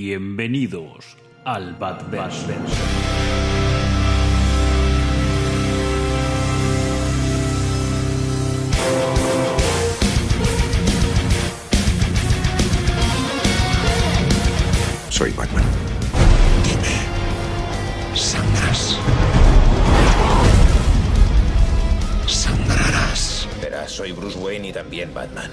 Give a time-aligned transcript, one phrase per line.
[0.00, 2.54] Bienvenidos al Badverse.
[15.08, 15.64] Soy Batman.
[16.62, 18.14] Dime.
[18.14, 18.96] Sangrarás.
[22.28, 23.48] Sangrarás.
[23.60, 25.50] Verás, soy Bruce Wayne y también Batman.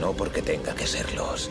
[0.00, 1.50] No porque tenga que serlos.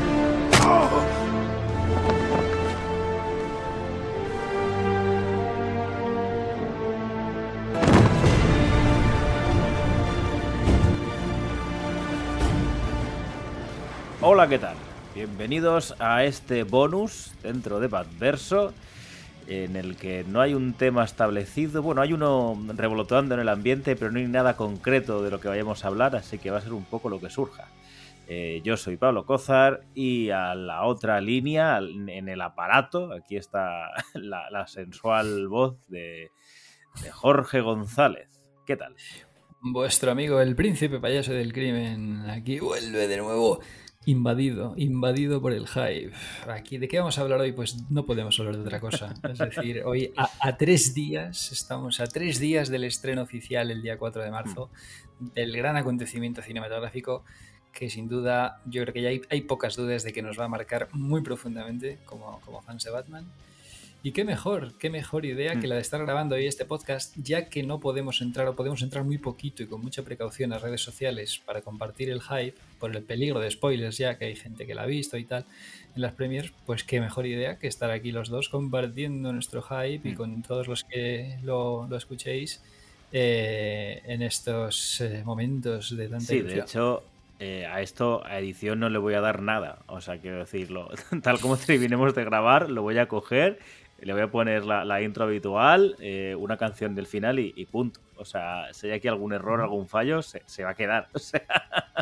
[14.23, 14.75] Hola, ¿qué tal?
[15.15, 18.71] Bienvenidos a este bonus dentro de Badverso,
[19.47, 21.81] en el que no hay un tema establecido.
[21.81, 25.47] Bueno, hay uno revoloteando en el ambiente, pero no hay nada concreto de lo que
[25.47, 27.67] vayamos a hablar, así que va a ser un poco lo que surja.
[28.27, 33.89] Eh, yo soy Pablo Cózar y a la otra línea, en el aparato, aquí está
[34.13, 36.29] la, la sensual voz de,
[37.01, 38.29] de Jorge González.
[38.67, 38.95] ¿Qué tal?
[39.63, 43.59] Vuestro amigo el príncipe payaso del crimen aquí vuelve de nuevo
[44.05, 46.11] invadido, invadido por el hype.
[46.47, 47.51] Aquí, ¿de qué vamos a hablar hoy?
[47.51, 49.13] Pues no podemos hablar de otra cosa.
[49.31, 53.97] Es decir, hoy a, tres días, estamos a tres días del estreno oficial el día
[53.97, 54.69] 4 de marzo,
[55.19, 57.23] del gran acontecimiento cinematográfico
[57.71, 60.43] que sin duda yo creo que ya hay, hay pocas dudas de que nos va
[60.43, 63.25] a marcar muy profundamente como, como fans de Batman.
[64.03, 67.49] Y qué mejor, qué mejor idea que la de estar grabando hoy este podcast, ya
[67.49, 70.81] que no podemos entrar o podemos entrar muy poquito y con mucha precaución a redes
[70.81, 74.75] sociales para compartir el hype por el peligro de spoilers ya que hay gente que
[74.75, 75.45] la ha visto y tal
[75.95, 80.09] en las premiers, pues qué mejor idea que estar aquí los dos compartiendo nuestro hype
[80.09, 82.61] y con todos los que lo, lo escuchéis
[83.11, 87.03] eh, en estos eh, momentos de tanta Sí, de hecho,
[87.39, 89.79] eh, a esto, a edición no le voy a dar nada.
[89.87, 90.89] O sea, quiero decirlo,
[91.23, 93.59] tal como terminemos de grabar, lo voy a coger,
[93.99, 97.65] le voy a poner la, la intro habitual, eh, una canción del final y, y
[97.65, 97.99] punto.
[98.21, 101.09] O sea, si hay aquí algún error, algún fallo, se, se va a quedar.
[101.13, 101.41] O sea,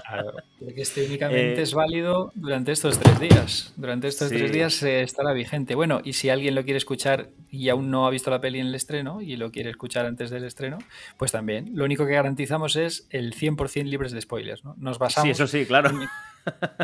[0.07, 3.73] Claro, porque este únicamente Eh, es válido durante estos tres días.
[3.75, 4.37] Durante estos Sí.
[4.37, 5.75] tres días eh, estará vigente.
[5.75, 8.67] Bueno, y si alguien lo quiere escuchar y aún no ha visto la peli en
[8.67, 10.77] el estreno y lo quiere escuchar antes del estreno,
[11.17, 11.71] pues también.
[11.75, 14.63] Lo único que garantizamos es el 100% libres de spoilers.
[14.63, 14.75] ¿no?
[14.77, 15.91] Nos basamos, sí, eso sí, claro.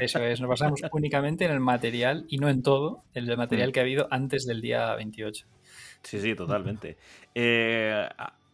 [0.01, 3.37] eso es, nos basamos únicamente en el material y no en todo, el Mm.
[3.37, 5.45] material que ha habido antes del día 28.
[6.03, 6.97] Sí, sí, totalmente.
[7.33, 8.07] Eh,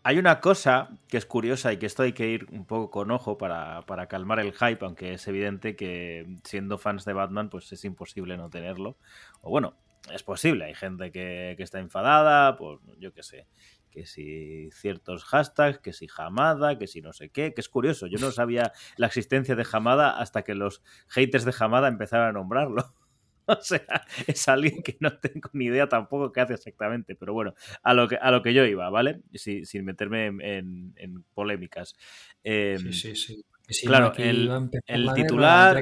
[0.03, 3.11] hay una cosa que es curiosa y que esto hay que ir un poco con
[3.11, 7.71] ojo para, para calmar el hype, aunque es evidente que siendo fans de Batman, pues
[7.71, 8.97] es imposible no tenerlo.
[9.41, 9.75] O bueno,
[10.11, 13.47] es posible, hay gente que, que está enfadada, pues yo qué sé,
[13.91, 18.07] que si ciertos hashtags, que si Hamada, que si no sé qué, que es curioso,
[18.07, 22.31] yo no sabía la existencia de Hamada hasta que los haters de Hamada empezaron a
[22.31, 22.85] nombrarlo.
[23.59, 23.81] O sea,
[24.27, 27.53] es alguien que no tengo ni idea tampoco qué hace exactamente, pero bueno,
[27.83, 29.21] a lo que, a lo que yo iba, ¿vale?
[29.33, 31.95] Si- sin meterme en, en- en polémicas.
[32.43, 33.45] Eh, Sí, sí, sí.
[33.69, 34.47] Si claro, el-
[35.13, 35.75] titular-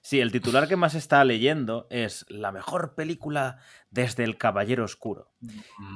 [0.00, 3.58] Sí, el titular que más está leyendo es la mejor película
[3.90, 5.32] desde El Caballero Oscuro.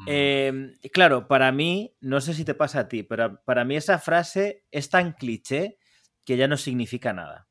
[0.07, 3.99] Eh, claro, para mí, no sé si te pasa a ti, pero para mí esa
[3.99, 5.79] frase es tan cliché
[6.25, 7.49] que ya no significa nada.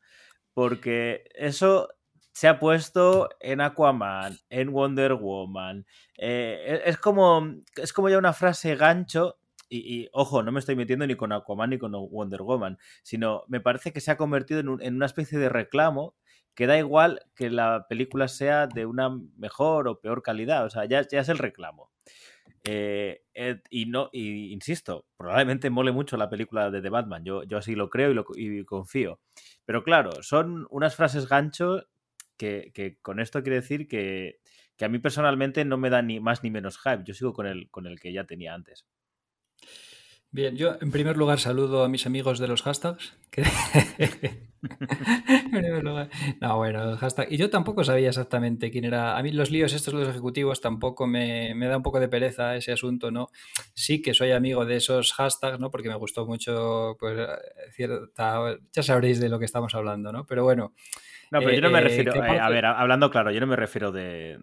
[0.53, 1.89] Porque eso
[2.34, 5.86] se ha puesto en Aquaman, en Wonder Woman.
[6.18, 9.38] eh, es, como, es como ya una frase gancho.
[9.74, 13.62] Y, ojo, no me estoy metiendo ni con Aquaman ni con Wonder Woman, sino me
[13.62, 16.16] parece que se ha convertido en, en una especie de reclamo
[16.56, 20.86] que da igual que la película sea de una mejor o peor calidad, o sea,
[20.86, 21.90] ya, ya es el reclamo.
[22.63, 27.44] Eh, eh, y no, y insisto, probablemente mole mucho la película de The Batman, yo,
[27.44, 29.19] yo así lo creo y, lo, y confío.
[29.66, 31.84] Pero claro, son unas frases gancho
[32.41, 34.39] que, que con esto quiere decir que,
[34.75, 37.45] que a mí personalmente no me da ni más ni menos hype, yo sigo con
[37.45, 38.88] el, con el que ya tenía antes.
[40.31, 43.13] Bien, yo en primer lugar saludo a mis amigos de los hashtags.
[43.29, 43.43] que-.
[46.39, 47.31] No, bueno, hashtag.
[47.31, 49.17] Y yo tampoco sabía exactamente quién era.
[49.17, 52.55] A mí los líos estos, los ejecutivos, tampoco me, me da un poco de pereza
[52.55, 53.27] ese asunto, ¿no?
[53.73, 55.69] Sí que soy amigo de esos hashtags, ¿no?
[55.69, 57.19] Porque me gustó mucho, pues,
[57.75, 58.57] cierta...
[58.71, 60.25] Ya sabréis de lo que estamos hablando, ¿no?
[60.25, 60.73] Pero bueno,
[61.31, 63.48] No, pero yo no me Eh, refiero, ¿qué eh, a ver, hablando claro, yo no
[63.48, 64.38] me refiero de,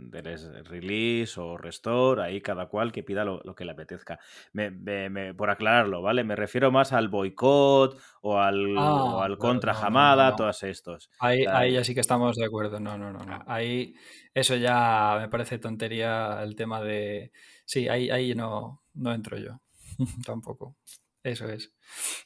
[0.65, 4.19] release o restore, ahí cada cual que pida lo, lo que le apetezca.
[4.55, 6.25] Me- me- me- por aclararlo, ¿vale?
[6.25, 10.37] Me refiero más al boicot o al, Ah, o al contra no, no, Hamada, no,
[10.37, 10.37] no.
[10.37, 11.11] todos estos.
[11.21, 12.81] Ahí, ahí ya sí que estamos de acuerdo.
[12.81, 13.45] No, no, no, no.
[13.47, 13.95] Ahí
[14.35, 17.33] eso ya me parece tontería el tema de.
[17.65, 19.61] Sí, ahí, ahí no, no entro yo.
[20.27, 20.77] Tampoco.
[21.23, 21.75] Eso es.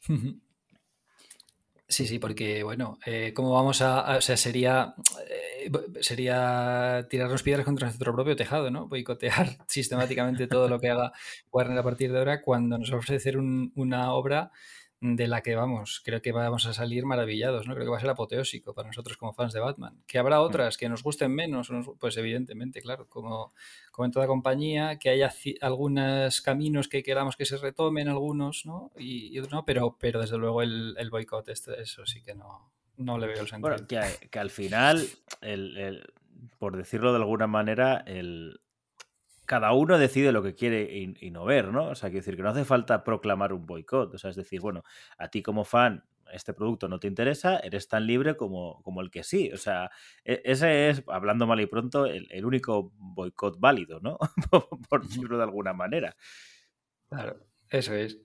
[1.93, 4.95] Sí, sí, porque bueno, eh, ¿cómo vamos a, O sea, sería.
[5.29, 8.89] eh, sería tirarnos piedras contra nuestro propio tejado, ¿no?
[8.89, 11.13] Boicotear sistemáticamente todo lo que haga
[11.53, 13.01] Warner a partir de ahora cuando nos va a
[13.37, 14.51] un- una obra
[15.05, 17.75] de la que vamos, creo que vamos a salir maravillados, ¿no?
[17.75, 20.01] Creo que va a ser apoteósico para nosotros como fans de Batman.
[20.07, 23.53] Que habrá otras que nos gusten menos, pues evidentemente, claro, como,
[23.91, 28.93] como en toda compañía, que haya algunos caminos que queramos que se retomen, algunos, ¿no?
[28.97, 32.37] Y, y otros no, pero, pero desde luego el, el boicot, este- eso sí que
[32.37, 33.71] no, no le veo el sentido.
[33.71, 35.05] Bueno, que, que al final,
[35.41, 36.13] el- el-
[36.61, 38.61] por decirlo de alguna manera, el,
[39.47, 41.87] cada uno decide lo que quiere y, y no ver, ¿no?
[41.91, 44.15] O sea, quiero decir que no hace falta proclamar un boicot.
[44.15, 44.83] O sea, es decir, bueno,
[45.19, 49.11] a ti como fan este producto no te interesa, eres tan libre como, como el
[49.11, 49.51] que sí.
[49.53, 49.91] O sea,
[50.25, 54.19] e- ese es, hablando mal y pronto, el, el único boicot válido, ¿no?
[54.51, 56.17] por, por decirlo de alguna manera.
[57.09, 58.19] Claro, eso es.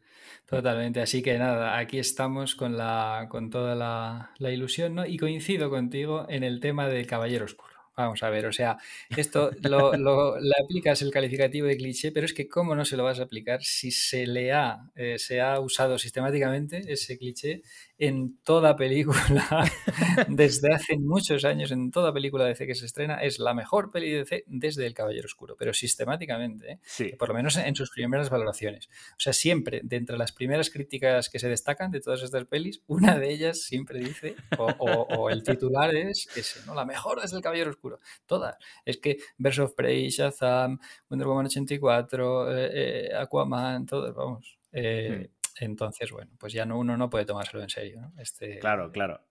[0.48, 1.02] Totalmente.
[1.02, 5.06] Así que nada, aquí estamos con la, con toda la, la ilusión, ¿no?
[5.06, 7.76] Y coincido contigo en el tema del caballero oscuro.
[7.97, 8.77] Vamos a ver, o sea,
[9.09, 9.91] esto lo,
[10.39, 13.23] le aplicas el calificativo de cliché, pero es que cómo no se lo vas a
[13.23, 17.63] aplicar si se le ha, eh, se ha usado sistemáticamente ese cliché
[17.99, 19.69] en toda película
[20.27, 23.91] desde hace muchos años, en toda película de DC que se estrena, es la mejor
[23.91, 26.79] peli de DC desde El Caballero Oscuro, pero sistemáticamente, ¿eh?
[26.83, 27.13] Sí.
[27.17, 28.88] por lo menos en sus primeras valoraciones.
[29.13, 32.81] O sea, siempre, de entre las primeras críticas que se destacan de todas estas pelis,
[32.88, 36.75] una de ellas siempre dice, o, o- o el titular es ese, ¿no?
[36.75, 37.99] La mejor desde el Caballero Oscuro.
[38.25, 38.57] Todas.
[38.85, 40.79] Es que Birds of Prey, Shazam,
[41.09, 44.57] Wonder Woman 84, eh, eh, Aquaman, todos, vamos.
[44.71, 45.29] Eh,
[45.59, 48.13] Entonces, bueno, pues ya no, uno no puede tomárselo en serio, ¿no?
[48.18, 49.21] Este, Claro, claro.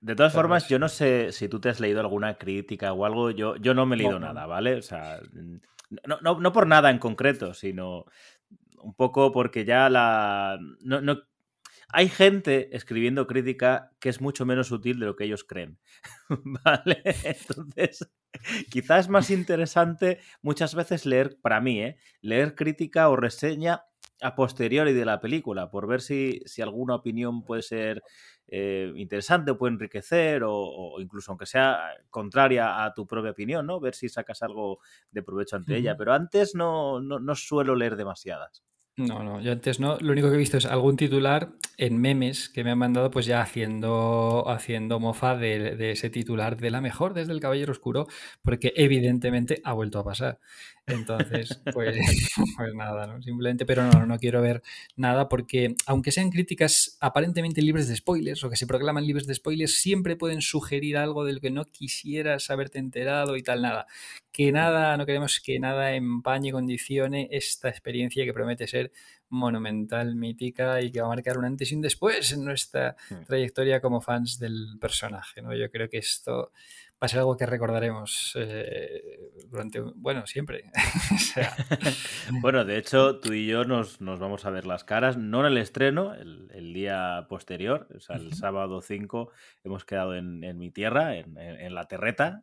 [0.00, 3.04] De todas formas, es- yo no sé si tú te has leído alguna crítica o
[3.04, 3.30] algo.
[3.32, 4.26] Yo, yo no me he leído no.
[4.26, 4.76] nada, ¿vale?
[4.76, 5.20] O sea,
[6.06, 8.04] no, no, no por nada en concreto, sino
[8.78, 10.58] un poco porque ya la.
[10.80, 11.22] No, no-
[11.90, 15.78] Hay gente escribiendo crítica que es mucho menos útil de lo que ellos creen.
[16.64, 17.02] ¿Vale?
[17.24, 18.10] Entonces,
[18.70, 21.98] quizás es más interesante muchas veces leer, para mí, ¿eh?
[22.20, 23.82] leer crítica o reseña
[24.20, 28.02] a posteriori de la película, por ver si, si alguna opinión puede ser
[28.48, 31.78] eh, interesante, puede enriquecer, o, o incluso aunque sea
[32.10, 33.78] contraria a tu propia opinión, ¿no?
[33.80, 34.80] Ver si sacas algo
[35.10, 35.96] de provecho ante ella.
[35.96, 38.64] Pero antes no, no, no suelo leer demasiadas.
[38.96, 39.96] No, no, yo antes no.
[40.00, 43.26] Lo único que he visto es algún titular en memes que me han mandado, pues
[43.26, 48.08] ya haciendo, haciendo mofa de, de ese titular de la mejor desde el Caballero Oscuro,
[48.42, 50.40] porque evidentemente ha vuelto a pasar.
[50.88, 51.96] Entonces, pues,
[52.56, 53.22] pues nada, ¿no?
[53.22, 54.62] Simplemente, pero no, no quiero ver
[54.96, 59.34] nada porque, aunque sean críticas aparentemente libres de spoilers o que se proclaman libres de
[59.34, 63.86] spoilers, siempre pueden sugerir algo del que no quisieras haberte enterado y tal, nada.
[64.32, 68.92] Que nada, no queremos que nada empañe, condicione esta experiencia que promete ser
[69.30, 73.24] monumental, mítica y que va a marcar un antes y un después en nuestra Hmm.
[73.26, 75.42] trayectoria como fans del personaje.
[75.42, 75.54] ¿no?
[75.54, 76.52] Yo creo que esto
[77.00, 79.00] va a ser algo que recordaremos eh,
[79.50, 80.64] durante, bueno, siempre.
[81.14, 81.56] O sea,
[82.40, 85.46] Bueno, de hecho, tú y yo nos, nos vamos a ver las caras, no en
[85.46, 89.30] el estreno, el, el día posterior, o sea, el sábado 5
[89.64, 92.42] hemos quedado en, en mi tierra, en, en- en la terreta.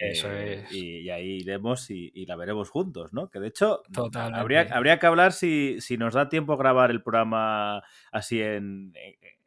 [0.00, 0.72] Eso eh, es.
[0.72, 3.28] Y, y ahí iremos y, y la veremos juntos, ¿no?
[3.30, 4.38] Que de hecho, Totalmente.
[4.38, 7.82] habría, habría que hablar si, si nos da tiempo a grabar el programa
[8.12, 8.92] así en,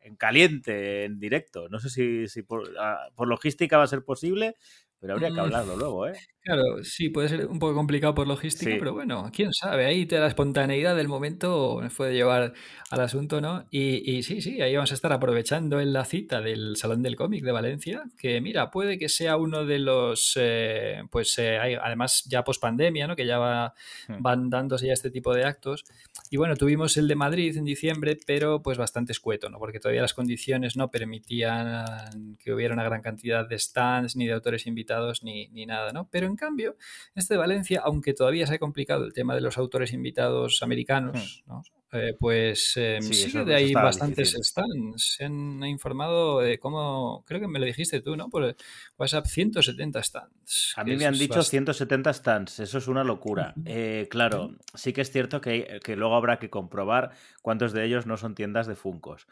[0.01, 1.69] en- en caliente, en directo.
[1.69, 4.55] No sé si, si por, ah, por logística va a ser posible,
[5.01, 5.39] pero habría que Mm.
[5.39, 6.13] hablarlo luego, ¿eh?
[6.43, 8.77] Claro, sí, puede ser un poco complicado por logística, Sí.
[8.79, 12.53] pero bueno, quién sabe, ahí te la espontaneidad del momento nos puede llevar
[12.89, 13.65] al asunto, ¿no?
[13.69, 17.15] Y, y sí, sí, ahí vamos a estar aprovechando en la cita del Salón del
[17.15, 21.75] Cómic de Valencia, que mira, puede que sea uno de los, eh, pues eh, hay-
[21.75, 23.15] además ya post pandemia, ¿no?
[23.15, 23.73] Que ya va-
[24.07, 24.21] Hmm.
[24.23, 25.83] van dándose ya este tipo de actos.
[26.31, 29.59] Y bueno, tuvimos el de Madrid en diciembre, pero pues bastante escueto, ¿no?
[29.59, 34.33] Porque todavía las condiciones no permitían que hubiera una gran cantidad de stands, ni de
[34.33, 34.90] autores invitados,
[35.23, 36.07] ni, ni nada, ¿no?
[36.11, 36.75] Pero en cambio,
[37.15, 41.43] este de Valencia, aunque todavía se ha complicado el tema de los autores invitados americanos,
[41.47, 41.63] ¿no?
[41.93, 43.03] Eh, pues eh, Hmm.
[43.03, 44.45] Sí, eso- de ahí bastantes difícil.
[44.45, 45.15] stands.
[45.17, 48.29] Se han informado de cómo, creo que me lo dijiste tú, ¿no?
[48.29, 48.55] Por
[48.97, 50.73] WhatsApp, 170 stands.
[50.77, 53.53] A mí me han dicho bast- 170 stands, eso es una locura.
[53.65, 58.05] Eh, claro, sí que es cierto que, que luego habrá que comprobar cuántos de ellos
[58.05, 59.27] no son tiendas de Funcos.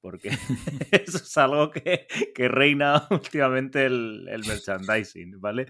[0.00, 0.30] Porque
[0.92, 5.66] eso es algo que, que reina últimamente el, el merchandising, ¿vale?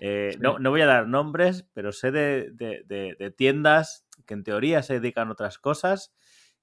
[0.00, 4.34] Eh, no, no voy a dar nombres, pero sé de, de- de- de tiendas que
[4.34, 6.12] en teoría se dedican a otras cosas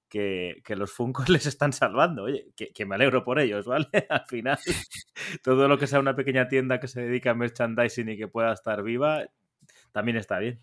[0.08, 2.24] que, que los Funkos les están salvando.
[2.24, 3.88] Oye, que, que me alegro por ellos, ¿vale?
[4.10, 4.58] Al final,
[5.42, 8.52] todo lo que sea una pequeña tienda que se dedica a merchandising y que pueda
[8.52, 9.24] estar viva,
[9.92, 10.60] también está bien.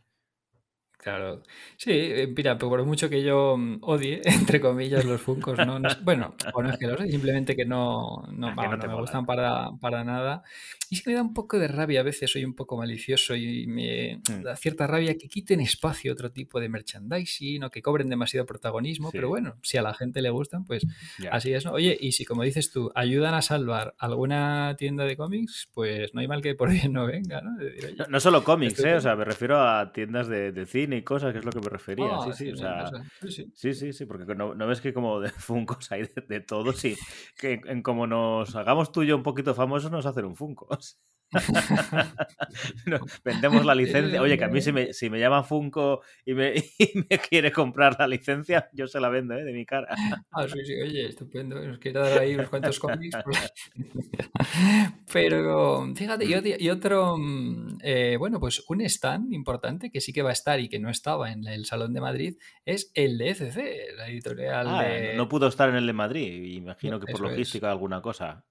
[1.01, 1.43] Claro.
[1.77, 5.79] Sí, eh, mira, por mucho que yo mm, odie, entre comillas, los Funkos, ¿no?
[6.03, 8.71] Bueno, o no es que los odie, simplemente que no, no, Ah, que vamos, no
[8.71, 9.01] no te me mola.
[9.03, 10.43] gustan para, para nada.
[10.89, 13.33] Y es que me da un poco de rabia, a veces soy un poco malicioso
[13.35, 14.43] y me Mm.
[14.43, 18.45] da cierta rabia que quiten espacio a otro tipo de merchandising o que cobren demasiado
[18.45, 19.17] protagonismo, Sí.
[19.17, 20.85] pero bueno, si a la gente le gustan, pues
[21.31, 21.71] así es, ¿no?
[21.71, 26.19] Oye, y si como dices tú, ayudan a salvar alguna tienda de cómics, pues no
[26.21, 27.55] hay mal que por bien no venga, ¿no?
[27.57, 28.95] De decir, oye, No, solo cómics, ¿eh?
[28.95, 31.59] O sea, me refiero a tiendas de, de cine y cosas, que es lo que
[31.59, 32.15] me refería.
[32.15, 32.87] ah, sí, sí, sí, o sea.
[33.21, 33.51] Sí, sí.
[33.53, 36.73] sí, sí, sí, porque no, no ves que como de Funkos hay de, de todo,
[36.73, 36.95] sí.
[37.37, 40.99] Que en como nos hagamos tú y yo un poquito famosos, nos hacen un Funkos.
[42.85, 44.21] No, vendemos la licencia.
[44.21, 47.51] Oye, que a mí si me, si me llama Funko y me, y me quiere
[47.51, 49.43] comprar la licencia, yo se la vendo, ¿eh?
[49.43, 49.87] De mi cara.
[50.31, 51.59] Ah, sí, sí, oye, estupendo.
[51.61, 53.17] Nos quiere dar ahí unos cuantos cómics.
[53.23, 53.53] pues.
[55.13, 60.13] Pero fíjate, y otro, y otro, mm, eh, bueno, pues un stand importante que sí
[60.13, 63.17] que va a estar y que no estaba en el Salón de Madrid es el
[63.17, 65.15] de ECC, la editorial Ah, de.
[65.15, 67.31] no pudo estar en el de Madrid, imagino que por Eso es.
[67.31, 68.45] logística alguna cosa.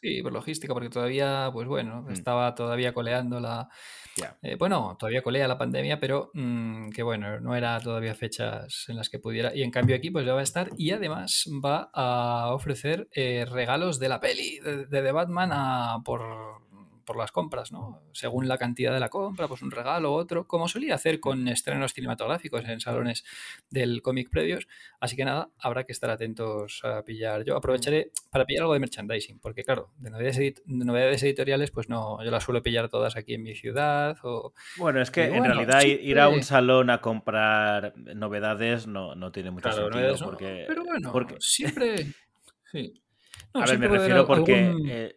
[0.00, 2.12] Sí, por logística, porque todavía, pues bueno, Mm.
[2.12, 3.68] estaba todavía coleando la.
[4.42, 8.96] Eh, bueno, todavía colea la pandemia, pero mm, que bueno, no era todavía fechas en
[8.96, 9.54] las que pudiera.
[9.54, 13.44] Y en cambio aquí, pues ya va a estar y además va a ofrecer eh,
[13.48, 16.20] regalos de la peli de, de The Batman a- por,
[17.08, 18.02] por las compras, ¿no?
[18.12, 21.94] Según la cantidad de la compra, pues un regalo, otro, como solía hacer con estrenos
[21.94, 23.24] cinematográficos en salones
[23.70, 24.68] del cómic previos.
[25.00, 27.44] Así que nada, habrá que estar atentos a pillar.
[27.44, 31.70] Yo aprovecharé para pillar algo de merchandising, porque claro, de novedades, edit- de novedades editoriales,
[31.70, 34.18] pues no, yo las suelo pillar todas aquí en mi ciudad.
[34.22, 34.52] O...
[34.76, 39.32] Bueno, es que en realidad ir- ir a un salón a comprar novedades no, no
[39.32, 40.16] tiene mucho Claro, sentido.
[40.18, 42.06] no, porque, pero bueno, porque- siempre.
[42.70, 42.92] Sí.
[43.54, 44.54] No, a ver, me refiero porque.
[44.66, 45.14] algún- eh,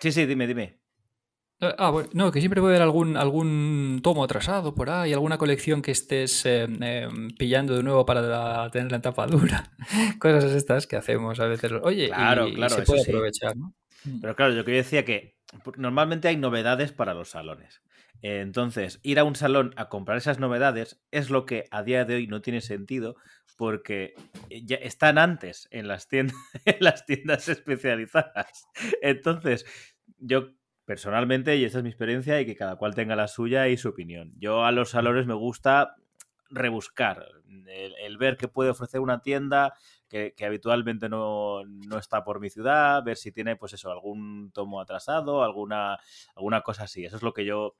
[0.00, 0.78] Sí, sí, dime, dime.
[1.60, 5.82] Ah, bueno, no, que siempre puede haber algún, algún tomo atrasado por ahí, alguna colección
[5.82, 9.72] que estés eh, eh, pillando de nuevo para tenerla en tapa dura.
[10.20, 11.72] Cosas estas que hacemos a veces.
[11.82, 13.10] Oye, y- Claro, y, claro, se puede sí.
[13.10, 13.74] aprovechar, ¿no?
[14.20, 15.36] Pero claro, yo que decía que
[15.76, 17.82] normalmente hay novedades para los salones.
[18.22, 22.16] Entonces, ir a un salón a comprar esas novedades es lo que a día de
[22.16, 23.16] hoy no tiene sentido
[23.56, 24.14] porque
[24.50, 28.64] eh, ya están antes en las tiendas, en las tiendas especializadas.
[29.02, 29.66] Entonces,
[30.18, 30.52] yo
[30.84, 33.90] personalmente, y esta es mi experiencia, y que cada cual tenga la suya y su
[33.90, 34.32] opinión.
[34.38, 35.96] Yo a los salones me gusta
[36.50, 37.26] rebuscar,
[37.66, 39.74] el, el ver qué puede ofrecer una tienda
[40.08, 44.50] que, que habitualmente no, no está por mi ciudad, ver si tiene, pues eso, algún
[44.52, 45.98] tomo atrasado, alguna,
[46.34, 47.04] alguna cosa así.
[47.04, 47.76] Eso es lo que yo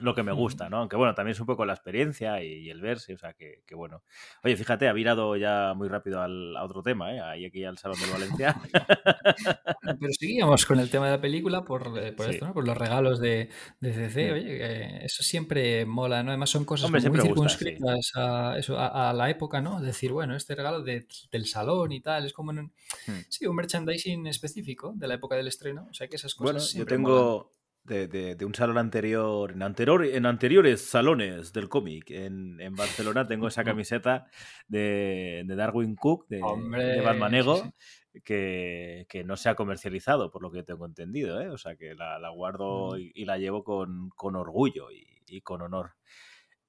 [0.00, 0.78] lo que me gusta, ¿no?
[0.78, 3.62] Aunque bueno, también es un poco la experiencia y, y el verse, o sea, que,
[3.66, 4.02] que bueno.
[4.44, 7.20] Oye, fíjate, ha virado ya muy rápido al, a otro tema, ¿eh?
[7.20, 8.56] Ahí aquí al Salón del Valencia.
[10.00, 12.32] Pero seguíamos con el tema de la película por, eh, por Sí.
[12.32, 12.54] esto, ¿no?
[12.54, 13.48] Por los regalos de,
[13.80, 14.30] de CC.
[14.30, 14.34] Mm.
[14.34, 16.30] Oye, eso siempre mola, ¿no?
[16.30, 17.64] Además son cosas Hombre, muy siempre gusta, sí.
[17.64, 19.80] circunscritas a, eso, a, a la época, ¿no?
[19.80, 22.58] Decir, bueno, este regalo de- del salón y tal, es como un,
[23.06, 23.20] Hmm.
[23.28, 25.86] sí, un merchandising específico de la época del estreno.
[25.90, 27.44] O sea que esas cosas Bueno, yo siempre molan.
[27.88, 32.74] De, de- de un salón anterior, en, anterior, en anteriores salones del cómic en, en
[32.76, 34.26] Barcelona, tengo esa camiseta
[34.68, 38.20] de, de Darwin Cook, de, de Batman sí, Ego, sí.
[38.24, 41.50] Que, que no se ha comercializado, por lo que tengo entendido, ¿eh?
[41.50, 43.00] O sea que la, la guardo Mm.
[43.00, 45.92] y, y la llevo con, con orgullo y, y con honor.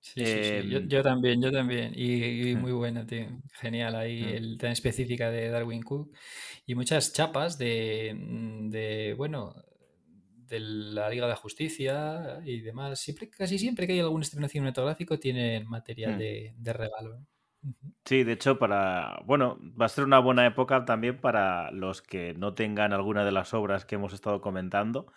[0.01, 0.69] Sí, sí, sí.
[0.69, 1.91] Yo, Em, yo también, yo también.
[1.95, 3.25] Y, y muy buena, tío.
[3.53, 4.27] Genial ahí, Mm.
[4.35, 6.11] el tan específica de Darwin Cook.
[6.65, 8.15] Y muchas chapas de,
[8.69, 9.55] de, bueno,
[10.49, 12.99] de la Liga de la Justicia y demás.
[12.99, 16.17] Siempre, casi siempre que hay algún estreno cinematográfico tienen material Mm.
[16.17, 17.25] de, de regalo.
[18.05, 19.19] Sí, de hecho, para.
[19.25, 23.31] Bueno, va a ser una buena época también para los que no tengan alguna de
[23.33, 25.11] las obras que hemos estado comentando.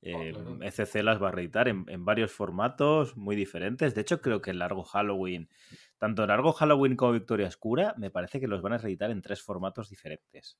[0.00, 0.58] Eh, claro.
[0.62, 3.96] ECC las va a reeditar en, en varios formatos muy diferentes.
[3.96, 5.48] De hecho, creo que el Largo Halloween,
[5.98, 9.42] tanto Largo Halloween como Victoria Oscura, me parece que los van a reeditar en tres
[9.42, 10.56] formatos diferentes.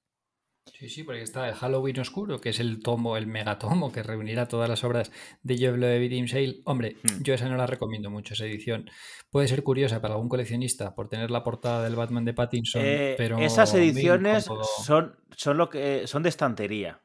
[0.79, 4.47] Sí, sí, porque está el Halloween Oscuro, que es el tomo, el megatomo que reunirá
[4.49, 5.11] todas las obras
[5.43, 6.61] de Jeff Loeb y Sale.
[6.65, 7.23] Hombre, Hmm.
[7.23, 8.91] yo esa no la recomiendo mucho, esa edición.
[9.31, 13.15] Puede ser curiosa para algún coleccionista por tener la portada del Batman de Pattinson, Eh,
[13.19, 14.45] pero esas ediciones
[14.85, 17.01] son, son, lo que, son de estantería.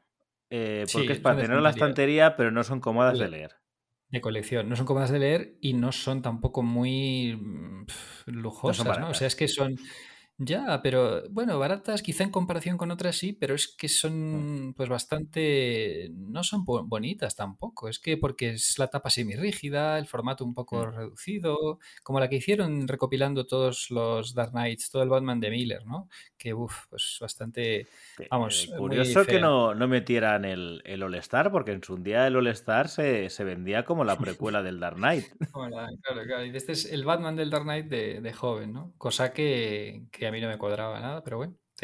[0.50, 2.36] Eh, Sí, porque es son para tener la estantería.
[2.36, 3.50] pero no son cómodas de Le- leer.
[4.08, 4.68] de colección.
[4.68, 7.86] No son cómodas de leer y no son tampoco muy mm,
[8.26, 9.08] lujosas, ¿no?
[9.10, 9.76] O sea, es que son...
[10.36, 13.90] Ya, pero bueno, baratas quizá en comparación con otras sí, pero es que Mm.
[13.90, 16.10] son pues bastante...
[16.12, 17.88] no son bo- bonitas tampoco.
[17.88, 20.92] Es que porque es la tapa semirrígida, el formato un poco Mm.
[20.92, 25.86] reducido, como la que hicieron recopilando todos los Dark Knights, todo el Batman de Miller,
[25.86, 26.08] ¿no?
[26.36, 27.86] Que, uff, pues bastante...
[28.28, 32.26] Vamos, eh, muy curioso que no, no metieran el, el All-Star, porque en su día
[32.26, 35.26] el All-Star se, se vendía como la precuela del Dark Knight.
[36.02, 36.44] Claro, claro.
[36.44, 38.92] Y este es el Batman del Dark Knight de, de joven, ¿no?
[38.98, 41.54] Cosa que, que a mí no me cuadraba nada, pero bueno.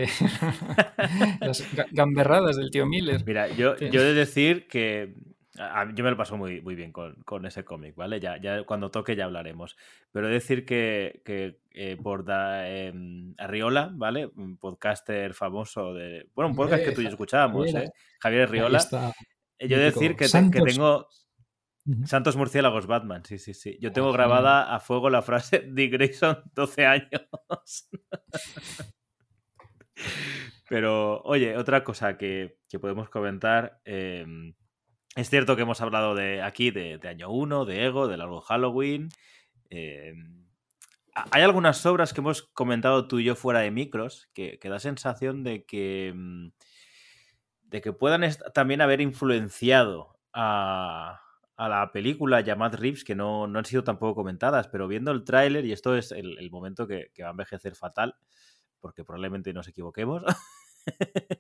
[1.40, 3.22] Las ga- gamberradas del tío Miller.
[3.24, 5.14] Mira, yo, yo he de decir que
[5.94, 8.20] yo me lo paso muy, muy bien con, con ese cómic, ¿vale?
[8.20, 9.76] Ya, ya cuando toque ya hablaremos.
[10.12, 14.26] Pero he de decir que, que, eh, por da, em, Arriola, ¿vale?
[14.36, 16.28] Un podcaster famoso de.
[16.34, 17.92] Bueno, un podcast que tú y yo escuchábamos, Javier, ¿eh?
[18.20, 18.78] Javier Arriola.
[19.58, 21.06] Yo he de decir que, te- que tengo.
[22.06, 23.76] Santos Murciélagos Batman, sí, sí, sí.
[23.80, 27.88] Yo tengo grabada a fuego la frase Dick Grayson, 12 años.
[30.68, 33.80] Pero, oye, otra cosa que, que podemos comentar.
[33.84, 34.24] eh,
[35.16, 38.40] es cierto que hemos hablado de aquí de, de Año 1, de Ego, de Largo
[38.40, 39.08] Halloween.
[39.70, 40.12] eh,
[41.14, 44.68] ha- hay algunas obras que hemos comentado tú y yo fuera de micros que, que
[44.68, 46.12] da sensación de que.
[46.14, 46.48] mm,
[47.62, 48.22] de que puedan
[48.54, 51.20] también haber influenciado a,
[51.60, 54.88] a la película y a Matt Reeves, que no, no han sido tampoco comentadas, pero
[54.88, 58.16] viendo el tráiler, y esto es el, momento que, va a envejecer fatal,
[58.80, 60.22] porque probablemente nos equivoquemos,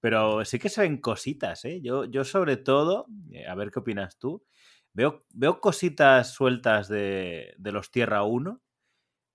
[0.00, 1.80] pero sí que se ven cositas, ¿eh?
[1.80, 4.44] Yo, yo sobre todo, eh, a ver qué opinas tú,
[4.92, 8.60] veo, veo cositas sueltas de, de los Tierra 1,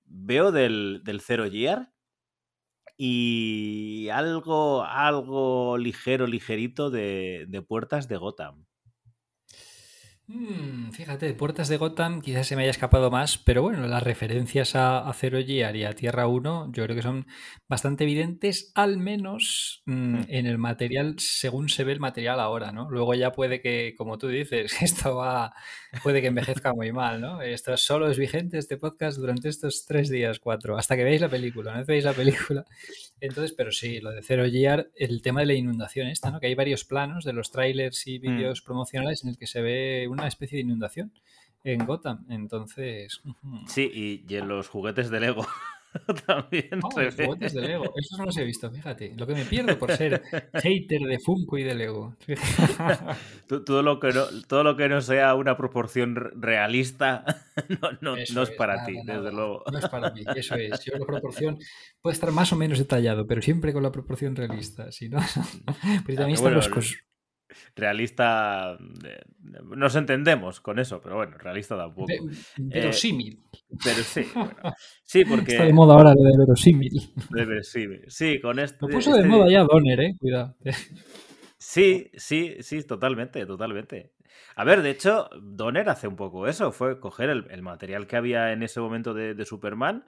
[0.03, 1.93] veo del, del Zero Year,
[2.97, 8.65] y algo, algo ligero, ligerito de, de puertas de Gotham.
[10.31, 14.75] Mm, fíjate, Puertas de Gotham quizás se me haya escapado más, pero bueno, las referencias
[14.75, 17.25] a, a Zero Gear y a Tierra 1 yo creo que son
[17.67, 20.25] bastante evidentes, al menos mm, Mm.
[20.29, 22.89] en el material, según se ve el material ahora, ¿no?
[22.91, 25.51] Luego ya puede que, como tú dices, esto va,
[26.03, 27.41] puede que envejezca muy mal, ¿no?
[27.41, 31.29] Esto solo es vigente, este podcast, durante estos tres días, cuatro, hasta que veáis la
[31.29, 32.65] película, no veáis la película.
[33.19, 36.39] Entonces, pero sí, lo de Zero Gear, el tema de la inundación esta, ¿no?
[36.39, 40.07] Que hay varios planos de los trailers y vídeos promocionales en el que se ve
[40.09, 41.11] una especie de inundación
[41.63, 42.25] en Gotham.
[42.29, 43.21] Entonces.
[43.67, 45.45] Sí, y, y en los juguetes de Lego
[46.27, 47.93] también Oh, los juguetes de Lego.
[47.95, 49.13] Esos no los he visto, fíjate.
[49.17, 50.21] Lo que me pierdo por ser
[50.53, 52.15] hater de Funko y de Lego.
[53.65, 57.25] Todo lo, que no, todo lo que no sea una proporción re- realista
[57.81, 59.19] no, no- no es es, para nada, ti, nada.
[59.21, 59.63] desde luego.
[59.71, 60.85] No es para mí, eso es.
[60.85, 61.57] Yo la proporción
[62.01, 64.91] puede estar más o menos detallado, pero siempre con la proporción realista.
[64.91, 65.19] Si no,
[66.05, 66.99] pero también están bueno, los cos-
[67.75, 68.77] Realista.
[69.05, 69.21] eh,
[69.75, 72.07] Nos entendemos con eso, pero bueno, realista tampoco.
[72.07, 72.19] ve-
[72.57, 73.39] verosímil.
[73.83, 74.73] Pero sí, bueno.
[75.03, 75.51] Sí, porque.
[75.53, 76.91] Está de moda ahora lo de verosímil.
[77.29, 78.77] Debe- sí, sí, con este.
[78.81, 80.15] Lo puso de este- moda ya Donner, eh.
[80.19, 80.55] Cuidado.
[81.57, 84.13] Sí, sí, sí, totalmente, totalmente.
[84.55, 88.15] A ver, de hecho, Donner hace un poco eso, fue coger el, el material que
[88.17, 90.05] había en ese momento de, de Superman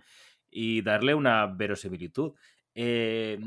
[0.50, 2.34] y darle una verosimilitud.
[2.74, 3.38] Eh,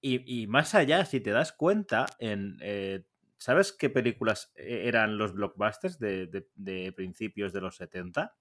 [0.00, 3.02] y, y más allá, si te das cuenta, en, eh,
[3.38, 8.36] ¿sabes qué películas eh, eran los blockbusters de, de- de principios de los 70?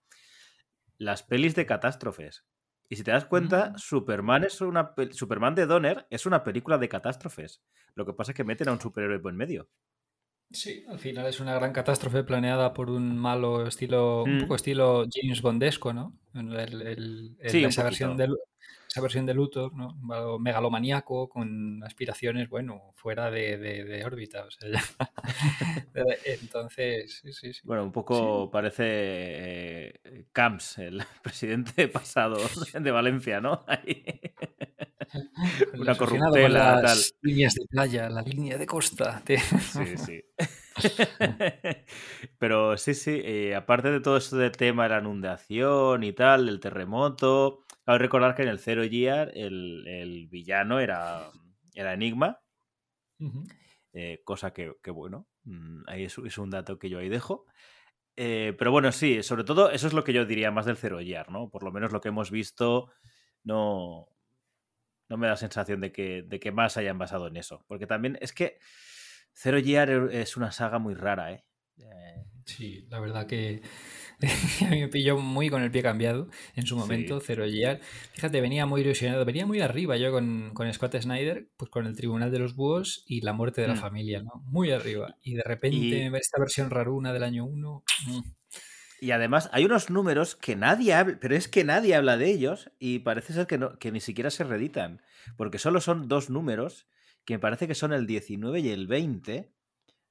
[0.97, 2.45] Las pelis de catástrofes.
[2.89, 3.77] Y si te das cuenta, Mm.
[3.77, 7.61] Superman es una Superman de Donner es una película de catástrofes.
[7.95, 9.69] Lo que pasa es que meten a un superhéroe por en medio.
[10.51, 14.41] Sí, al final es una gran catástrofe planeada por un malo estilo, un Mm.
[14.41, 16.17] poco estilo James Bondesco, ¿no?
[16.33, 18.37] El- el- el- Sí, esa, versión poquito.
[18.97, 19.95] Esa versión de Luthor, ¿no?
[20.39, 24.43] Megalomaníaco con aspiraciones, bueno, fuera de, de- de órbita.
[24.45, 24.83] O sea, ya.
[26.25, 27.61] Entonces, sí, sí, sí.
[27.63, 32.37] Bueno, un poco parece eh, Camps, el presidente pasado
[32.73, 33.63] de Valencia, ¿no?
[33.67, 34.03] Ahí.
[35.77, 39.21] Una con corruptela, las líneas de playa, la línea de costa.
[39.23, 40.21] te- Sí, sí.
[42.39, 46.45] Pero sí, sí, eh, aparte de todo esto del tema de la inundación y tal,
[46.47, 47.63] del terremoto,
[47.97, 51.29] recordar que en el Zero Year el, el villano era,
[51.73, 52.41] era Enigma,
[53.93, 57.45] eh, cosa que, que bueno, mm, ahí es, es un dato que yo ahí dejo.
[58.15, 61.01] Eh, pero bueno, sí, sobre todo eso es lo que yo diría más del Zero
[61.01, 61.49] Year, ¿no?
[61.49, 62.91] Por lo menos lo que hemos visto
[63.43, 64.07] no,
[65.09, 67.63] no me da sensación de que, de que más hayan basado en eso.
[67.67, 68.59] Porque también es que
[69.33, 71.45] Zero Year es una saga muy rara, ¿eh?
[71.77, 73.61] Eh, Sí, la verdad que
[74.65, 77.27] a mí me pilló muy con el pie cambiado en su momento, Sí.
[77.27, 77.79] Zero Gear.
[78.13, 81.95] Fíjate, venía muy ilusionado, venía muy arriba yo con, con Scott Snyder, pues con el
[81.95, 83.79] Tribunal de los Búhos y la muerte de la Mm.
[83.79, 84.41] familia, ¿no?
[84.45, 85.15] Muy arriba.
[85.21, 87.83] Y de repente Y- esta versión raruna del año 1.
[88.99, 92.71] Y además hay unos números que nadie habla, pero es que nadie habla de ellos
[92.79, 95.03] y parece ser que, no, que ni siquiera se reeditan,
[95.37, 96.87] porque solo son dos números,
[97.23, 99.51] que me parece que son el 19 y el 20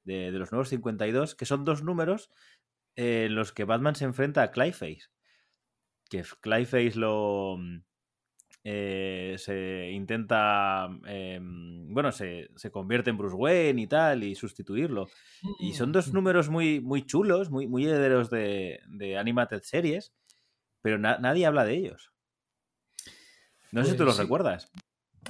[0.04, 2.30] de, de los nuevos 52, que son dos números
[2.96, 5.02] eh, en los que Batman se enfrenta a Clayface.
[6.10, 7.58] Que Clayface lo...
[8.64, 10.88] eh, se intenta...
[11.06, 15.08] eh, bueno, se, se convierte en Bruce Wayne y tal, y sustituirlo.
[15.60, 20.12] Y son dos números muy, muy chulos, muy, muy herederos de, de Animated Series,
[20.82, 22.12] pero na- nadie habla de ellos.
[23.72, 24.22] No sé si tú Pues los sí.
[24.22, 24.72] recuerdas.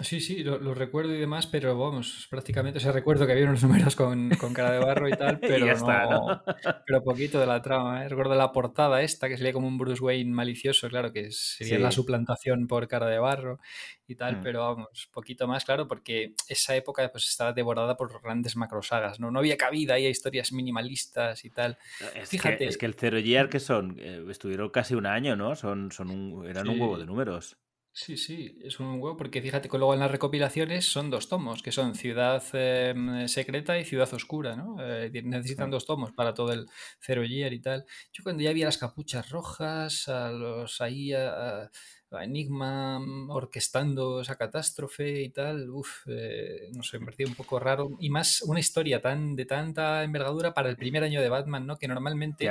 [0.03, 3.45] Sí, sí, lo, lo recuerdo y demás, pero vamos, prácticamente, o sea, recuerdo que había
[3.47, 6.43] unos números con, con cara de barro y tal, pero está, no, ¿no?
[6.87, 8.09] pero poquito de la trama, ¿eh?
[8.09, 11.91] Recuerdo la portada esta, que sería como un Bruce Wayne malicioso, claro, que sería la
[11.91, 13.59] suplantación por cara de barro
[14.07, 14.41] y tal, Mm.
[14.43, 19.31] pero vamos, poquito más, claro, porque esa época pues estaba devorada por grandes macrosagas, ¿no?
[19.31, 21.79] No había cabida ahí a historias minimalistas y tal.
[22.15, 22.59] Es, Fíjate.
[22.59, 25.57] que, es que el Zero Year que son, eh, estuvieron casi un año, ¿no?
[25.57, 27.57] Son, son un, eran un huevo de números.
[27.99, 31.63] Sí, sí, es un huevo, porque fíjate que luego en las recopilaciones son dos tomos,
[31.63, 34.77] que son Ciudad eh, Secreta y Ciudad Oscura, ¿no?
[34.81, 36.67] Eh, necesitan dos tomos para todo el
[37.01, 37.87] Zero Year y tal.
[38.13, 41.71] Yo cuando ya vi a las capuchas rojas, a los ahí, a,
[42.11, 47.89] Enigma mm, orquestando esa catástrofe y tal, uff, no sé, me parecía un poco raro.
[47.99, 51.79] Y más una historia tan de tanta envergadura para el primer año de Batman, ¿no?
[51.79, 52.51] Que normalmente.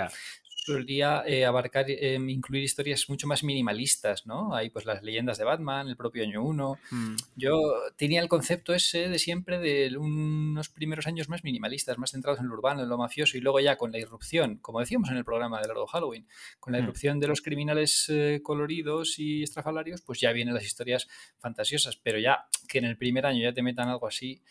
[0.66, 4.56] Solía eh, abarcar, eh, incluir historias mucho más minimalistas, ¿no?
[4.56, 6.80] Hay pues las leyendas de Batman, el propio año 1.
[6.92, 7.16] Mm.
[7.36, 7.62] Yo
[7.96, 12.48] tenía el concepto ese de siempre de unos primeros años más minimalistas, más centrados en
[12.48, 15.24] lo urbano, en lo mafioso, y luego ya con la irrupción, como decíamos en el
[15.26, 16.28] programa de Largo Halloween,
[16.60, 16.84] con la Mm.
[16.84, 22.18] irrupción de los criminales eh, coloridos y estrafalarios, pues ya vienen las historias fantasiosas, pero
[22.18, 24.42] ya que en el primer año ya te metan algo así,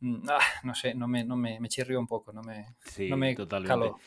[0.00, 3.08] mm, ah, no sé, no me, no me, me chirrió un poco, no me, Sí,
[3.08, 3.68] no me totalmente.
[3.68, 3.98] caló.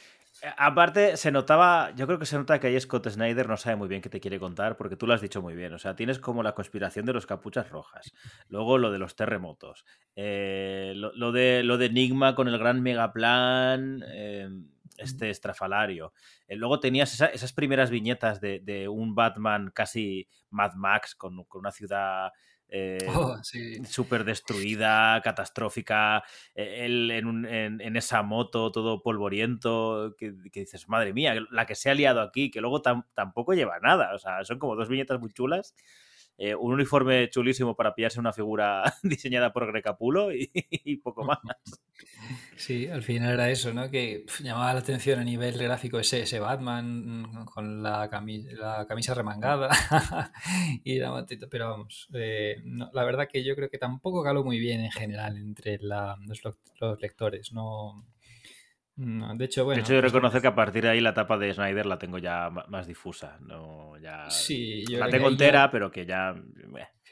[0.41, 3.76] Eh, Aparte, se notaba, yo creo que se nota que ahí Scott Snyder no sabe
[3.76, 5.74] muy bien qué te quiere contar, porque tú lo has dicho muy bien.
[5.74, 8.13] O sea, tienes como la conspiración de los capuchas rojas,
[8.50, 14.04] luego lo de los terremotos, eh, lo, de, lo de Enigma con el gran megaplan,
[14.08, 14.50] eh,
[14.98, 16.13] este estrafalario.
[16.50, 21.60] Luego tenías esa- esas primeras viñetas de, de un Batman casi Mad Max con, con
[21.62, 22.32] una ciudad.
[22.73, 23.79] Eh, Oh, sí.
[24.25, 26.23] destruida, catastrófica,
[26.55, 31.36] eh, él en, un- en- en esa moto todo polvoriento, que, que dices, madre mía,
[31.51, 34.59] la que se ha liado aquí, que luego tam- tampoco lleva nada, o sea, son
[34.59, 35.75] como dos viñetas muy chulas,
[36.38, 41.39] eh, un uniforme chulísimo para pillarse una figura diseñada por Grecapulo y, y poco más.
[42.56, 43.89] Sí, al final era eso, ¿no?
[43.89, 48.86] Que llamaba la atención a nivel gráfico ese, ese Batman mm, con la, cami- la
[48.88, 49.69] camisa remangada
[50.84, 54.43] y la matita, pero vamos, eh, no, la verdad que yo creo que tampoco caló
[54.43, 58.06] muy bien en general entre la- los, lo- los lectores, no,
[58.95, 61.10] no, de hecho, bueno, de hecho, yo pues, reconocer que a partir de ahí la
[61.12, 64.29] etapa de Snyder la tengo ya más difusa, no, ya...
[64.29, 66.36] sí, yo la tengo ya- entera, pero que ya...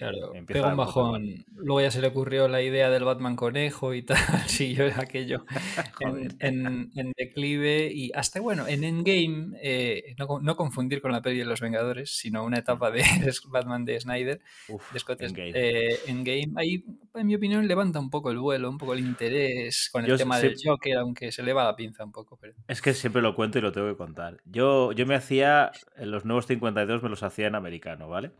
[0.10, 1.46] Claro, pega un bajón.
[1.56, 4.18] Luego ya se le ocurrió la idea del Batman conejo y tal.
[4.48, 5.46] Siguió aquello
[5.96, 6.36] Joder.
[6.40, 7.92] en, en- en declive.
[7.94, 12.18] Y hasta bueno, en Endgame, eh, no, no confundir con la peli de los Vengadores,
[12.18, 13.04] sino una etapa de
[13.50, 15.52] Batman de Snyder, uf, de Scott Endgame.
[15.54, 16.54] eh, Endgame.
[16.56, 16.84] Ahí,
[17.14, 20.18] en mi opinión, levanta un poco el vuelo, un poco el interés con el Yo
[20.18, 22.38] tema del Joker, aunque se le va la pinza un poco.
[22.42, 22.54] Pero...
[22.68, 24.38] Es que siempre lo cuento y lo tengo que contar.
[24.46, 28.32] Yo, yo me hacía, en los nuevos 52 me los hacía en americano, ¿vale?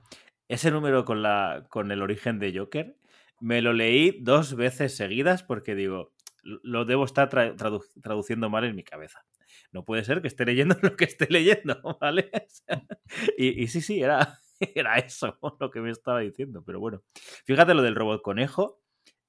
[0.51, 2.97] Ese número con, la, con el origen de Joker,
[3.39, 8.65] me lo leí dos veces seguidas porque digo, lo debo estar tra- tradu- traduciendo mal
[8.65, 9.23] en mi cabeza.
[9.71, 12.29] No puede ser que esté leyendo lo que esté leyendo, ¿vale?
[13.37, 17.01] Y sí, sí, era, era eso lo que me estaba diciendo, pero bueno.
[17.45, 18.81] Fíjate lo del robot conejo,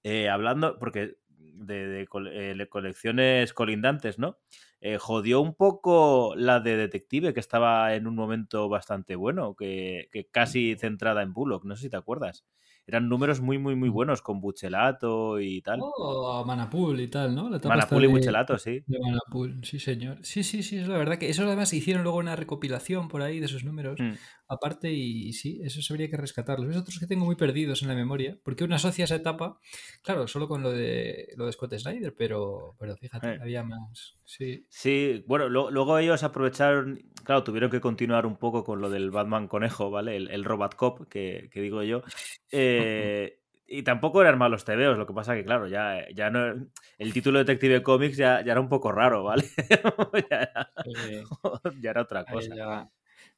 [0.02, 1.18] eh, hablando, porque
[1.66, 4.38] de, de cole- eh, colecciones colindantes, ¿no?
[4.81, 10.09] Eh, jodió un poco la de Detective, que estaba en un momento bastante bueno, que,
[10.12, 12.44] que casi centrada en Bullock, no sé si te acuerdas.
[12.85, 15.79] Eran números muy, muy, muy buenos con Buchelato y tal.
[15.81, 17.48] Oh, Manapool y tal, ¿no?
[17.48, 18.83] La Manapul y de- Buchelato, sí.
[18.87, 20.18] De Manapool, sí señor.
[20.22, 23.38] Sí, sí, sí, es la verdad que eso además hicieron luego una recopilación por ahí
[23.38, 24.01] de esos números.
[24.01, 24.14] Mm.
[24.53, 26.69] Aparte, y sí, eso habría que rescatarlos.
[26.71, 29.59] Es otros que tengo muy perdidos en la memoria, porque uno asocia esa etapa,
[30.03, 33.38] claro, solo con lo de lo de Scott Snyder, pero, pero fíjate, Eh.
[33.41, 34.19] había más.
[34.27, 34.67] Sí.
[34.69, 39.11] Sí, bueno, lo- luego ellos aprovecharon, claro, tuvieron que continuar un poco con lo del
[39.11, 40.17] Batman conejo, ¿vale?
[40.17, 42.03] El, el Robot Cop, que, que digo yo.
[42.51, 46.69] Eh, y tampoco eran malos tebeos, lo que pasa que, claro, ya, ya no.
[46.99, 49.45] El título Detective Comics ya, ya era un poco raro, ¿vale?
[50.31, 50.71] ya, era,
[51.81, 52.55] ya era otra cosa.
[52.55, 52.91] ya-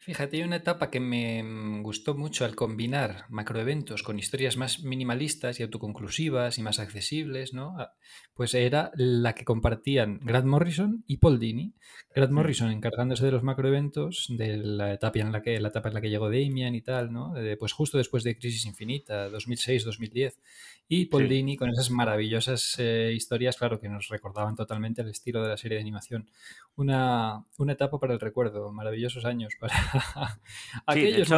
[0.04, 4.82] Fíjate, hay una etapa que me mm, gustó mucho al combinar macroeventos con historias más
[4.84, 7.74] minimalistas y autoconclusivas y más accesibles, ¿no?
[7.78, 7.94] Ah,
[8.34, 11.72] Pues era la que compartían Grant Morrison y Paul Dini.
[12.14, 12.32] Grant.
[12.32, 16.02] Morrison encargándose de los macroeventos, de la etapa en la que, la etapa en la
[16.02, 17.32] que llegó Damian y tal, ¿no?
[17.32, 20.34] De, pues justo después de Crisis Infinita, 2006-2010.
[20.86, 21.28] Y Paul Sí.
[21.28, 25.56] Dini con esas maravillosas eh, historias, claro, que nos recordaban totalmente el estilo de la
[25.56, 26.28] serie de animación.
[26.76, 29.74] Una, una etapa para el recuerdo, maravillosos años para
[30.87, 31.30] aquellos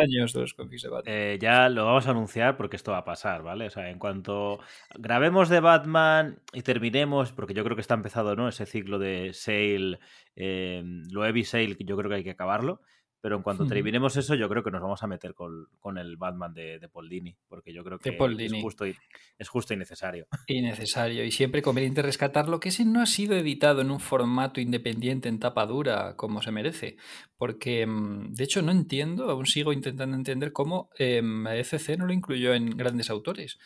[0.00, 1.14] años de los cómics de Batman.
[1.14, 3.66] Eh, ya lo vamos a anunciar porque esto va a pasar, ¿vale?
[3.66, 4.60] O sea, en cuanto
[4.96, 8.48] grabemos de Batman y terminemos, porque yo creo que está empezado, ¿no?
[8.48, 9.98] Ese ciclo de Sale,
[10.36, 12.80] eh, lo Heavy Sale, que yo creo que hay que acabarlo.
[13.20, 16.16] Pero en cuanto terminemos eso, yo creo que nos vamos a meter con, con el
[16.16, 18.94] Batman de, de Paul Dini, porque yo creo que es justo, y,
[19.36, 20.28] es justo y necesario.
[20.46, 25.28] Innecesario y siempre conveniente rescatarlo, que ese no ha sido editado en un formato independiente
[25.28, 26.96] en tapa dura como se merece.
[27.36, 32.54] Porque, mm, de hecho, no entiendo, aún sigo intentando entender cómo ECC no lo incluyó
[32.54, 33.58] en grandes autores.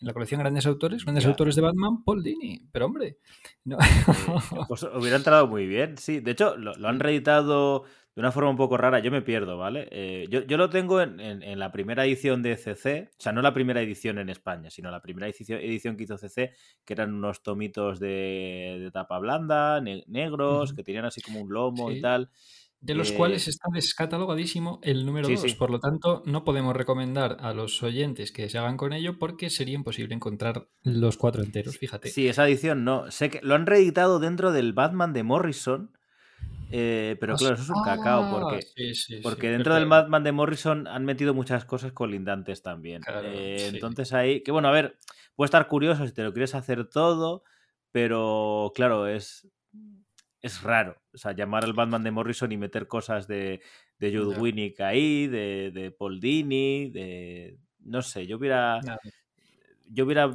[0.00, 1.30] En la colección Grandes Autores, Grandes Ya.
[1.30, 2.60] Autores de Batman, Paul Dini.
[2.72, 3.18] Pero hombre,
[3.64, 3.78] no.
[3.78, 6.20] Eh, pues hubiera entrado muy bien, sí.
[6.20, 7.84] De hecho, lo, lo han reeditado
[8.14, 9.00] de una forma un poco rara.
[9.00, 9.88] Yo me pierdo, ¿vale?
[9.90, 13.32] Eh, yo, yo lo tengo en, en- en la primera edición de CC, o sea,
[13.32, 16.52] no la primera edición en España, sino la primera edición, edición que hizo CC,
[16.84, 21.52] que eran unos tomitos de, de tapa blanda, ne- negros, que tenían así como un
[21.52, 22.30] lomo y tal.
[22.80, 25.42] de los Eh, cuales está descatalogadísimo el número Sí, 2.
[25.42, 25.54] sí.
[25.54, 29.48] Por lo tanto, no podemos recomendar a los oyentes que se hagan con ello porque
[29.50, 32.10] sería imposible encontrar los cuatro enteros, fíjate.
[32.10, 33.10] Sí, esa edición no.
[33.10, 35.90] Sé que lo han reeditado dentro del Batman de Morrison.
[36.76, 39.86] Eh, pero claro, eso es un cacao, porque sí, sí, Porque sí, dentro del.
[39.86, 43.00] Batman de Morrison han metido muchas cosas colindantes también.
[43.02, 43.68] Claro, Eh.
[43.68, 44.98] Entonces ahí, que bueno, a ver,
[45.36, 47.44] puede estar curioso si te lo quieres hacer todo,
[47.92, 49.46] pero claro, es,
[50.40, 51.00] es raro.
[51.12, 53.60] O sea, llamar al Batman de Morrison y meter cosas de,
[54.00, 54.40] de Jude Ya.
[54.40, 57.56] Winnick ahí, de, de Paul Dini, de...
[57.78, 58.80] No sé, yo hubiera...
[59.86, 60.28] Yo hubiera...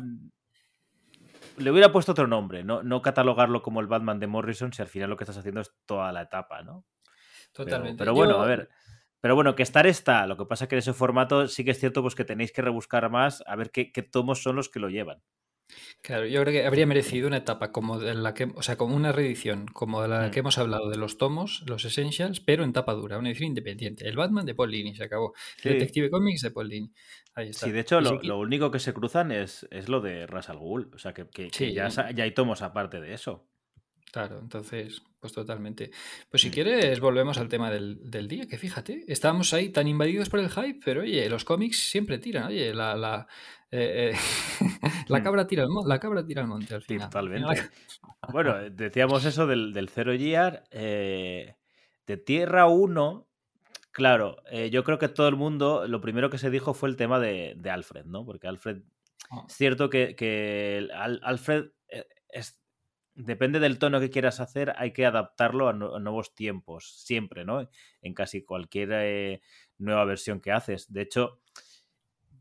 [1.60, 4.88] Le hubiera puesto otro nombre, no, no catalogarlo como el Batman de Morrison si al
[4.88, 6.86] final lo que estás haciendo es toda la etapa, ¿no?
[7.54, 7.98] Pero- Totalmente.
[8.00, 8.70] Pero, bueno, Yo- a ver.
[9.22, 10.26] Pero bueno, que estar está.
[10.28, 12.54] Lo que pasa es que en ese formato sí que es cierto pues que tenéis
[12.54, 15.22] que rebuscar más a ver qué, qué tomos son los que lo llevan.
[16.02, 18.96] Claro, yo creo que habría merecido una etapa como de la que, o sea, como
[18.96, 20.32] una reedición, como de la Mm.
[20.32, 24.08] que hemos hablado de los tomos, los Essentials, pero en tapa dura, una edición independiente.
[24.08, 25.34] El Batman de Paul Dini, se acabó.
[25.58, 25.70] Sí.
[25.70, 26.92] El Detective Comics de Paul Dini.
[27.36, 27.66] Ahí está.
[27.68, 30.90] Sí, de hecho, lo, único que se cruzan es, es lo de Ras al Ghul.
[30.94, 31.74] O sea, que, que- que Sí.
[31.74, 33.46] ya, ya hay tomos aparte de eso.
[34.12, 35.92] Claro, entonces, pues totalmente.
[36.32, 36.52] Pues si Mm.
[36.52, 40.50] quieres, volvemos al tema del, del día, que fíjate, estábamos ahí tan invadidos por el
[40.50, 43.28] hype, pero oye, los cómics siempre tiran, oye, la, la,
[43.72, 44.18] eh, eh,
[45.10, 45.24] la Mm.
[45.24, 47.04] cabra tira monte, la cabra tira al monte al final.
[47.04, 47.70] Al totalmente.
[48.32, 50.14] Bueno, eh, decíamos eso del, del Zero
[50.72, 51.56] eh,
[52.06, 53.28] de Tierra 1,
[53.92, 54.38] claro,
[54.72, 57.54] yo creo que todo el mundo, lo primero que se dijo fue el tema de,
[57.58, 58.26] de Alfred, ¿no?
[58.26, 58.82] Porque Alfred
[59.32, 59.46] Ah.
[59.48, 61.66] Es cierto que, que el Al- Alfred
[62.30, 62.60] es,
[63.14, 67.70] depende del tono que quieras hacer, hay que adaptarlo a, a nuevos tiempos, siempre, ¿no?
[68.02, 69.42] En casi cualquier
[69.78, 70.92] nueva versión que haces.
[70.92, 71.42] De hecho,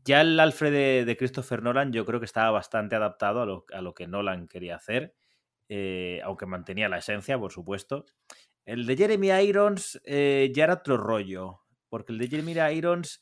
[0.05, 3.81] ya el Alfred de, Christopher Nolan yo creo que estaba bastante adaptado a lo, a
[3.81, 5.15] lo que Nolan quería hacer,
[5.69, 8.05] eh, aunque mantenía la esencia, por supuesto.
[8.65, 13.21] El de Jeremy Irons eh, ya era otro rollo, porque el de Jeremy Irons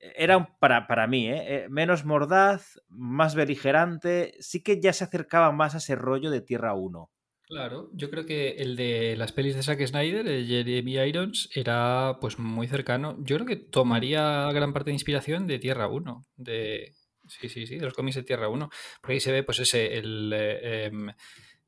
[0.00, 1.64] era un- para, para mí, ¿eh?
[1.64, 6.40] Eh, menos mordaz, más beligerante, sí que ya se acercaba más a ese rollo de
[6.42, 7.10] Tierra 1.
[7.52, 12.16] Claro, yo creo que el de las pelis de Zack Snyder, el Jeremy Irons, era
[12.18, 13.18] pues muy cercano.
[13.20, 16.94] Yo creo que tomaría gran parte de inspiración de Tierra 1, de
[17.28, 18.70] sí, sí, sí, de los cómics de Tierra 1,
[19.02, 21.10] porque ahí se ve pues ese el eh, em,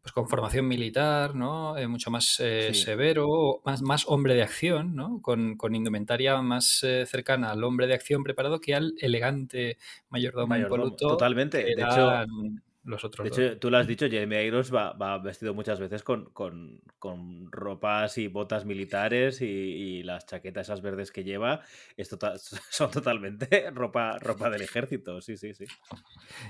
[0.01, 1.77] pues con formación militar, ¿no?
[1.77, 2.83] Eh, mucho más eh, Sí.
[2.83, 5.21] severo, más, más hombre de acción, ¿no?
[5.21, 9.77] Con, con indumentaria más eh, cercana al hombre de acción preparado que al elegante
[10.09, 11.63] mayordomo, Mayordomo, impoluto totalmente.
[11.63, 13.39] De hecho, eran los otros De dos.
[13.39, 17.51] hecho, tú lo has dicho, Jeremy Irons va, va vestido muchas veces con, con- con
[17.51, 21.63] ropas y botas militares y, y las chaquetas esas verdes que lleva
[21.97, 22.35] es tota-
[22.71, 25.21] son totalmente ropa, ropa del ejército.
[25.21, 25.65] Sí, sí, sí.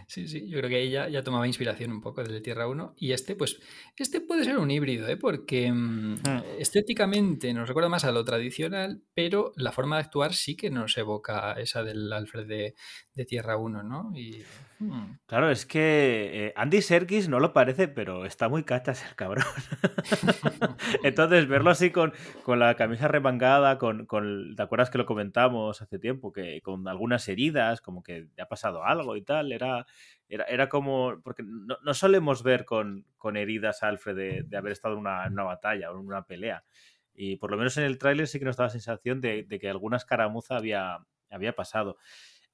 [0.07, 3.13] Sí, sí, yo creo que ella ya tomaba inspiración un poco del Tierra 1 y
[3.13, 3.61] este, pues,
[3.97, 5.17] este puede ser un híbrido, ¿eh?
[5.17, 6.43] porque mm, Hmm.
[6.59, 10.97] estéticamente nos recuerda más a lo tradicional, pero la forma de actuar sí que nos
[10.97, 12.75] evoca esa del Alfred de,
[13.15, 14.13] de Tierra 1, ¿no?
[14.15, 14.45] Y,
[14.81, 19.15] mm, Claro, es que eh, Andy Serkis no lo parece, pero está muy cachas el
[19.15, 19.45] cabrón.
[21.05, 24.55] Entonces, verlo así con, con la camisa remangada, con, con.
[24.57, 26.33] ¿Te acuerdas que lo comentamos hace tiempo?
[26.33, 29.53] Que con algunas heridas, como que ha pasado algo y tal.
[29.53, 29.87] Era,
[30.29, 31.21] era, era como.
[31.23, 35.01] Porque no, no solemos ver con, con heridas a Alfred de, de haber estado en
[35.01, 36.65] una, una batalla o en una pelea.
[37.15, 39.59] Y por lo menos en el tráiler sí que nos daba la sensación de, de
[39.59, 40.99] que alguna escaramuza había,
[41.31, 41.97] había pasado.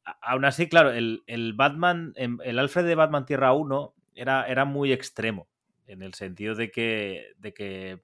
[0.05, 4.65] Aún así, claro, el, el Batman, em, el Alfred de Batman Tierra 1 era, era
[4.65, 5.49] muy extremo,
[5.87, 8.03] en el sentido de que, de que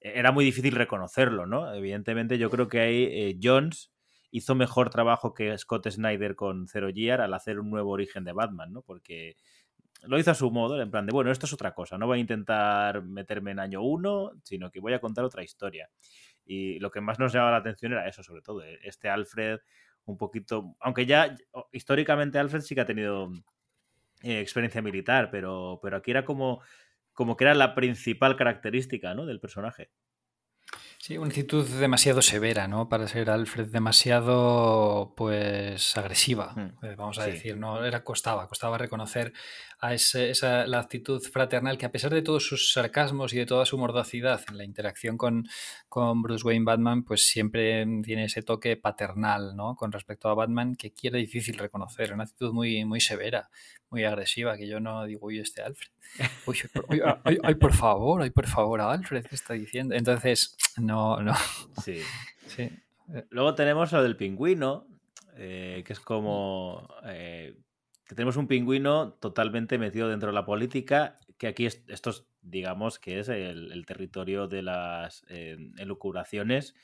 [0.00, 1.72] era muy difícil reconocerlo, ¿no?
[1.74, 3.92] Evidentemente, yo creo que ahí eh, Jones
[4.30, 8.32] hizo mejor trabajo que Scott Snyder con Zero Year al hacer un nuevo origen de
[8.32, 8.82] Batman, ¿no?
[8.82, 9.36] Porque
[10.02, 12.18] lo hizo a su modo, en plan de, bueno, esto es otra cosa, no voy
[12.18, 15.90] a intentar meterme en año uno, sino que voy a contar otra historia.
[16.46, 19.60] Y lo que más nos llamaba la atención era eso, sobre todo, eh, este Alfred
[20.10, 21.36] un poquito, aunque ya
[21.72, 23.30] históricamente Alfred sí que ha tenido
[24.22, 26.60] eh, experiencia militar, pero, pero aquí era como,
[27.12, 29.26] como que era la principal característica ¿no?
[29.26, 29.90] del personaje.
[30.98, 32.88] Sí, una actitud demasiado severa, ¿no?
[32.90, 37.30] Para ser Alfred, demasiado, pues, agresiva, Mm, eh, vamos a sí.
[37.32, 37.84] decir, ¿no?
[37.84, 39.32] Era, costaba, costaba reconocer
[39.82, 43.46] a ese- esa, la actitud fraternal que a pesar de todos sus sarcasmos y de
[43.46, 45.48] toda su mordacidad en la interacción con,
[45.88, 49.76] con Bruce Wayne Batman, pues siempre tiene ese toque paternal, ¿no?
[49.76, 53.48] Con respecto a Batman que quiere difícil reconocer, una actitud muy, muy severa,
[53.88, 55.90] muy agresiva, que yo no digo, uy, este Alfred.
[56.46, 57.00] Uy, por- uy,
[57.72, 59.94] favor, ay, por favor, Alfred, ¿qué está diciendo?
[59.94, 61.34] Entonces, no, no,
[61.82, 62.00] Sí.
[62.46, 62.68] sí.
[63.30, 64.86] Luego tenemos lo del pingüino,
[65.36, 67.54] eh, que es como eh,
[68.10, 72.26] que tenemos un pingüino totalmente metido dentro de la política, que aquí es- esto es,
[72.42, 76.74] digamos que es el, territorio de las eh, elucubraciones,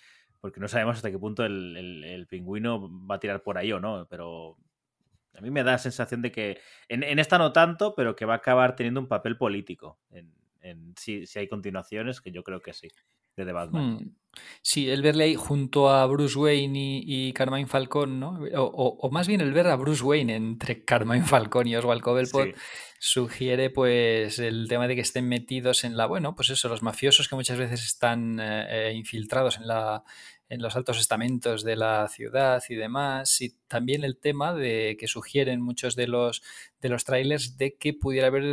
[0.41, 3.73] porque no sabemos hasta qué punto el, el- el pingüino va a tirar por ahí
[3.73, 4.57] o no, pero
[5.35, 8.25] a mí me da la sensación de que en, en esta no tanto, pero que
[8.25, 9.99] va a acabar teniendo un papel político.
[10.11, 12.89] En, en- si, si hay continuaciones, que yo creo que sí,
[13.37, 13.97] de The Batman.
[13.97, 14.17] Hmm.
[14.61, 18.39] Sí, el verle ahí junto a Bruce Wayne y, y Carmine Falcón, ¿no?
[18.55, 22.03] O, o- o más bien el ver a Bruce Wayne entre Carmine Falcón y Oswald
[22.03, 22.55] Cobblepot Sí.
[22.99, 27.29] sugiere pues el tema de que estén metidos en la, bueno, pues eso, los mafiosos
[27.29, 30.03] que muchas veces están eh, eh, infiltrados en la
[30.49, 35.09] en los altos estamentos de la ciudad y demás, y también el tema de que
[35.09, 36.41] sugieren muchos de los
[36.81, 38.45] de los trailers de que pudiera haber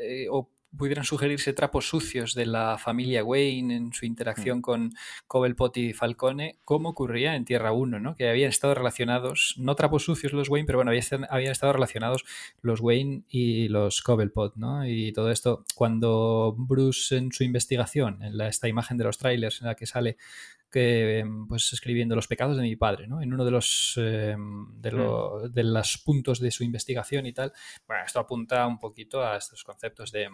[0.00, 4.92] eh, o pudieran sugerirse trapos sucios de la familia Wayne en su interacción con
[5.26, 8.14] Cobblepot y Falcone, como ocurría en Tierra 1, ¿no?
[8.14, 12.24] que habían estado relacionados, no trapos sucios los Wayne, pero bueno, habían, habían estado relacionados
[12.60, 14.86] los Wayne y los Cobblepot, ¿no?
[14.86, 19.60] Y todo esto, cuando Bruce en su investigación, en la, esta imagen de los trailers
[19.60, 20.16] en la que sale
[20.72, 23.22] que pues escribiendo los pecados de mi padre, ¿no?
[23.22, 24.36] En uno de los eh,
[24.74, 27.52] de, lo, de los puntos de su investigación y tal.
[27.86, 30.28] Bueno, esto apunta un poquito a estos conceptos de,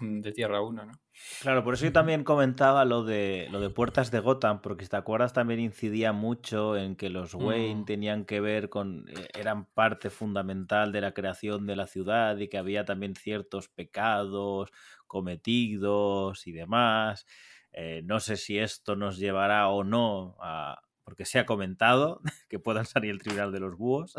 [0.00, 0.92] de Tierra 1, ¿no?
[1.40, 4.90] Claro, por eso yo también comentaba lo de lo de Puertas de Gotham, porque si
[4.90, 7.84] te acuerdas también incidía mucho en que los Wayne Mm.
[7.84, 12.48] tenían que ver con eh, eran parte fundamental de la creación de la ciudad y
[12.48, 14.70] que había también ciertos pecados
[15.06, 17.26] cometidos y demás.
[17.72, 22.58] Eh, no sé si esto nos llevará o no a porque se ha comentado que
[22.60, 24.14] puedan salir el tribunal de los búhos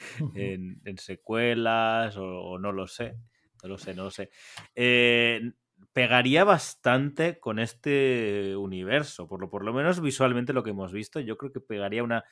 [0.34, 3.16] en, en secuelas o, o no lo sé.
[3.62, 4.30] No lo sé, no lo sé.
[4.74, 5.40] Eh,
[5.92, 11.20] pegaría bastante con este universo, por lo, por lo menos visualmente lo que hemos visto.
[11.20, 12.24] Yo creo que pegaría una.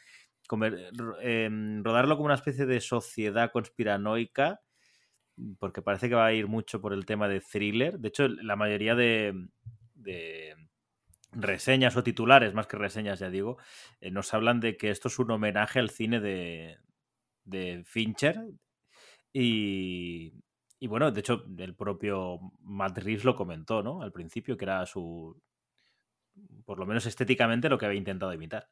[0.48, 0.90] comer-
[1.22, 1.48] eh,
[1.82, 4.60] rodarlo como una especie de sociedad conspiranoica,
[5.58, 7.98] porque parece que va a ir mucho por el tema de thriller.
[7.98, 9.48] De hecho, la mayoría de,
[10.04, 10.56] de
[11.32, 13.58] reseñas o titulares, más que reseñas, ya digo,
[14.00, 16.78] eh, nos hablan de que esto es un homenaje al cine de,
[17.44, 18.36] de Fincher.
[19.32, 20.32] Y,
[20.78, 24.02] y bueno, de hecho, el propio Matt Reeves lo comentó, ¿no?
[24.02, 25.36] Al principio, que era su.
[26.64, 28.68] Por lo menos estéticamente, lo que había intentado imitar.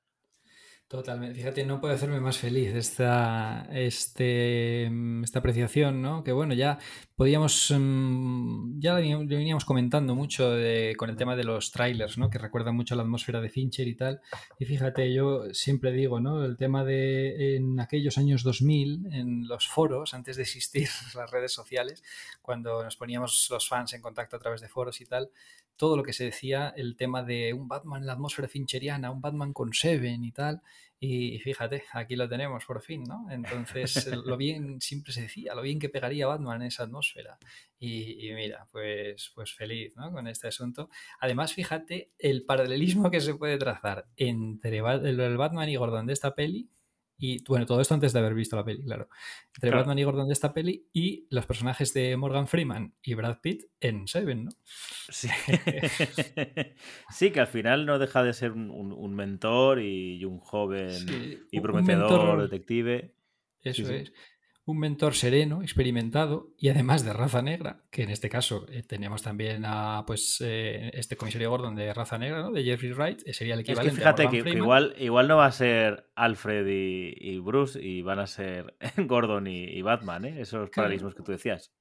[0.92, 1.36] Totalmente.
[1.36, 4.90] Fíjate, no puede hacerme más feliz esta, este,
[5.22, 6.22] esta apreciación, ¿no?
[6.22, 6.78] Que bueno, ya
[7.16, 10.52] podíamos, mm, ya lo veníamos- comentando mucho
[10.98, 12.28] con el tema de los trailers, ¿no?
[12.28, 14.20] Que recuerdan mucho a la atmósfera de Fincher y tal.
[14.58, 16.44] Y fíjate, yo siempre digo, ¿no?
[16.44, 21.52] El tema de en aquellos años 2000, en los foros, antes de existir las redes
[21.54, 22.02] sociales,
[22.42, 25.30] cuando nos poníamos los fans en contacto a través de foros y tal,
[25.76, 29.22] todo lo que se decía, el tema de un Batman en la atmósfera fincheriana, un
[29.22, 30.60] Batman con Seven y tal.
[31.04, 33.26] Y fíjate, aquí lo tenemos por fin, ¿no?
[33.28, 37.40] Entonces, lo bien, siempre se decía, lo bien que pegaría Batman en esa atmósfera.
[37.80, 40.12] Y, y mira, pues, pues feliz, ¿no?
[40.12, 40.90] Con este asunto.
[41.18, 46.36] Además, fíjate el paralelismo que se puede trazar entre el Batman y Gordon de esta
[46.36, 46.68] peli.
[47.24, 49.08] Y bueno, todo esto antes de haber visto la peli, claro.
[49.54, 49.76] Entre Claro.
[49.78, 53.66] Batman y Gordon de esta peli y los personajes de Morgan Freeman y Brad Pitt
[53.78, 54.50] en Seven, ¿no?
[55.08, 55.28] Sí.
[57.10, 60.90] sí, que al final no deja de ser un, un- un mentor y un joven
[60.90, 63.14] Sí, y prometedor mentor- detective.
[63.62, 63.94] Eso sí.
[63.94, 64.12] es.
[64.64, 69.20] Un mentor sereno, experimentado y además de raza negra, que en este caso eh, tenemos
[69.22, 72.52] también a pues eh, este comisario Gordon de raza negra, ¿no?
[72.52, 74.00] de Jeffrey Wright, eh, sería el Es que equivalente.
[74.04, 78.20] a fíjate que, igual, igual no va a ser Alfred y, y Bruce y van
[78.20, 80.40] a ser Gordon y, y Batman, ¿eh?
[80.40, 80.72] esos Claro.
[80.86, 81.72] paralelismos que tú decías.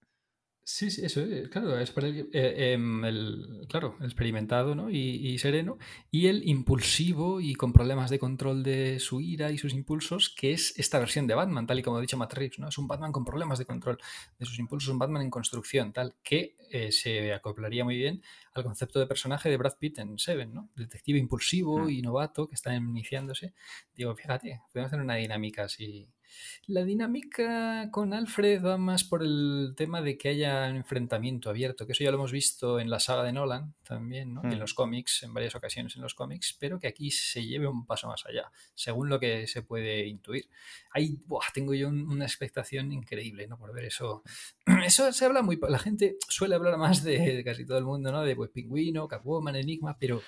[0.64, 4.90] Sí, sí, eso es, claro, es para el, eh, em, el- claro, el experimentado ¿no?
[4.92, 5.80] y, y sereno,
[6.12, 10.54] y el impulsivo y con problemas de control de su ira y sus impulsos, que
[10.54, 12.70] es esta versión de Batman, tal y como ha dicho Matt Reeves, ¿no?
[12.70, 13.98] Es un Batman con problemas de control
[14.40, 18.22] de sus impulsos, un Batman en construcción, tal, que eh, se acoplaría muy bien
[18.54, 20.70] al concepto de personaje de Brad Pitt en Seven, ¿no?
[20.76, 21.90] Detective impulsivo Mm.
[21.90, 23.54] y novato que está iniciándose.
[23.96, 26.08] Digo, fíjate, podemos hacer una dinámica así.
[26.68, 31.86] La dinámica con Alfred va más por el tema de que haya un enfrentamiento abierto,
[31.86, 34.42] que eso ya lo hemos visto en la saga de Nolan también, ¿no?
[34.44, 34.60] En Mm.
[34.60, 38.08] los cómics, en varias ocasiones en los cómics, pero que aquí se lleve un paso
[38.08, 40.48] más allá, según lo que se puede intuir.
[40.92, 43.58] Ahí buah, tengo yo un- una expectación increíble, ¿no?
[43.58, 44.24] Por ver eso.
[44.86, 45.60] Eso se habla muy...
[45.70, 48.24] La gente suele hablar más de, de casi todo el mundo, ¿no?
[48.24, 50.22] De pues Pingüino, Catwoman, Enigma, pero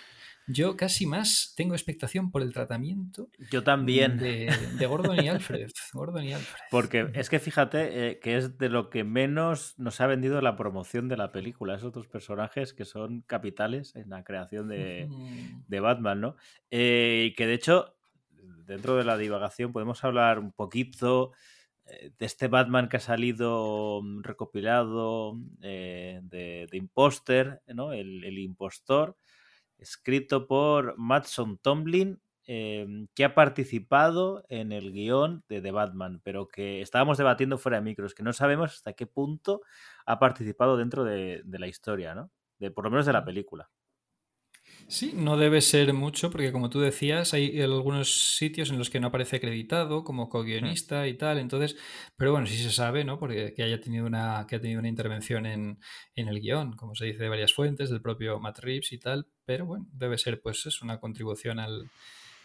[0.47, 4.17] yo casi más tengo expectación por el tratamiento Yo también.
[4.17, 5.69] de, de Gordon y Alfred.
[5.93, 6.59] Gordon y Alfred.
[6.69, 10.55] Porque es que fíjate eh, que es de lo que menos nos ha vendido la
[10.55, 15.63] promoción de la película, esos dos personajes que son capitales en la creación de, Mm,
[15.67, 16.35] de Batman, ¿no?
[16.71, 17.95] Eh, y que de hecho,
[18.65, 21.31] dentro de la divagación podemos hablar un poquito
[21.85, 27.91] eh, de este Batman que ha salido mm, recopilado eh, de, de Imposter, ¿no?
[27.93, 29.17] El, el impostor,
[29.83, 36.47] escrito por Matson Tomlin, eh, que ha participado en el guion de The Batman, pero
[36.47, 39.61] que estábamos debatiendo fuera de micros, que no sabemos hasta qué punto
[40.05, 42.31] ha participado dentro de, de la historia, ¿no?
[42.59, 43.69] De, por lo menos de la película.
[44.87, 48.99] Sí, no debe ser mucho, porque como tú decías, hay algunos sitios en los que
[48.99, 51.75] no aparece acreditado como co-guionista y tal, entonces,
[52.15, 53.17] pero bueno, sí se sabe, ¿no?
[53.17, 55.79] Porque que haya tenido una, que ha tenido una intervención en,
[56.15, 59.27] en el guion, como se dice de varias fuentes, del propio Matt Reeves y tal,
[59.45, 61.89] pero bueno, debe ser pues es una contribución al,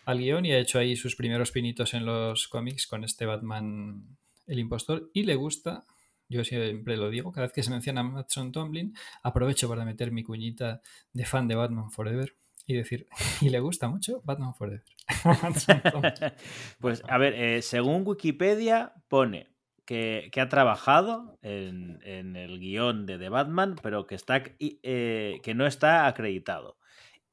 [0.06, 4.16] al guion y ha hecho ahí sus primeros pinitos en los cómics con este Batman
[4.46, 5.84] el impostor y le gusta
[6.28, 10.12] yo siempre lo digo, cada vez que se menciona a Matson Tomlin, aprovecho para meter
[10.12, 13.06] mi cuñita de fan de Batman Forever y decir,
[13.40, 14.84] y le gusta mucho Batman Forever.
[16.80, 19.48] Pues a ver, eh, según Wikipedia pone
[19.86, 25.40] que, que ha trabajado en, en el guion de The Batman, pero que, está, eh,
[25.42, 26.76] que no está acreditado.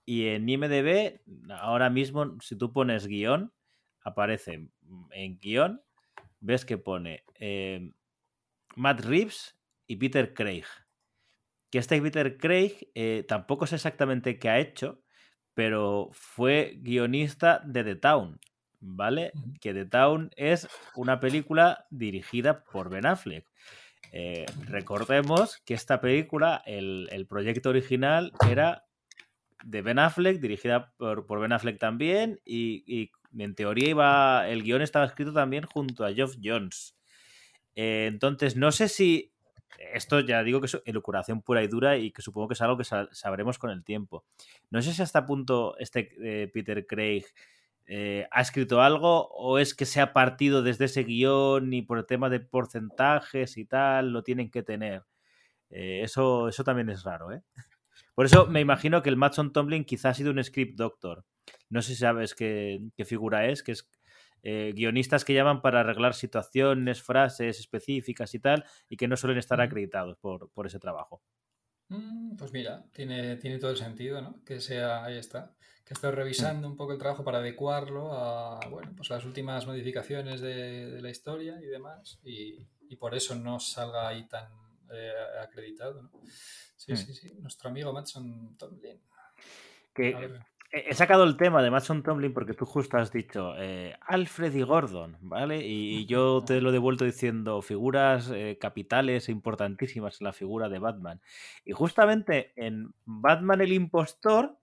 [0.06, 1.20] Y en IMDB,
[1.50, 3.52] ahora mismo, si tú pones guion,
[4.02, 4.70] aparece
[5.12, 5.82] en guion,
[6.40, 7.92] ves que pone eh,
[8.76, 9.58] Matt Reeves
[9.88, 10.66] y Peter Craig.
[11.72, 15.02] Que este Peter Craig eh, tampoco sé exactamente qué ha hecho,
[15.54, 18.40] pero fue guionista de The Town,
[18.80, 19.32] ¿vale?
[19.60, 23.46] Que The Town es una película dirigida por Ben Affleck.
[24.12, 28.86] Eh, recordemos que esta película, el, el proyecto original era
[29.64, 33.12] de Ben Affleck, dirigida por, por Ben Affleck también, y, y
[33.42, 36.95] en teoría iba, el guion estaba escrito también junto a Geoff Jones.
[37.76, 39.32] Eh, entonces, no sé si.
[39.94, 42.78] Esto ya digo que es elucuración pura y dura y que supongo que es algo
[42.78, 44.24] que sa- sabremos con el tiempo.
[44.70, 47.26] No sé si hasta punto este eh, Peter Craig
[47.88, 51.98] eh, ha escrito algo o es que se ha partido desde ese guion y por
[51.98, 55.04] el tema de porcentajes y tal lo tienen que tener.
[55.70, 57.42] Eso, eso también es raro, ¿eh?
[58.14, 61.26] Por eso me imagino que el Matson Tomlin quizá ha sido un script doctor.
[61.70, 63.90] No sé si sabes qué, qué figura es, que es
[64.46, 69.40] eh, guionistas que llaman para arreglar situaciones, frases específicas y tal, y que no suelen
[69.40, 71.22] estar acreditados por, por ese trabajo.
[71.90, 74.44] Mm, Pues mira, tiene, tiene todo el sentido, ¿no?
[74.44, 75.56] Que sea, ahí está.
[75.84, 80.42] Que estoy revisando un poco el trabajo para adecuarlo a, bueno, pues las últimas modificaciones
[80.42, 82.20] de, de la historia y demás.
[82.24, 82.58] Y,
[82.90, 84.48] y por eso no salga ahí tan
[84.92, 85.12] eh,
[85.44, 86.12] acreditado, ¿no?
[86.76, 86.98] Sí, Mm.
[86.98, 87.34] sí, sí.
[87.40, 89.00] Nuestro amigo Matson Tomlin.
[89.94, 90.40] Que.
[90.78, 94.62] He sacado el tema de Matson Tomlin porque tú justo has dicho eh, Alfred y
[94.62, 95.66] Gordon, ¿vale?
[95.66, 100.34] Y, y yo te lo he devuelto diciendo figuras eh, capitales e importantísimas en la
[100.34, 101.22] figura de Batman.
[101.64, 104.60] Y justamente en Batman el impostor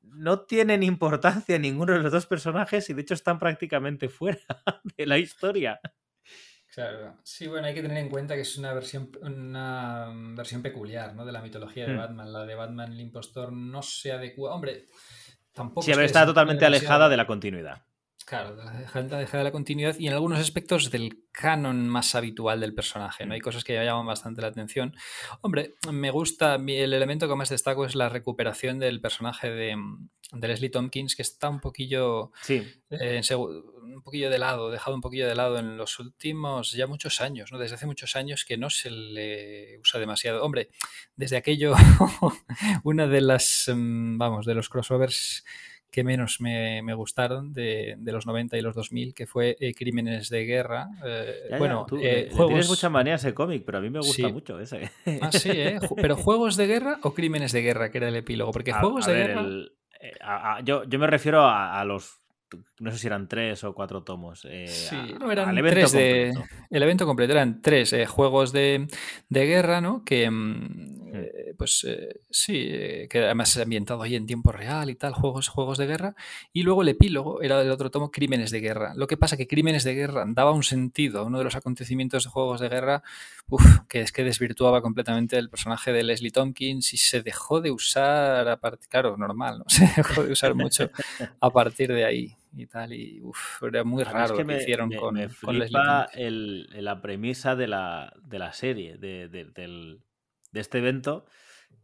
[0.00, 4.40] no tienen importancia ninguno de los dos personajes y de hecho están prácticamente fuera
[4.96, 5.78] de la historia.
[6.72, 11.14] Claro, sí, bueno, hay que tener en cuenta que es una versión, una versión peculiar,
[11.14, 11.24] ¿no?
[11.24, 11.96] De la mitología de Hmm.
[11.96, 12.32] Batman.
[12.32, 14.54] La de Batman el impostor no se adecua.
[14.54, 14.88] Hombre,
[15.56, 15.82] tampoco.
[15.82, 17.82] Sí, a es ver, que está totalmente demasiado- alejada de la continuidad.
[18.24, 23.24] Claro, deja de la continuidad y en algunos aspectos del canon más habitual del personaje,
[23.24, 23.34] ¿no?
[23.34, 24.96] Hay cosas que llaman bastante la atención.
[25.42, 29.76] Hombre, me gusta, el elemento que más destaco es la recuperación del personaje de,
[30.32, 34.94] de Leslie Tompkins que está un poquillo Sí, eh, en un poquillo de lado, dejado
[34.96, 37.58] un poquillo de lado en los últimos ya muchos años, ¿no?
[37.58, 40.42] Desde hace muchos años que no se le usa demasiado.
[40.42, 40.68] Hombre,
[41.14, 41.74] desde aquello,
[42.84, 45.44] una de las, mm, vamos, de los crossovers
[45.90, 49.72] que menos me, me gustaron de, de los 90 y los 2000, que fue eh,
[49.72, 50.88] Crímenes de Guerra.
[51.04, 53.80] eh, ya, ya, bueno, tú, eh, le- le tienes mucha manía ese cómic, pero a
[53.80, 54.32] mí me gusta Sí.
[54.32, 54.90] mucho ese.
[55.22, 55.78] Ah, sí, ¿eh?
[55.96, 57.90] Pero ¿Juegos de Guerra o Crímenes de Guerra?
[57.90, 58.52] Que era el epílogo.
[58.52, 59.40] Porque A- Juegos a de ver, Guerra...
[59.42, 59.72] el-
[60.20, 62.20] a- yo, yo me refiero a, a los.
[62.78, 64.46] No sé si eran tres o cuatro tomos.
[64.48, 66.32] eh, Sí, a- no, eran al evento tres de.
[66.70, 68.86] El evento completo eran tres eh, juegos de,
[69.28, 70.04] de guerra, ¿no?
[70.04, 71.86] Que, mm, eh, pues
[72.30, 72.68] sí,
[73.08, 76.14] que además ambientado ahí en tiempo real y tal, juegos, juegos de guerra.
[76.52, 78.92] Y luego el epílogo era del otro tomo, Crímenes de Guerra.
[78.94, 82.24] Lo que pasa que Crímenes de Guerra daba un sentido a uno de los acontecimientos
[82.24, 83.02] de juegos de guerra,
[83.48, 87.70] uf, que es que desvirtuaba completamente el personaje de Leslie Tompkins y se dejó de
[87.70, 89.64] usar, a part- claro, normal, ¿no?
[89.68, 90.90] Se dejó de usar mucho
[91.40, 92.92] a partir de ahí y tal.
[92.92, 95.56] Y uf, era muy es raro que lo que me, hicieron me- con, me con
[95.60, 100.02] flipa el- la premisa de la, de la serie, de, de- del-
[100.52, 101.26] de este evento,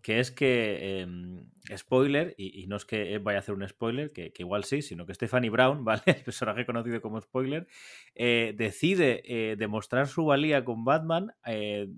[0.03, 4.13] que es que, em, spoiler, y, y no es que vaya a hacer un spoiler,
[4.13, 6.03] que, que igual sí, sino que Stephanie Brown, ¿vale?
[6.07, 7.69] El personaje conocido como spoiler,
[8.15, 11.89] eh, decide eh, demostrar su valía con Batman eh,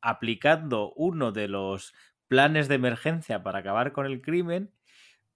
[0.00, 1.94] aplicando uno de los
[2.28, 4.72] planes de emergencia para acabar con el crimen.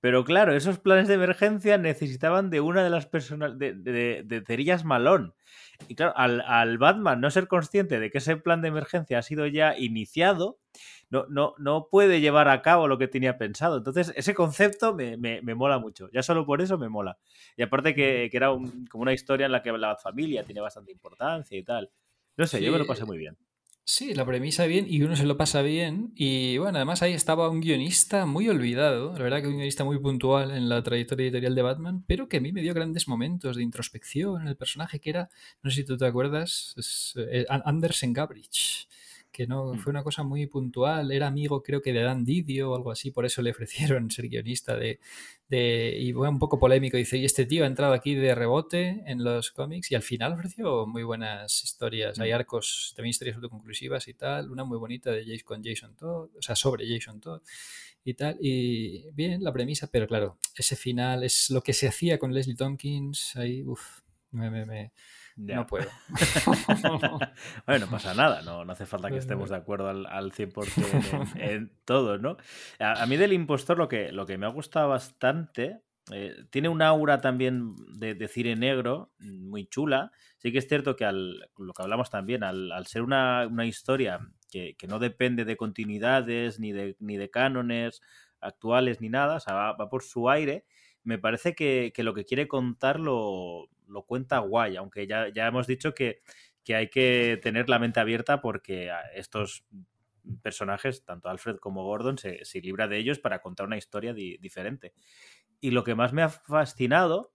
[0.05, 4.43] Pero claro, esos planes de emergencia necesitaban de una de las personas, de, de, de
[4.43, 5.33] cerillas malón.
[5.89, 9.23] Y claro, al, al, Batman no ser consciente de que ese plan de emergencia ha
[9.23, 10.59] sido ya iniciado,
[11.09, 13.79] no, no, no puede llevar a cabo lo que tenía pensado.
[13.79, 16.11] Entonces, ese concepto me, me, me mola mucho.
[16.13, 17.17] Ya solo por eso me mola.
[17.57, 20.61] Y aparte que, que era un, como una historia en la que la familia tiene
[20.61, 21.91] bastante importancia y tal.
[22.37, 23.39] No sé, Sí, yo me lo pasé muy bien.
[23.87, 26.13] Sí, la premisa bien y uno se lo pasa bien.
[26.17, 29.99] Y bueno, además ahí estaba un guionista muy olvidado, la verdad que un guionista muy
[29.99, 33.57] puntual en la trayectoria editorial de Batman, pero que a mí me dio grandes momentos
[33.57, 35.29] de introspección en el personaje que era,
[35.63, 38.89] no sé si tú te acuerdas, es, eh, Andersen Gabrich
[39.35, 42.77] que no fue una cosa muy puntual, era amigo creo que de Dan Didio o
[42.77, 45.01] algo así, por eso le ofrecieron ser guionista de,
[45.49, 49.03] de y fue un poco polémico, dice, y este tío ha entrado aquí de rebote
[49.07, 54.07] en los cómics y al final ofreció muy buenas historias, hay arcos, también historias autoconclusivas
[54.07, 57.43] y tal, una muy bonita de Jason, con Jason Todd, o sea, sobre Jason Todd
[58.05, 62.21] y tal, y bien la premisa, pero claro, ese final es lo que se hacía
[62.21, 64.93] con Leslie Tompkins, ahí, uff, me, me, me
[65.37, 65.57] ya.
[65.57, 65.89] No puedo.
[67.67, 71.35] bueno, no pasa nada, no, no, hace falta que estemos de acuerdo al, al 100%
[71.37, 72.37] en, en todo, ¿no?
[72.79, 75.83] A, a, mí del impostor lo que, lo que me ha gustado bastante,
[76.13, 80.13] eh, tiene un aura también de, de, cine negro muy chula.
[80.39, 83.65] Sí que es cierto que al, lo que hablamos también, al, al ser una, una
[83.65, 84.21] historia
[84.51, 88.03] que, que, no depende de continuidades ni de, ni de cánones
[88.41, 90.67] actuales ni nada, o sea, va, va por su aire,
[91.03, 95.47] me parece que, que, lo que quiere contar lo, lo cuenta guay, aunque ya, ya
[95.47, 96.23] hemos dicho que,
[96.65, 99.65] que, hay que tener la mente abierta porque estos
[100.43, 104.39] personajes, tanto Alfred como Gordon, se, se libra de ellos para contar una historia di,
[104.39, 104.95] diferente.
[105.61, 107.35] Y lo que más me ha fascinado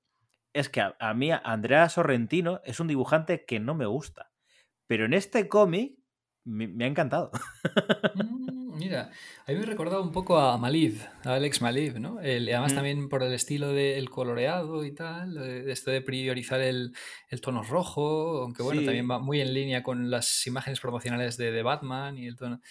[0.54, 4.32] es que a, a mí Andrea Sorrentino es un dibujante que no me gusta,
[4.88, 5.99] pero en este cómic
[6.50, 7.32] me, me, ha encantado.
[8.16, 9.12] Mm, mira,
[9.46, 12.20] a mí me ha recordado un poco a Maliv, a Alex Maliv, ¿no?
[12.22, 12.76] El, además mm.
[12.76, 16.94] también por el estilo del coloreado y tal, de esto de priorizar el,
[17.30, 18.86] el tono rojo, aunque bueno, sí.
[18.86, 22.62] también va muy en línea con las imágenes promocionales de, de Batman y el tono...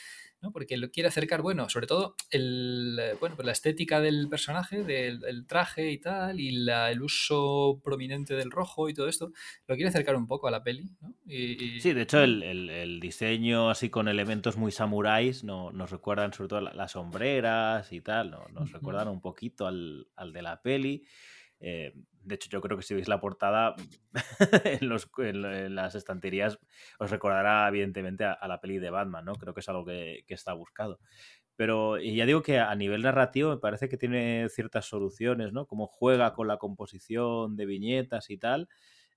[0.40, 0.52] ¿no?
[0.52, 5.20] porque lo quiere acercar, bueno, sobre todo el, bueno, pues la estética del personaje, del,
[5.20, 9.32] del traje y tal, y la, el uso prominente del rojo y todo esto,
[9.66, 10.90] lo quiere acercar un poco a la peli.
[11.00, 11.14] ¿no?
[11.26, 11.80] Y, y...
[11.80, 16.32] Sí, de hecho el, el, el, diseño así con elementos muy samuráis no, nos recuerdan
[16.32, 18.46] sobre todo las sombreras y tal, ¿no?
[18.52, 21.04] nos recuerdan un poquito al, al de la peli.
[21.60, 21.92] Eh,
[22.22, 23.74] de hecho, yo creo que si veis la portada
[24.64, 26.58] en, las estanterías
[26.98, 29.34] os recordará evidentemente a, la peli de Batman, ¿no?
[29.34, 31.00] Creo que es algo que, que, está buscado.
[31.56, 35.66] Pero ya digo que a nivel narrativo me parece que tiene ciertas soluciones, ¿no?
[35.66, 38.68] Como juega con la composición de viñetas y tal.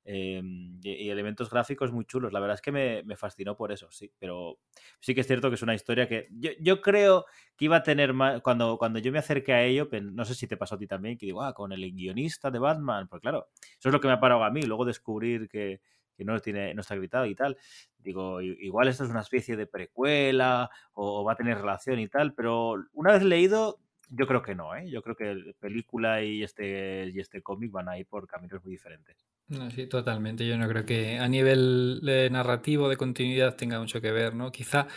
[0.04, 0.41] Eh,
[0.84, 2.34] y, y, elementos gráficos muy chulos.
[2.34, 4.12] La verdad es que me, me, fascinó por eso, sí.
[4.18, 4.60] Pero
[4.99, 7.26] sí que es cierto que es una historia que yo, yo creo
[7.56, 8.41] que iba a tener más.
[8.41, 11.18] Cuando, cuando yo me acerqué a ello, no sé si te pasó a ti también,
[11.18, 13.08] que digo, ah, con el guionista de Batman.
[13.08, 14.64] Pues claro, eso es lo que me ha parado a mí.
[14.64, 15.82] Luego descubrir que,
[16.16, 17.58] que no, tiene, no está gritado y tal.
[17.99, 22.08] Digo, igual esto es una especie de precuela o, o va a tener relación y
[22.08, 22.34] tal.
[22.34, 23.80] Pero una vez leído,
[24.14, 24.89] yo creo que no, ¿eh?
[24.89, 28.62] Yo creo que la película y este, y este cómic van a ir por caminos
[28.64, 29.16] muy diferentes.
[29.47, 30.45] No, sí, totalmente.
[30.45, 34.51] Yo no creo que a nivel de narrativo, de continuidad, tenga mucho que ver, ¿no?
[34.51, 34.88] Quizá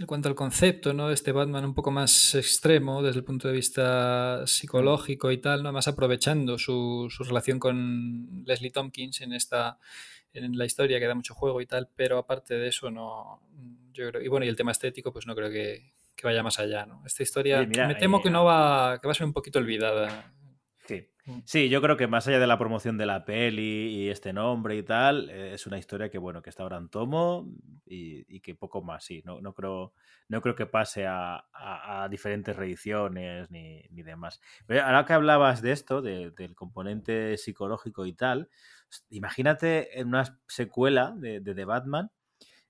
[0.00, 1.10] en cuanto al concepto, ¿no?
[1.10, 5.72] Este Batman un poco más extremo desde el punto de vista psicológico y tal, ¿no?
[5.72, 9.78] Más aprovechando su, su relación con Leslie Tompkins en esta
[10.32, 13.40] en la historia que da mucho juego y tal, pero aparte de eso no
[13.92, 16.58] yo creo y bueno, y el tema estético pues no creo que, que vaya más
[16.58, 17.02] allá, ¿no?
[17.06, 19.60] Esta historia mira, me temo eh, que no va que va a ser un poquito
[19.60, 20.34] olvidada.
[20.86, 21.08] Sí.
[21.26, 21.38] Mm.
[21.44, 24.74] Sí, yo creo que más allá de la promoción de la peli y este nombre
[24.76, 27.46] y tal, eh, es una historia que bueno, que está ahora en tomo
[27.86, 29.22] y, y que poco más, sí.
[29.24, 29.92] No, no creo,
[30.28, 34.40] no creo que pase a, a- a diferentes reediciones ni, ni demás.
[34.66, 38.48] Pero ahora que hablabas de esto, de- del componente psicológico y tal,
[39.10, 42.10] imagínate en una secuela de, de The Batman,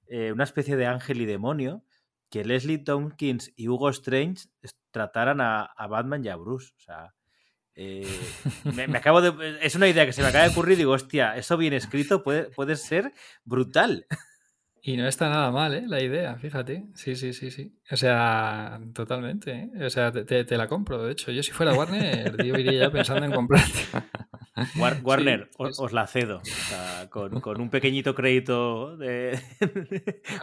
[0.08, 1.84] eh, una especie de ángel y demonio,
[2.30, 4.46] que Leslie Tompkins y Hugo Strange
[4.90, 6.72] trataran a, a Batman y a Bruce.
[6.76, 7.14] O sea,
[7.74, 8.06] eh,
[8.74, 9.58] me, me acabo de.
[9.62, 12.22] Es una idea que se me acaba de ocurrir y digo, hostia, eso bien escrito
[12.22, 13.12] puede, puede ser
[13.44, 14.06] brutal.
[14.80, 15.84] Y no está nada mal, ¿eh?
[15.86, 16.86] La idea, fíjate.
[16.94, 17.76] Sí, sí, sí, sí.
[17.90, 19.84] O sea, totalmente, ¿eh?
[19.84, 21.02] O sea, te, te- te la compro.
[21.04, 23.62] De hecho, yo si fuera Warner, yo iría ya pensando en comprar.
[24.76, 26.38] War- Warner, Sí, os, la cedo.
[26.38, 29.38] O sea, con, con un pequeñito crédito de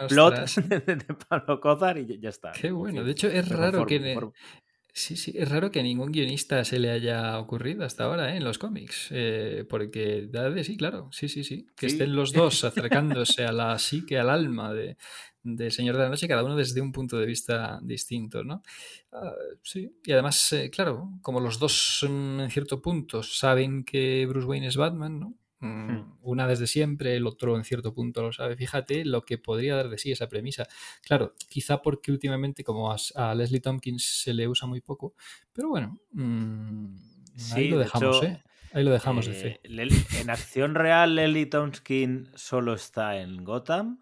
[0.08, 0.96] plot de, de
[1.28, 2.52] Pablo Cózar y ya- está.
[2.52, 3.04] Qué bueno.
[3.04, 4.18] De hecho, es raro que...
[4.92, 8.38] Sí, sí, es raro que a ningún guionista se le haya ocurrido hasta ahora ¿eh?
[8.38, 11.96] en los cómics, eh, porque da de sí, claro, sí, sí, sí, que Sí.
[11.96, 14.96] estén los dos acercándose a la psique, al alma de,
[15.46, 18.62] del Señor de la Noche, cada uno desde un punto de vista distinto, ¿no?
[19.12, 19.32] Ah,
[19.62, 24.46] sí, y además, eh, claro, como los dos mm, en cierto punto saben que Bruce
[24.46, 25.34] Wayne es Batman, ¿no?
[25.60, 26.18] Mm, Hmm.
[26.20, 28.56] Una desde siempre, el otro en cierto punto lo sabe.
[28.56, 30.66] Fíjate lo que podría dar de sí esa premisa.
[31.02, 35.14] Claro, quizá porque últimamente como a, a Leslie Tompkins se le usa muy poco,
[35.54, 36.96] pero bueno, mm,
[37.52, 38.42] ahí Sí, lo de dejamos, hecho, ¿eh?
[38.72, 39.60] Ahí lo dejamos, Eh, DC.
[39.64, 44.00] Lel- en acción real, Lely Tompkins solo está en Gotham.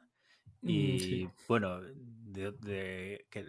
[0.64, 1.28] Mm, Y sí.
[1.48, 3.44] bueno, de, de- que,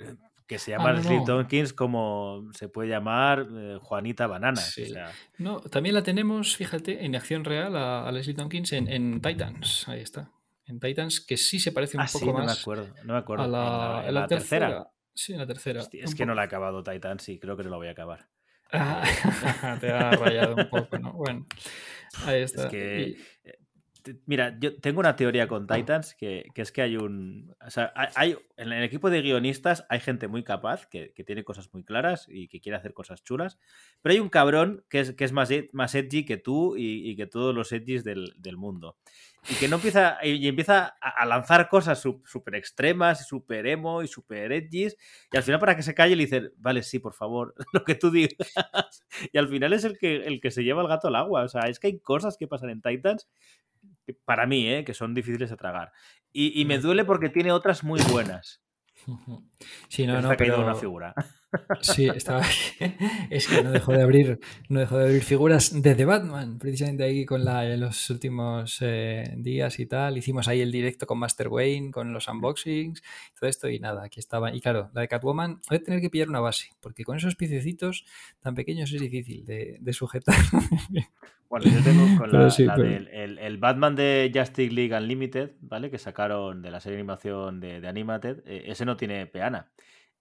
[0.47, 1.25] que se Ah, llama no, Leslie no.
[1.73, 4.27] Como se puede llamar eh, Juanita.
[4.55, 4.83] Sí.
[4.83, 8.87] O sea, No, también la tenemos, fíjate, en acción real a, a Leslie Tompkins en,
[8.87, 9.87] en Titans.
[9.87, 10.31] Ahí está.
[10.67, 12.87] En Titans, que sí se parece un ah, sí, poco no me más acuerdo.
[13.03, 13.43] No me acuerdo.
[13.43, 14.67] a En la, en la tercera.
[14.67, 14.89] tercera.
[15.13, 15.79] Sí, en la tercera.
[15.81, 17.87] Hostia, es Un que no la he acabado Titans y creo que no la voy
[17.87, 18.27] a acabar.
[18.71, 19.03] Ah,
[19.79, 21.13] te ha rayado un poco, ¿no?
[21.13, 21.45] Bueno,
[22.25, 22.67] ahí Es está.
[22.69, 23.57] que, Y- eh,
[24.25, 27.55] mira, yo tengo una teoría con Titans que, que es que hay un.
[27.65, 31.43] O sea, hay, en el equipo de guionistas hay gente muy capaz, que, que tiene
[31.43, 33.57] cosas muy claras y que quiere hacer cosas chulas.
[34.01, 37.15] Pero hay un cabrón que es, que es más, más edgy que tú y, y
[37.15, 38.97] que todos los edgys del, del mundo.
[39.47, 40.17] Y que no empieza.
[40.23, 44.97] Y, empieza a, lanzar cosas súper extremas, y súper emo y súper edgys.
[45.31, 47.95] Y al final, para que se calle, le dicen, vale, sí, por favor, lo que
[47.95, 48.51] tú digas.
[49.31, 51.43] Y al final es el que, el que se lleva el gato al agua.
[51.43, 53.27] O sea, es que hay cosas que pasan en Titans
[54.13, 54.83] para mí, ¿eh?
[54.85, 55.91] que son difíciles de tragar.
[56.31, 58.61] Y, y me duele porque tiene otras muy buenas.
[59.87, 60.61] Sí, no, no, pero...
[60.61, 61.13] una figura.
[61.81, 62.41] Sí, estaba...
[63.29, 64.39] es que no dejó de abrir,
[64.69, 68.77] no dejó de abrir figuras de The Batman, precisamente ahí con la, en los últimos
[68.81, 70.17] eh, días y tal.
[70.17, 73.01] Hicimos ahí el directo con Master Wayne, con los unboxings,
[73.39, 74.53] todo esto y nada, aquí estaba.
[74.55, 77.35] Y claro, la de Catwoman, voy a tener que pillar una base, porque con esos
[77.35, 78.05] piececitos
[78.41, 80.35] tan pequeños es difícil de, de sujetar.
[81.47, 84.95] Bueno, yo tengo con la, sí, la pero- del el, el Batman de Justice League
[84.97, 85.91] Unlimited, ¿vale?
[85.91, 88.39] Que sacaron de la serie de animación de, de Animated.
[88.47, 89.67] eh, ese no tiene peana.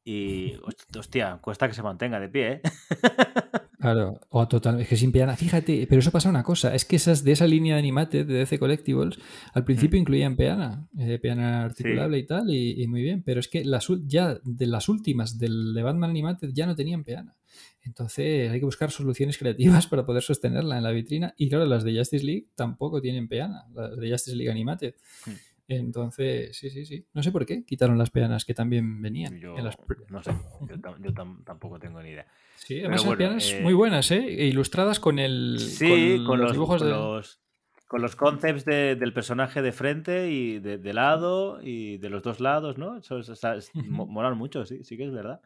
[0.04, 2.60] Y, host- hostia, cuesta que se mantenga de pie, ¿eh?
[3.78, 5.36] Claro, o total, es que sin piana.
[5.36, 8.32] Fíjate, pero eso pasa una cosa, es que esas de esa línea de Animated de
[8.34, 9.18] DC Collectibles
[9.52, 13.48] al principio incluían peana, eh, peana articulable y tal, y, y muy bien, pero es
[13.48, 17.34] que las, ya de las últimas del de Batman Animated ya no tenían peana.
[17.82, 21.34] Entonces hay que buscar soluciones creativas para poder sostenerla en la vitrina.
[21.36, 24.94] Y claro, las de Justice League tampoco tienen peana, las de Justice League Animated.
[25.26, 25.32] Hmm.
[25.68, 27.06] Entonces, sí, sí, sí.
[27.14, 29.38] No sé por qué quitaron las peanas que también venían.
[29.38, 29.76] Yo en las...
[30.08, 30.32] no sé,
[30.68, 32.26] yo, yo tam- tampoco tengo ni idea.
[32.56, 34.24] Sí, además bueno, peanas eh, muy buenas, ¿eh?
[34.24, 36.94] E ilustradas con el Sí, con, los, dibujos con de...
[36.94, 37.40] los
[37.86, 42.22] con los concepts de- del personaje de frente y de, de lado y de los
[42.22, 42.96] dos lados, ¿no?
[42.98, 45.40] Eso es- está- es- mo- molan mucho, sí, sí que es verdad.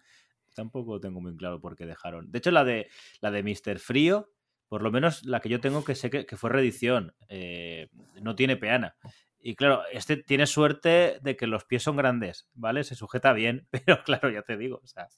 [0.55, 2.31] Tampoco tengo muy claro por qué dejaron.
[2.31, 2.89] De hecho, la de
[3.21, 3.79] la de Mr.
[3.79, 4.31] Frío,
[4.69, 7.89] por lo menos la que yo tengo que sé que, que fue reedición, eh,
[8.23, 8.97] no tiene peana.
[9.49, 12.85] Y claro, este tiene suerte de que los pies son grandes, ¿vale?
[12.85, 15.09] Se sujeta bien, pero claro, ya te digo, o sea,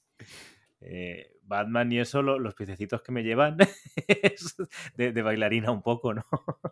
[0.80, 3.56] eh, Batman y eso, lo- los piececitos que me llevan
[4.08, 4.54] es
[4.96, 6.24] de, de bailarina un poco, ¿no?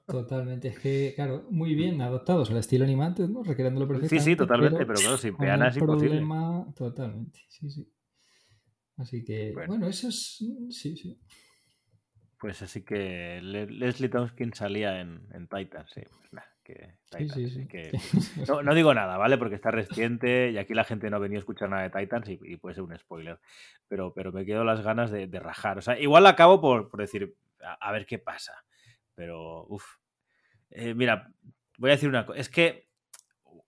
[0.06, 3.42] Totalmente, es que, claro, muy bien adaptados al estilo animante, ¿no?
[3.42, 4.30] Recreándolo Sí, perfectamente.
[4.30, 6.16] sí, totalmente, pero claro, sin con peana el es imposible.
[6.16, 7.92] problema, totalmente, sí, sí.
[8.96, 9.68] Así que, Bueno.
[9.68, 10.36] bueno, eso es,
[10.70, 11.18] sí, sí.
[12.40, 16.02] Pues así que Le- Leslie Tompkins salía en, en Titans, sí.
[16.20, 17.66] Pues nada, que, Sí, sí, sí.
[17.66, 17.90] que-
[18.48, 19.38] no, no digo nada, ¿vale?
[19.38, 22.28] Porque está reciente y aquí la gente no ha venido a escuchar nada de Titans
[22.28, 23.38] y, y puede ser un spoiler.
[23.88, 25.78] Pero, pero me quedo las ganas de, de rajar.
[25.78, 28.52] O sea, igual acabo por, por decir, a, a ver qué pasa.
[29.14, 29.96] Pero, uff.
[30.94, 31.32] mira,
[31.78, 32.38] voy a decir una cosa.
[32.38, 32.86] Es que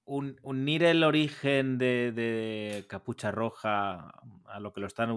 [0.05, 4.13] un- unir el origen de, de Capucha Roja
[4.47, 5.17] a lo que lo están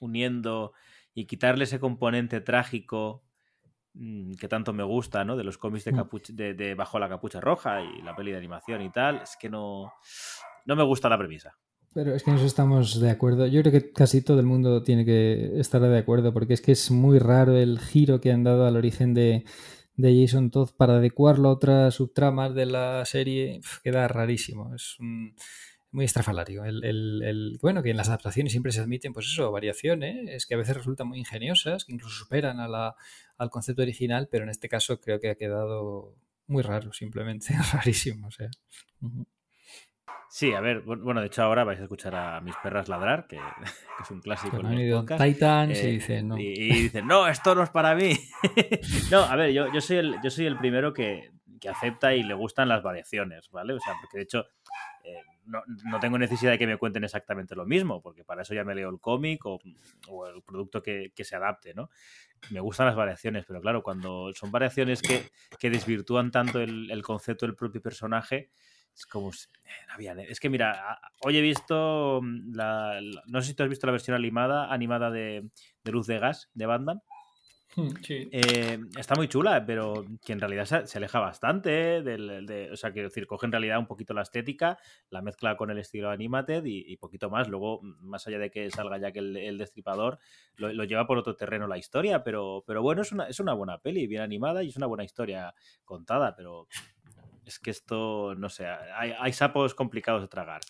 [0.00, 0.72] uniendo
[1.14, 3.23] y quitarle ese componente trágico
[4.38, 5.36] que tanto me gusta, ¿no?
[5.36, 6.08] De los cómics de, Mm.
[6.30, 9.48] de, de Bajo la Capucha Roja y la peli de animación y tal, es que
[9.48, 9.92] no,
[10.66, 11.56] no me gusta la premisa.
[11.92, 13.46] Pero es que nos estamos de acuerdo.
[13.46, 16.72] Yo creo que casi todo el mundo tiene que estar de acuerdo porque es que
[16.72, 19.44] es muy raro el giro que han dado al origen de,
[19.94, 23.60] de Jason Todd para adecuarlo a otras subtramas de la serie.
[23.60, 24.74] Uf, queda rarísimo.
[24.74, 25.36] Es un-
[25.92, 26.64] muy estrafalario.
[26.64, 30.54] El, el- el- bueno, que en las adaptaciones siempre se admiten, pues eso, variaciones que
[30.54, 32.96] a veces resultan muy ingeniosas, que incluso superan a la-
[33.38, 36.14] al concepto original, pero en este caso creo que ha quedado
[36.46, 38.28] muy raro, simplemente rarísimo.
[38.28, 38.48] O sea.
[40.30, 43.26] Sí, a ver, bu- bueno, de hecho ahora vais a escuchar a mis perras ladrar,
[43.28, 43.36] que,
[43.96, 44.66] que es un clásico en
[45.70, 46.38] y Eh, dicen, no.
[46.38, 48.14] Y, y dicen, no, esto no es para mí.
[49.12, 51.30] no, a ver, yo, yo, soy el, yo soy el primero que,
[51.64, 53.72] que acepta y le gustan las variaciones, ¿vale?
[53.72, 54.44] O sea, porque de hecho
[55.02, 58.52] eh, no, no tengo necesidad de que me cuenten exactamente lo mismo, porque para eso
[58.52, 59.58] ya me leo el cómic o,
[60.08, 61.88] o el producto que, que se adapte, ¿no?
[62.50, 67.02] Me gustan las variaciones, pero claro, cuando son variaciones que, que desvirtúan tanto el, el
[67.02, 68.50] concepto del propio personaje,
[68.94, 69.30] es como...
[69.30, 73.70] eh, Es que mira, hoy he visto mm, la, la- No sé si tú has
[73.70, 75.48] visto la versión animada, animada de,
[75.82, 77.00] de Luz de Gas de Batman.
[78.02, 78.28] Sí.
[78.32, 82.76] Eh, está muy chula, pero que en realidad se, se aleja bastante del, de- o
[82.76, 84.78] sea, quiero decir, coge en realidad un poquito la estética,
[85.10, 87.48] la mezcla con el estilo animated y, y poquito más.
[87.48, 90.18] Luego, más allá de que salga ya que el, el destripador,
[90.56, 93.54] lo, lo lleva por otro terreno la historia, pero, pero bueno, es una, es una
[93.54, 95.54] buena peli, bien animada y es una buena historia
[95.84, 96.68] contada, pero
[97.44, 100.60] es que esto, no sé, hay, hay sapos complicados de tragar.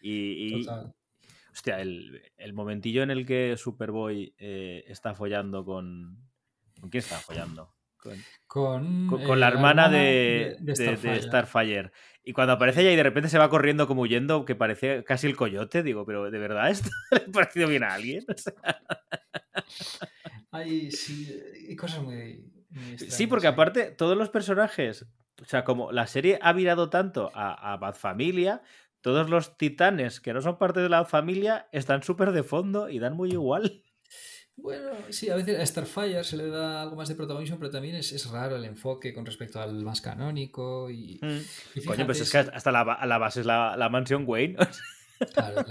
[0.00, 0.94] Y, y- Total.
[1.52, 6.18] hostia, el, el momentillo en el que Superboy eh, está follando con...
[6.82, 7.74] ¿Con quién está follando?
[7.96, 11.92] Con, Con, con- eh, con la hermana de, de- de de- de Starfire.
[12.24, 15.28] Y cuando aparece ella y de repente se va corriendo como huyendo, que parece casi
[15.28, 18.24] el coyote, digo, pero ¿de verdad esto le ha parecido bien a alguien?
[18.28, 18.54] O sea,
[20.50, 25.06] Hay sí, hay cosas muy, muy sí, porque aparte todos los personajes,
[25.40, 28.62] o sea, como la serie ha virado tanto a, a Bad Familia,
[29.00, 32.98] todos los titanes que no son parte de la familia están súper de fondo y
[32.98, 33.82] dan muy igual.
[34.56, 37.96] Bueno, sí, a veces a Starfire se le da algo más de protagonismo, pero también
[37.96, 40.90] es, es raro el enfoque con respecto al más canónico.
[40.90, 41.20] Y,
[41.74, 44.56] y Coño, pues es que hasta la, la base es la, la mansión Wayne.
[45.34, 45.64] Claro.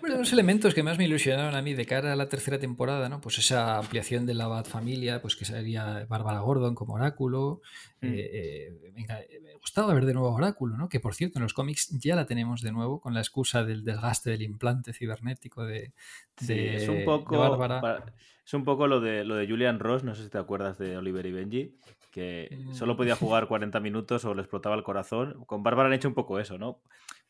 [0.00, 3.08] Bueno, los elementos que más me ilusionaron a mí de cara a la tercera temporada,
[3.08, 3.20] ¿no?
[3.20, 7.60] Pues esa ampliación de la Bat familia, pues que sería Bárbara Gordon como oráculo.
[8.00, 8.06] Mm.
[8.06, 10.88] Eh, eh, venga, eh, me gustaba ver de nuevo a Oráculo, ¿no?
[10.88, 13.84] Que por cierto, en los cómics ya la tenemos de nuevo, con la excusa del
[13.84, 15.92] desgaste del implante cibernético de,
[16.36, 18.04] Sí, es un de poco Bárbara.
[18.44, 20.96] es un poco lo de lo de Julian Ross, no sé si te acuerdas de
[20.96, 21.76] Oliver y Benji,
[22.10, 22.96] que solo Mm.
[22.96, 25.44] podía jugar 40 minutos o le explotaba el corazón.
[25.44, 26.80] Con Bárbara han hecho un poco eso, ¿no?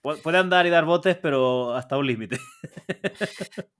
[0.02, 2.38] Pu- Puede andar y dar botes, pero hasta un límite.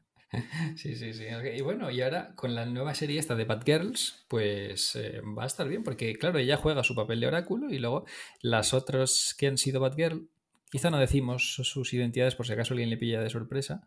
[0.76, 1.24] Sí, sí, sí.
[1.56, 5.42] Y bueno, y ahora con la nueva serie esta de Bad Girls, pues eh, va
[5.42, 8.04] a estar bien, porque claro, ella juega su papel de oráculo y luego
[8.40, 10.28] las otras que han sido Bad Girl,
[10.70, 13.82] quizá no decimos sus identidades por si acaso alguien le pilla de sorpresa.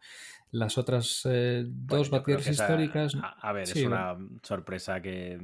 [0.52, 3.16] Las otras eh, dos Yo Bad creo Girls que esa- históricas.
[3.22, 5.40] A, a ver, Sí, es una sorpresa que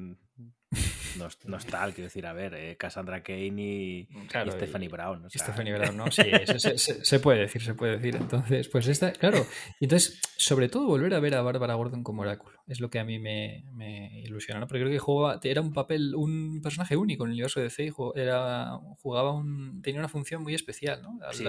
[1.17, 4.86] no no es tal, quiero decir, a ver, eh, Cassandra Kane y, Claro, y Stephanie
[4.88, 5.26] y- Brown.
[5.26, 6.11] o y sea, Stephanie Brown, ¿no?
[6.11, 8.15] Sí, se, se- se- se puede decir, se puede decir.
[8.15, 9.45] Entonces, pues esta, claro.
[9.80, 12.59] Y entonces, sobre todo, volver a ver a Bárbara Gordon como oráculo.
[12.67, 14.67] Es lo que a mí me, me ilusiona, ¿no?
[14.67, 17.86] Porque creo que jugaba, era un papel, un personaje único en el universo de DC
[17.88, 21.20] y era, jugaba un, tenía una función muy especial, ¿no?
[21.32, 21.43] Sí,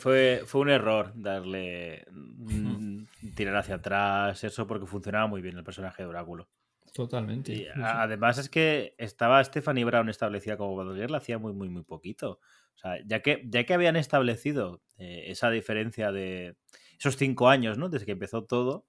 [0.00, 3.04] fue, fue un error darle mm,
[3.34, 6.48] tirar hacia atrás, eso, porque funcionaba muy bien el personaje de Oráculo.
[6.96, 7.52] Totalmente.
[7.52, 12.40] Y además es que estaba Stephanie Brown establecida como Batgirl hacía muy, muy, muy poquito.
[12.74, 16.56] O sea, ya que, ya que habían establecido eh, esa diferencia de
[16.98, 17.90] esos cinco años, ¿no?
[17.90, 18.86] Desde que empezó todo,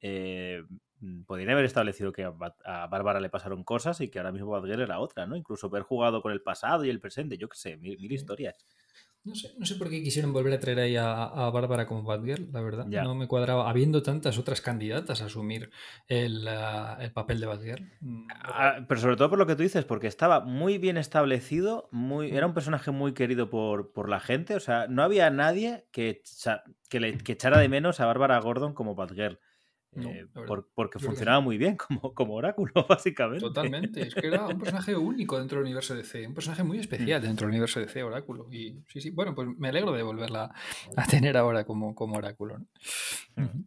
[0.00, 0.62] eh,
[1.00, 4.82] mm, podrían haber establecido que a, Bárbara le pasaron cosas y que ahora mismo Batgirl
[4.82, 5.34] era otra, ¿no?
[5.34, 8.66] Incluso haber jugado con el pasado y el presente, yo qué sé, mil, mil historias.
[9.24, 12.02] No sé, no sé por qué quisieron volver a traer ahí a, a Bárbara como
[12.02, 12.86] Batgirl, la verdad.
[12.88, 13.04] Ya.
[13.04, 15.70] No me cuadraba, habiendo tantas otras candidatas a asumir
[16.08, 16.48] el,
[16.98, 17.84] el papel de Batgirl.
[18.00, 21.88] Mm, Ah, pero sobre todo por lo que tú dices, porque estaba muy bien establecido,
[21.92, 24.56] muy, era un personaje muy querido por, por la gente.
[24.56, 26.22] O sea, no había nadie que,
[26.88, 29.38] que, le, que echara de menos a Bárbara Gordon como Batgirl.
[29.94, 33.40] No, eh, por- porque funcionaba muy bien como, como oráculo, básicamente.
[33.44, 37.20] Totalmente, es que era un personaje único dentro del universo DC, un personaje muy especial
[37.20, 38.46] dentro del universo DC, Oráculo.
[38.50, 40.50] Y sí, sí, bueno, pues me alegro de volverla
[40.96, 42.58] a tener ahora como, como Oráculo.
[42.58, 43.44] ¿no?
[43.44, 43.64] Ujú.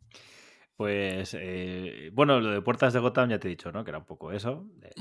[0.78, 3.86] Pues, eh, bueno, lo de Puertas de Gotham ya te he dicho, ¿no?
[3.86, 4.68] Que era un poco eso.
[4.76, 4.94] de-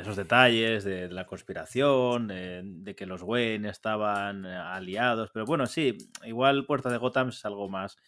[0.00, 5.30] esos detalles de, de la conspiración, de, de que los Wayne estaban eh, aliados.
[5.34, 7.98] Pero bueno, sí, igual Puerta de Gotham es algo más.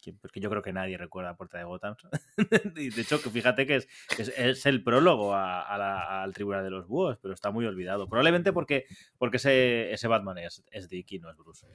[0.00, 1.94] Que- Porque yo creo que nadie recuerda Puerta de Gotham.
[2.74, 3.88] de hecho, fíjate que es,
[4.36, 8.08] es, el prólogo a- al Tribunal de los Búhos, pero está muy olvidado.
[8.08, 8.86] Probablemente porque,
[9.18, 11.66] porque ese, ese Batman es, es Dick y no es Bruce.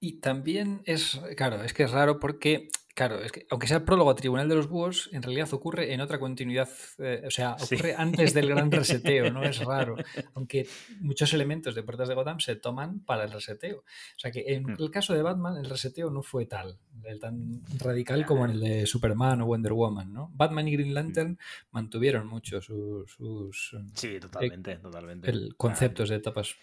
[0.00, 3.84] Y también es, claro, es que es raro porque, claro, es que aunque sea el
[3.84, 6.68] prólogo a Tribunal de los Búhos, en realidad ocurre en otra continuidad,
[6.98, 7.74] eh, o sea, Sí.
[7.76, 9.44] ocurre antes del gran reseteo, ¿no?
[9.44, 9.94] Es raro.
[10.34, 10.66] Aunque
[11.00, 13.78] muchos elementos de Puertas de Gotham se toman para el reseteo.
[13.80, 14.76] O sea que en Hmm.
[14.80, 18.60] el caso de Batman, el reseteo no fue tal, el tan radical como en el
[18.60, 20.30] de Superman o Wonder Woman, ¿no?
[20.34, 21.38] Batman y Green Lantern
[21.72, 25.30] mantuvieron mucho sus, sus Sí, totalmente, totalmente.
[25.30, 26.56] el, conceptos de etapas.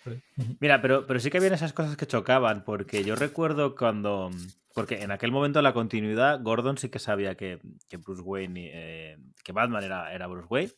[0.60, 4.32] Mira, pero, pero sí que habían esas cosas que chocaban, porque yo recuerdo cuando.
[4.74, 7.60] Porque en aquel momento la continuidad, Gordon sí que sabía que,
[7.90, 8.72] que Bruce Wayne.
[8.74, 10.72] eh, que Batman era, era Bruce Wayne,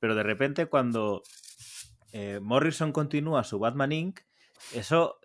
[0.00, 1.22] pero de repente cuando
[2.12, 4.20] eh, Morrison continúa su Batman Inc.,
[4.74, 5.18] eso.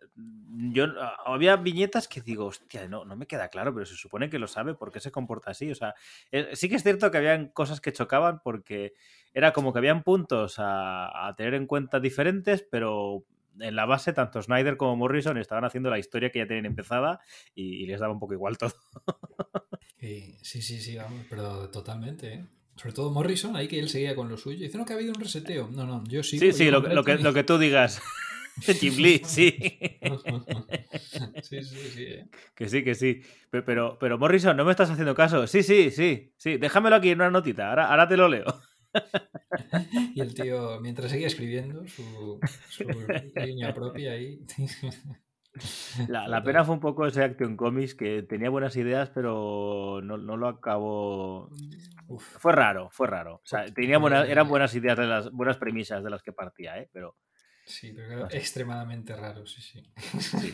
[0.74, 0.88] Yo
[1.26, 4.48] había viñetas que digo, hostia, no, no me queda claro, pero se supone que lo
[4.48, 5.72] sabe, ¿por qué se comporta así?
[5.72, 5.96] O sea,
[6.32, 8.94] eh, sí que es cierto que habían cosas que chocaban porque
[9.34, 13.24] era como que habían puntos a, a tener en cuenta diferentes, pero
[13.62, 17.20] en la base tanto Snyder como Morrison estaban haciendo la historia que ya tenían empezada
[17.56, 18.74] y, y les daba un poco igual todo.
[20.00, 22.46] Sí, sí, sí, sí, vamos, pero totalmente, ¿eh?
[22.76, 24.60] Sobre todo Morrison, ahí que él seguía con lo suyo.
[24.60, 25.70] Dice, no, que ha habido un reseteo.
[25.72, 26.42] No, no, yo sigo.
[26.42, 28.02] Sí, sí, yo lo, lo que, lo que tú digas.
[28.80, 29.56] Jim Lee, sí.
[31.42, 32.04] sí, sí, sí.
[32.04, 32.28] ¿eh?
[32.56, 33.22] Que sí, que sí.
[33.50, 35.48] Pe- Pero, pero Morrison, ¿no me estás haciendo caso?
[35.48, 36.58] Sí, sí, sí, sí.
[36.58, 37.70] Déjamelo aquí en una notita.
[37.70, 38.46] Ahora, ahora te lo leo.
[40.16, 42.40] Y el tío, mientras seguía escribiendo su,
[42.70, 42.86] su
[43.36, 44.40] línea propia ahí.
[46.08, 50.18] La, la pena fue un poco ese Action Comics que tenía buenas ideas, pero no,
[50.18, 51.50] no lo acabó.
[52.08, 53.36] Uf, Fue raro, fue raro.
[53.36, 56.78] O sea, tenía buenas, eran buenas ideas de las buenas premisas de las que partía,
[56.78, 56.90] ¿eh?
[56.94, 57.18] Pero,
[57.66, 59.84] sí, pero era extremadamente raro, sí, sí.
[60.20, 60.54] sí.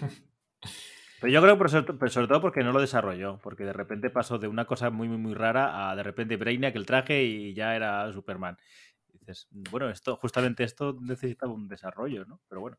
[1.20, 4.48] Pero yo creo pero sobre todo porque no lo desarrolló, porque de repente pasó de
[4.48, 8.12] una cosa muy, muy, muy rara a de repente Brainiac el traje y ya era
[8.14, 8.58] Superman.
[9.14, 12.40] Dices, bueno, esto, justamente esto necesitaba un desarrollo, ¿no?
[12.48, 12.78] Pero bueno,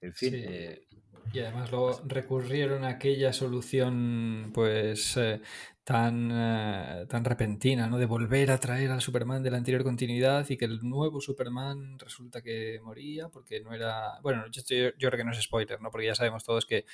[0.00, 0.32] en fin.
[0.32, 0.98] Sí,
[1.32, 5.40] Y además luego recurrieron a aquella solución, pues, eh,
[5.88, 7.96] tan, eh, tan repentina, ¿no?
[7.96, 11.98] De volver a traer al Superman de la anterior continuidad y que el nuevo Superman
[11.98, 14.20] resulta que moría porque no era...
[14.22, 15.90] Bueno, yo, estoy- yo creo que no es spoiler, ¿no?
[15.90, 16.84] Porque ya sabemos todos que,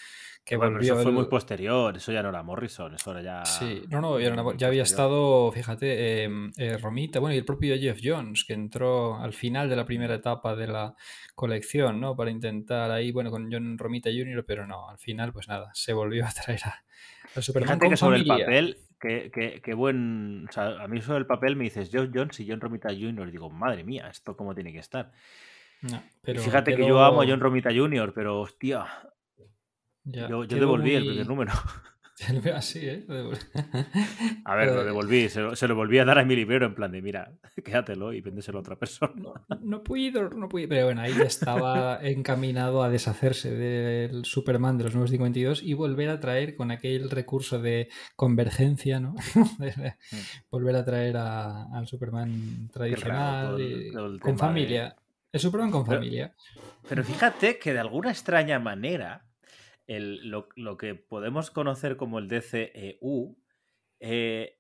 [0.45, 3.23] que bueno, volvió eso fue el- muy posterior, eso ya no era Morrison, eso era
[3.23, 3.45] ya.
[3.45, 7.45] Sí, no, no, ya, era ya había estado, fíjate, eh, eh, Romita, bueno, y el
[7.45, 10.95] propio Jeff Jones, que entró al final de la primera etapa de la
[11.35, 12.15] colección, ¿no?
[12.15, 15.93] Para intentar ahí, bueno, con John Romita Jr., pero no, al final, pues nada, se
[15.93, 16.85] volvió a traer a,
[17.35, 18.35] Fíjate que sobre familia.
[18.35, 20.47] el papel, que, que, que buen.
[20.49, 23.31] O sea, a mí sobre el papel me dices John Jones y John Romita Jr.
[23.31, 25.13] Digo, madre mía, esto cómo tiene que estar.
[25.83, 28.87] No, Y pero fíjate que yo amo a John Romita Jr., pero hostia,
[30.05, 31.53] ya, yo, yo devolví el primer número.
[32.55, 33.05] Así, ¿eh?
[33.09, 33.39] Lo devol-
[34.45, 36.75] A ver, lo devolví, se lo, se lo volví a dar a mi librero en
[36.75, 37.33] plan de, mira,
[37.65, 39.13] quédatelo y véndeselo a otra persona.
[39.17, 40.69] No, no puedo, no puedo.
[40.69, 45.75] Pero bueno, ahí ya estaba encaminado a deshacerse del Superman de los nuevos 52 y
[45.75, 49.15] volver a traer con aquel recurso de convergencia, ¿no?
[49.59, 49.95] De-
[50.51, 54.97] volver a traer a- al Superman tradicional, el- el con tema familia.
[55.33, 56.35] El Superman con Pero- familia.
[56.89, 59.25] Pero fíjate que de alguna extraña manera,
[59.87, 63.37] el- lo, lo que podemos conocer como el DCEU,
[64.01, 64.59] eh,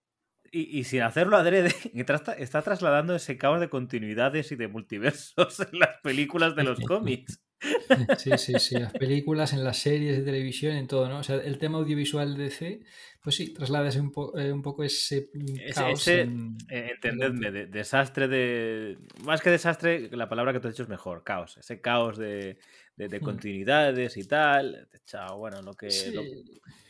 [0.52, 5.60] y, y sin hacerlo adrede, está, está trasladando ese caos de continuidades y de multiversos
[5.72, 7.40] en las películas de los cómics.
[8.18, 8.74] Sí, sí, sí.
[8.78, 11.20] Las películas, en las series de televisión, en todo, ¿no?
[11.20, 12.80] O sea, el tema audiovisual de DC,
[13.22, 16.00] pues sí, traslada ese un, po- eh, un poco ese Ese- caos.
[16.06, 18.98] ese, en- Eh, entendedme, de- desastre de.
[19.24, 21.56] Más que desastre, la palabra que te he dicho es mejor, caos.
[21.56, 22.58] Ese caos de,
[22.96, 24.88] de- de continuidades y tal.
[25.06, 25.90] Chao, bueno, lo que.
[25.90, 26.12] Sí.
[26.12, 26.22] lo-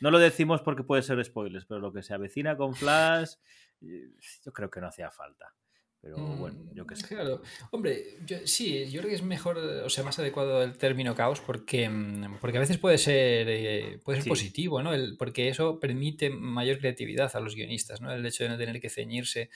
[0.00, 3.34] no lo decimos porque puede ser spoilers, pero lo que se avecina con Flash,
[3.80, 4.10] eh,
[4.44, 5.54] yo creo que no hacía falta.
[6.00, 7.08] Pero bueno, yo qué Mm, sé.
[7.08, 7.40] Claro,
[7.70, 11.40] hombre, yo, sí, yo creo que es mejor, o sea, más adecuado el término caos
[11.40, 14.28] porque, mm, porque a veces puede ser, eh, puede ser Sí.
[14.28, 14.92] positivo, ¿no?
[14.92, 18.12] El- porque eso permite mayor creatividad a los guionistas, ¿no?
[18.12, 19.48] El hecho de no tener que ceñirse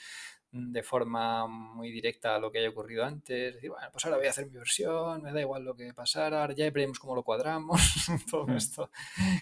[0.51, 3.53] de forma muy directa a lo que haya ocurrido antes.
[3.55, 6.41] Decir, bueno, pues ahora voy a hacer mi versión, me da igual lo que pasara,
[6.41, 7.79] ahora ya veremos cómo lo cuadramos,
[8.31, 8.51] todo Mm.
[8.57, 8.89] esto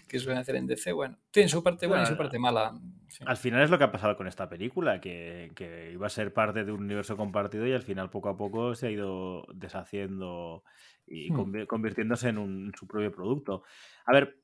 [0.06, 0.92] que suelen hacer en DC.
[0.92, 2.74] Bueno, tiene su parte buena y su parte mala.
[3.08, 3.24] Sí.
[3.26, 6.34] Al final es lo que ha pasado con esta película, que, que iba a ser
[6.34, 10.62] parte de un universo compartido y al final poco a poco se ha ido deshaciendo
[11.06, 11.36] y Hmm.
[11.40, 13.62] convi- convirtiéndose en, un- en su propio producto.
[14.04, 14.36] A ver,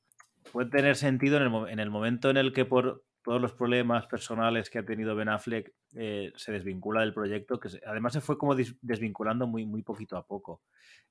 [0.51, 4.05] puede tener sentido en el, en el momento en el que por todos los problemas
[4.07, 8.21] personales que ha tenido Ben Affleck eh, se desvincula del proyecto, que se- además se
[8.21, 10.61] fue como dis- desvinculando muy, muy poquito a poco.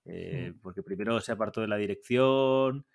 [0.04, 2.86] Eh, Porque primero se apartó de la dirección,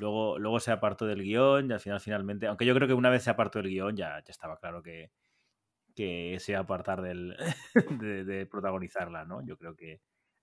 [0.00, 3.10] luego, luego se apartó del guion y al final finalmente, aunque yo creo que una
[3.10, 5.10] vez se apartó del guion ya, ya estaba claro que,
[5.94, 7.36] que se iba a apartar del,
[8.00, 9.44] de, de protagonizarla, ¿no?
[9.46, 10.00] Yo creo que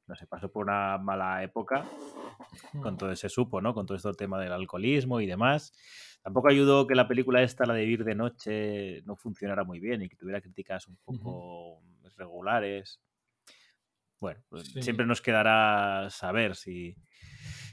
[0.07, 1.85] no sé, pasó por una mala época
[2.81, 3.73] con todo ese supo, ¿no?
[3.73, 5.73] Con todo este tema del alcoholismo y demás.
[6.23, 10.01] Tampoco ayudó que la película esta, la de Vivir de Noche, no funcionara muy bien
[10.03, 11.81] y que tuviera críticas un poco
[12.17, 12.99] regulares.
[14.19, 14.83] Bueno, pues Sí.
[14.83, 16.95] siempre nos quedará saber si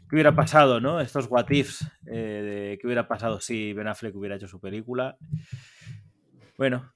[0.08, 1.00] qué hubiera pasado, ¿no?
[1.00, 2.10] Estos what ifs eh,
[2.72, 5.18] de qué hubiera pasado si Ben Affleck hubiera hecho su película.
[6.56, 6.90] Bueno,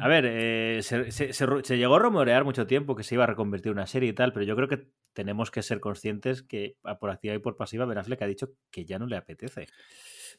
[0.00, 3.14] a ver, eh, se, se- se ru- se llegó a rumorear mucho tiempo que se
[3.14, 5.80] iba a reconvertir en una serie y tal, pero yo creo que tenemos que ser
[5.80, 9.06] conscientes que a por activa y por pasiva Ben Affleck ha dicho que ya no
[9.06, 9.66] le apetece.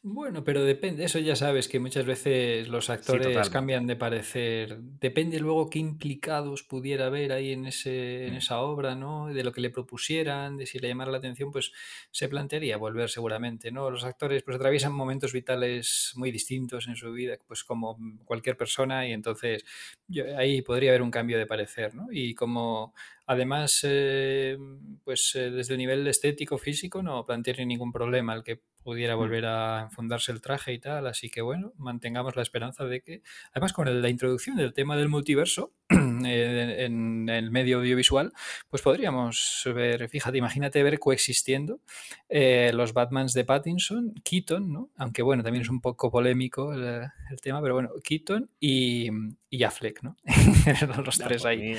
[0.03, 4.77] Bueno, pero depende, eso ya sabes que muchas veces los actores cambian de parecer.
[4.81, 8.37] Depende luego qué implicados pudiera haber ahí en ese, en Mm.
[8.37, 9.27] esa obra, ¿no?
[9.27, 11.71] De lo que le propusieran, de si le llamara la atención, pues
[12.11, 13.89] se plantearía volver seguramente, ¿no?
[13.89, 19.05] Los actores pues atraviesan momentos vitales muy distintos en su vida, pues como cualquier persona,
[19.07, 19.65] y entonces
[20.07, 22.07] yo- ahí podría haber un cambio de parecer, ¿no?
[22.11, 22.93] Y como
[23.25, 24.57] además, eh,
[25.03, 29.19] pues eh, desde el nivel estético, físico, no plantearía ningún problema el que pudiera Mm.
[29.19, 33.21] volver a enfundarse el traje y tal, así que bueno, mantengamos la esperanza de que,
[33.51, 35.73] además con la introducción del tema del multiverso
[36.25, 38.31] eh, en el medio audiovisual,
[38.69, 41.81] pues podríamos ver, fíjate, imagínate ver coexistiendo
[42.29, 44.89] eh, los Batmans de Pattinson, Keaton, ¿no?
[44.95, 46.83] Aunque bueno, también es un poco polémico el,
[47.29, 49.09] el tema, pero bueno, Keaton y,
[49.49, 50.15] y Affleck, ¿no?
[51.05, 51.75] los Ya, tres por ahí mí-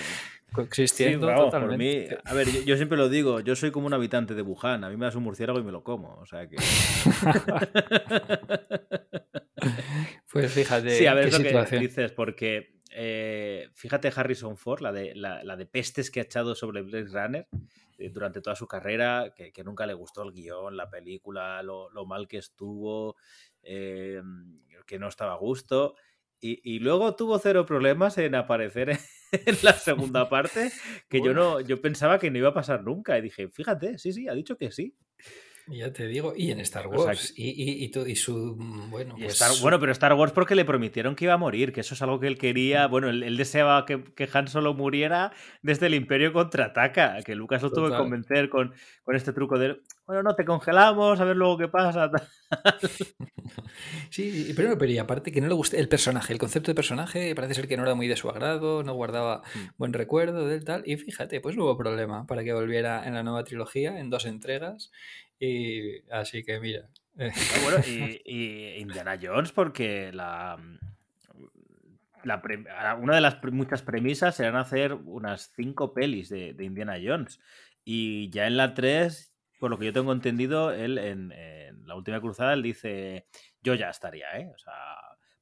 [0.49, 3.95] Sí, coexistiendo por mí, a ver, yo, yo siempre lo digo, yo soy como un
[3.95, 6.49] habitante de Wuhan, a mí me das un murciélago y me lo como, o sea
[6.49, 6.57] que...
[10.31, 14.81] Pues fíjate, Sí, a ver, qué es lo que dices, porque eh, fíjate Harrison Ford,
[14.81, 17.49] la de, la, la de pestes que ha echado sobre Blade Runner
[17.99, 21.91] eh, durante toda su carrera, que, que nunca le gustó el guion, la película, lo,
[21.91, 23.17] lo mal que estuvo,
[23.63, 24.23] eh,
[24.87, 25.97] que no estaba a gusto.
[26.41, 28.99] Y, y luego tuvo cero problemas en aparecer en
[29.63, 30.71] la segunda parte,
[31.09, 33.19] que yo no, yo pensaba que no iba a pasar nunca.
[33.19, 34.95] Y dije, fíjate, sí, sí, ha dicho que sí.
[35.71, 38.57] Ya te digo, y en Star O sea Wars, y, y, y, tu- y su,
[38.57, 41.73] mm, bueno, pues Star- bueno, pero Star Wars porque le prometieron que iba a morir,
[41.73, 42.87] que eso es algo que él quería.
[42.87, 47.63] Bueno, él, él deseaba que, que Han Solo muriera desde el Imperio contraataca, que Lucas
[47.63, 48.73] lo tuvo que convencer con,
[49.05, 52.11] con este truco de, bueno, no, te congelamos, a ver luego qué pasa.
[54.11, 57.35] Sí, pero, pero y aparte que no le gusta el personaje, el concepto de personaje
[57.35, 59.59] parece ser que no era muy de su agrado, no guardaba Mm.
[59.77, 63.23] buen recuerdo del tal, y fíjate, pues no hubo problema para que volviera en la
[63.23, 64.91] nueva trilogía, en dos entregas,
[65.41, 66.89] y así que mira.
[67.19, 67.31] Ah,
[67.65, 70.57] bueno, y, y Indiana Jones porque la...
[72.25, 72.65] la pre-
[73.01, 77.41] una de las muchas premisas eran hacer unas cinco pelis de, de Indiana Jones.
[77.85, 81.95] Y ya en la 3, por lo que yo tengo entendido, él en, en la
[81.95, 83.27] última cruzada, él dice,
[83.63, 84.51] yo ya estaría, ¿eh?
[84.55, 84.75] O sea,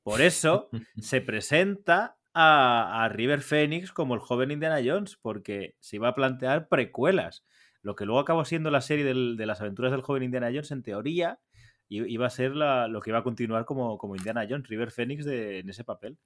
[0.03, 0.69] por eso
[0.99, 6.15] se presenta a, a River Phoenix como el joven Indiana Jones, porque se iba a
[6.15, 7.45] plantear precuelas.
[7.87, 10.73] Lo que luego acabó siendo la serie del- de las aventuras del joven Indiana Jones,
[10.73, 11.39] en teoría,
[11.89, 15.25] iba a ser la- lo que iba a continuar como, como Indiana Jones, River Phoenix
[15.25, 16.19] de- en ese papel.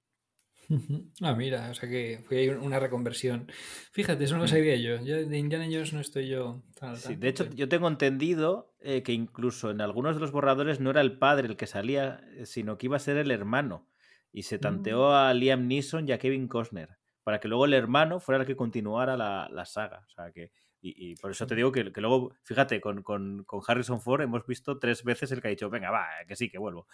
[1.21, 3.51] Ah, mira, o sea que fue ahí una reconversión.
[3.93, 4.49] Fíjate, eso no lo Mm.
[4.49, 5.05] sabía yo.
[5.05, 9.03] Yo de Indiana Jones no estoy yo tan Sí, de hecho, yo tengo entendido eh,
[9.03, 12.47] que incluso en algunos de los borradores no era el padre el que salía, eh,
[12.47, 13.87] sino que iba a ser el hermano.
[14.33, 16.89] Y se tanteó a Liam Neeson y a Kevin Costner,
[17.25, 20.05] para que luego el hermano fuera el que continuara la, la saga.
[20.07, 20.53] O sea que.
[20.83, 24.23] Y, y por eso te digo que, que luego, fíjate, con, con- con Harrison Ford
[24.23, 26.87] hemos visto tres veces el que ha dicho, venga, va, que sí, que vuelvo.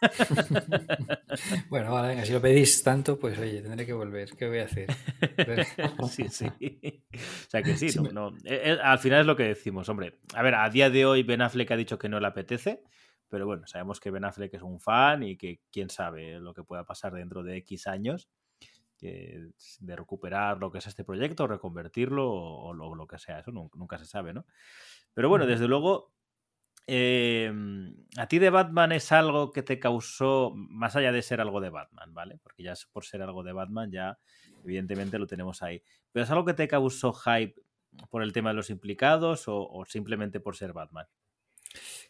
[1.68, 4.36] Bueno, vale, venga, si lo pedís tanto, pues oye, tendré que volver.
[4.36, 4.86] ¿Qué voy a hacer?
[6.10, 6.46] sí, sí.
[6.46, 8.28] O sea que sí, Sí, no, me- no.
[8.44, 10.18] Eh, eh, al final es lo que decimos, hombre.
[10.34, 12.82] A ver, a día de hoy Ben Affleck ha dicho que no le apetece,
[13.28, 16.64] pero bueno, sabemos que Ben Affleck es un fan y que quién sabe lo que
[16.64, 18.28] pueda pasar dentro de X años,
[19.02, 19.50] que
[19.80, 23.50] de recuperar lo que es este proyecto, reconvertirlo o, o lo, lo que sea, eso
[23.52, 24.46] nun- nunca se sabe, ¿no?
[25.14, 26.14] Pero bueno, desde luego,
[26.86, 27.52] eh,
[28.18, 31.70] a ti de Batman es algo que te causó, más allá de ser algo de
[31.70, 32.38] Batman, ¿vale?
[32.42, 34.18] Porque ya por ser algo de Batman, ya
[34.64, 35.82] evidentemente lo tenemos ahí.
[36.12, 37.54] Pero es algo que te causó hype
[38.10, 41.06] por el tema de los implicados o, o simplemente por ser Batman.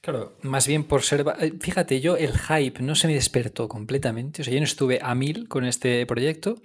[0.00, 1.24] Claro, más bien por ser...
[1.60, 5.14] Fíjate, yo el hype no se me despertó completamente, o sea, yo no estuve a
[5.14, 6.56] mil con este proyecto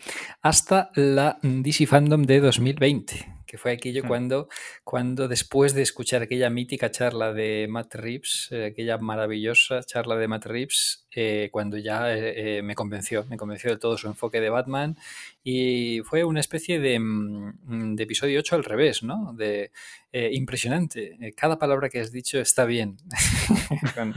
[0.41, 4.07] hasta la DC Fandom de 2020, que fue aquello Hmm.
[4.07, 4.49] cuando,
[4.83, 10.27] cuando después de escuchar aquella mítica charla de Matt Reeves, eh, aquella maravillosa charla de
[10.27, 14.41] Matt Reeves, eh, cuando ya eh, eh, me convenció, me convenció de todo su enfoque
[14.41, 14.97] de Batman
[15.43, 19.33] y fue una especie de, mm, de episodio 8 al revés, ¿no?
[19.33, 19.71] De
[20.11, 22.97] eh, impresionante, cada palabra que has dicho está bien.
[23.95, 24.13] con,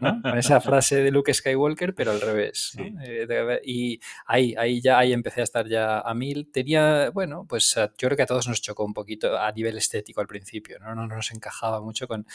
[0.00, 0.22] ¿no?
[0.22, 2.72] Con esa frase de Luke Skywalker, pero al revés.
[2.76, 2.90] Sí.
[2.90, 6.50] De- y ahí, ahí ya ahí empecé a estar ya a mil.
[6.52, 9.76] Tenía, bueno, pues a- yo creo que a todos nos chocó un poquito a nivel
[9.78, 10.94] estético al principio, ¿no?
[10.94, 12.26] No nos encajaba mucho con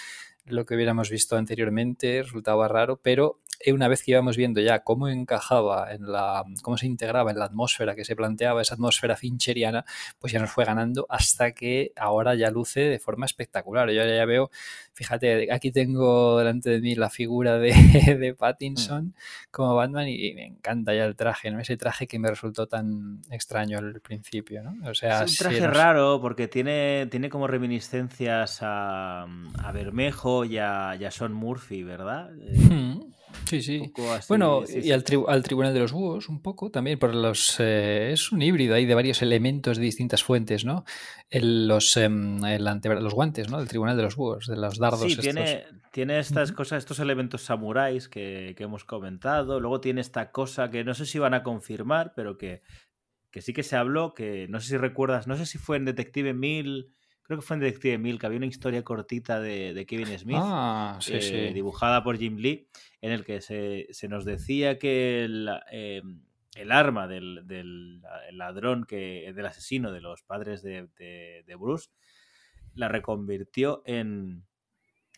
[0.45, 4.83] lo que hubiéramos visto anteriormente, resultaba raro, pero eh, una vez que íbamos viendo ya
[4.83, 9.15] cómo encajaba en la, cómo se integraba en la atmósfera que se planteaba, esa atmósfera
[9.15, 9.85] fincheriana,
[10.19, 13.89] pues ya nos fue ganando hasta que ahora ya luce de forma espectacular.
[13.89, 14.51] Yo ya veo,
[14.95, 17.71] fíjate, aquí tengo delante de mí la figura de,
[18.19, 19.13] de Pattinson
[19.51, 21.59] como Batman y me encanta ya el traje, ¿no?
[21.59, 24.89] Ese traje que me resultó tan extraño al principio, ¿no?
[24.89, 29.23] O sea, Es un traje raro porque tiene, tiene como reminiscencias a,
[29.63, 32.31] a Bermejo y a, y a Sean Murphy, ¿verdad?
[32.75, 32.99] Mm,
[33.45, 33.79] Sí, un sí.
[33.79, 36.97] poco así, Bueno, sí, y al, tribu- al Tribunal de los Búhos un poco también,
[36.97, 40.83] por los eh, es un híbrido ahí de varios elementos de distintas fuentes, ¿no?
[41.29, 43.59] El- los, em, el los guantes, ¿no?
[43.59, 45.23] Del Tribunal de los Búhos, de los dardos Sí, estos.
[45.25, 49.59] tiene, tiene estas cosas, estos elementos samuráis que, que hemos comentado.
[49.59, 52.61] Luego tiene esta cosa que no sé si van a confirmar, pero que,
[53.31, 55.86] que sí que se habló, que no sé si recuerdas, no sé si fue en
[55.86, 56.88] Detective 1000,
[57.21, 60.38] creo que fue en Detective 1000, que había una historia cortita de, de Kevin Smith.
[60.41, 61.53] Ah, sí, eh, sí.
[61.53, 62.67] dibujada por Jim Lee,
[63.05, 66.01] en el que se, nos decía que el, eh,
[66.71, 68.01] arma del,
[68.31, 70.89] ladrón, que, del asesino de los padres de,
[71.59, 71.91] Bruce,
[72.73, 74.43] la reconvirtió en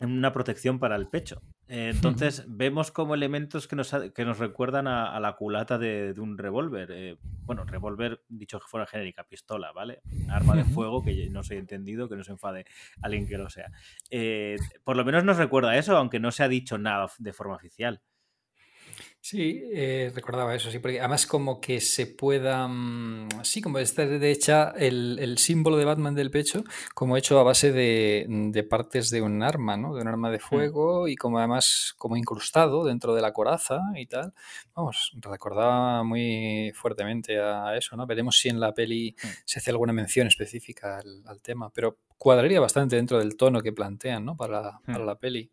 [0.01, 1.41] una protección para el pecho.
[1.67, 6.13] Eh, entonces vemos como elementos que nos, que nos recuerdan a, a la culata de,
[6.13, 6.89] de un revólver.
[6.91, 10.01] eh, bueno, revólver, dicho que fuera genérica, pistola, ¿vale?
[10.29, 12.65] Arma de fuego, que no soy entendido, que no se enfade
[13.01, 13.71] alguien que lo sea.
[14.09, 17.55] Eh, por lo menos nos recuerda eso, aunque no se ha dicho nada de forma
[17.55, 18.01] oficial.
[19.29, 24.05] Sí, eh, recordaba eso, sí, porque además como que se pueda, mm, sí, como está
[24.05, 26.63] de hecha el, el símbolo de Batman del pecho,
[26.95, 29.93] como hecho a base de, de partes de un arma, ¿no?
[29.95, 34.05] De un arma de fuego y como además como incrustado dentro de la coraza y
[34.05, 34.33] tal.
[34.73, 38.07] Vamos, recordaba muy fuertemente a eso, ¿no?
[38.07, 39.27] Veremos si en la peli Mm.
[39.43, 43.73] se hace alguna mención específica al, al tema, pero cuadraría bastante dentro del tono que
[43.73, 44.37] plantean, ¿no?
[44.37, 45.05] Para, para Mm.
[45.05, 45.51] la peli.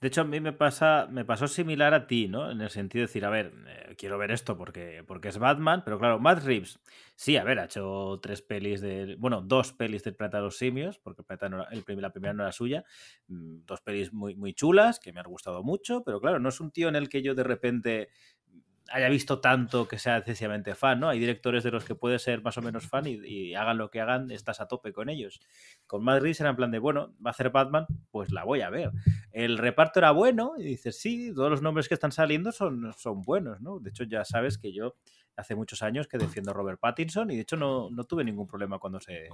[0.00, 2.50] De hecho, a mí me pasa, me pasó similar a ti, ¿no?
[2.50, 5.82] En el sentido de decir, a ver, eh, quiero ver esto porque, porque es Batman,
[5.84, 6.78] pero claro, Matt Reeves,
[7.16, 10.56] sí, a ver, ha hecho tres pelis de, bueno, dos pelis del Planeta de los
[10.56, 11.66] Simios, porque el no
[12.00, 12.84] la primera no era suya,
[13.26, 16.60] mm, dos pelis muy, muy chulas, que me han gustado mucho, pero claro, no es
[16.60, 18.08] un tío en el que yo de repente
[18.92, 21.08] haya visto tanto que sea excesivamente fan, ¿no?
[21.08, 24.00] Hay directores de los que puedes ser más o menos fan y, hagan lo que
[24.00, 25.40] hagan, estás a tope con ellos.
[25.86, 28.70] Con Reeves era en plan de, bueno, va a hacer Batman, pues la voy a
[28.70, 28.92] ver.
[29.32, 33.22] El reparto era bueno y dices, sí, todos los nombres que están saliendo son, son
[33.22, 33.80] buenos, ¿no?
[33.80, 34.94] De hecho, ya sabes que yo
[35.36, 38.46] hace muchos años que defiendo a Robert Pattinson y de hecho no, no tuve ningún
[38.46, 39.28] problema cuando se,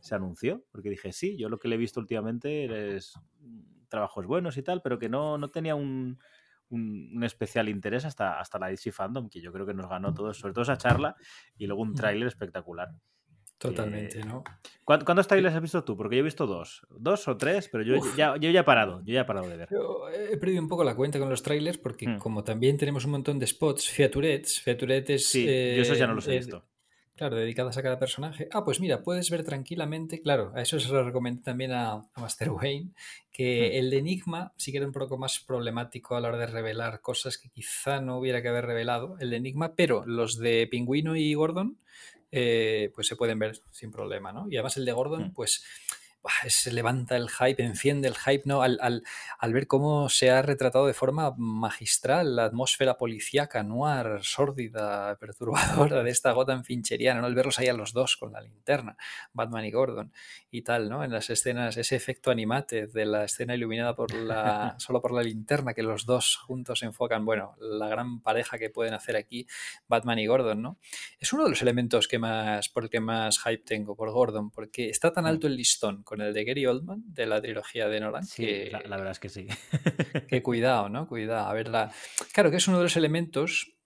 [0.00, 3.14] se anunció, porque dije, sí, yo lo que le he visto últimamente es
[3.88, 6.18] trabajos buenos y tal, pero que no, no tenía un,
[6.70, 10.12] un, un especial interés hasta, hasta la DC Fandom, que yo creo que nos ganó
[10.14, 11.16] todos, sobre todo esa charla
[11.56, 12.88] y luego un tráiler espectacular.
[13.58, 14.44] Totalmente, Eh, ¿no?
[14.84, 15.96] ¿Cuán- ¿Cuántos trailers has visto tú?
[15.96, 16.86] Porque yo he visto dos.
[16.90, 18.16] Dos o tres, pero yo Uf.
[18.16, 19.00] ya, yo ya he parado.
[19.04, 19.68] Yo ya he parado de ver.
[19.70, 22.18] Yo he perdido un poco la cuenta con los trailers porque Hmm.
[22.18, 25.26] como también tenemos un montón de spots featurettes, featurettes...
[25.28, 26.64] Sí, yo esos ya no los he eh, visto.
[27.18, 28.48] Claro, dedicadas a cada personaje.
[28.52, 32.20] Ah, pues mira, puedes ver tranquilamente, claro, a eso se lo recomendé también a, a
[32.20, 32.92] Master Wayne,
[33.32, 36.46] que el de Enigma sí que era un poco más problemático a la hora de
[36.46, 40.68] revelar cosas que quizá no hubiera que haber revelado, el de Enigma, pero los de
[40.70, 41.80] Pingüino y Gordon,
[42.30, 44.46] eh, pues se pueden ver sin problema, ¿no?
[44.48, 45.64] Y además el de Gordon, pues
[46.48, 48.62] se levanta el hype, enciende el hype, ¿no?
[48.62, 49.02] Al, al-
[49.38, 56.02] al ver cómo se ha retratado de forma magistral la atmósfera policíaca, noir, sórdida, perturbadora
[56.02, 57.26] de esta Gotham fincheriana, ¿no?
[57.26, 58.96] Al verlos ahí a los dos con la linterna,
[59.32, 60.12] Batman y Gordon
[60.50, 61.04] y tal, ¿no?
[61.04, 65.22] En las escenas, ese efecto animate de la escena iluminada por la, solo por la
[65.22, 69.46] linterna, que los dos juntos enfocan, bueno, la gran pareja que pueden hacer aquí
[69.86, 70.78] Batman y Gordon, ¿no?
[71.18, 74.50] Es uno de los elementos que más, por el que más hype tengo, por Gordon,
[74.50, 78.00] porque está tan alto el listón con el de Gary Oldman, de la trilogía de
[78.00, 78.24] Nolan.
[78.24, 79.46] Sí, que, la, la verdad es que sí.
[80.26, 81.06] que cuidado, ¿no?
[81.06, 81.46] Cuidado.
[81.46, 81.92] A ver, la...
[82.32, 83.77] claro que es uno de los elementos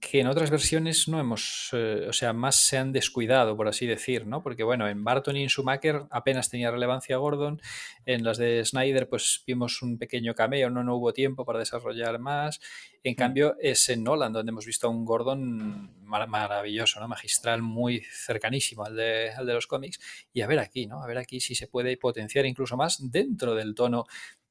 [0.00, 3.86] que en otras versiones no hemos, eh, o sea, más se han descuidado, por así
[3.86, 4.42] decir, ¿no?
[4.42, 7.60] Porque bueno, en Barton y en Schumacher apenas tenía relevancia Gordon,
[8.04, 12.18] en las de Snyder pues vimos un pequeño cameo, no, no hubo tiempo para desarrollar
[12.18, 12.60] más,
[13.02, 17.08] en cambio es en Nolan donde hemos visto a un Gordon mar- maravilloso, ¿no?
[17.08, 19.98] Magistral, muy cercanísimo al de, al de los cómics,
[20.32, 21.02] y a ver aquí, ¿no?
[21.02, 24.04] A ver aquí si se puede potenciar incluso más dentro del tono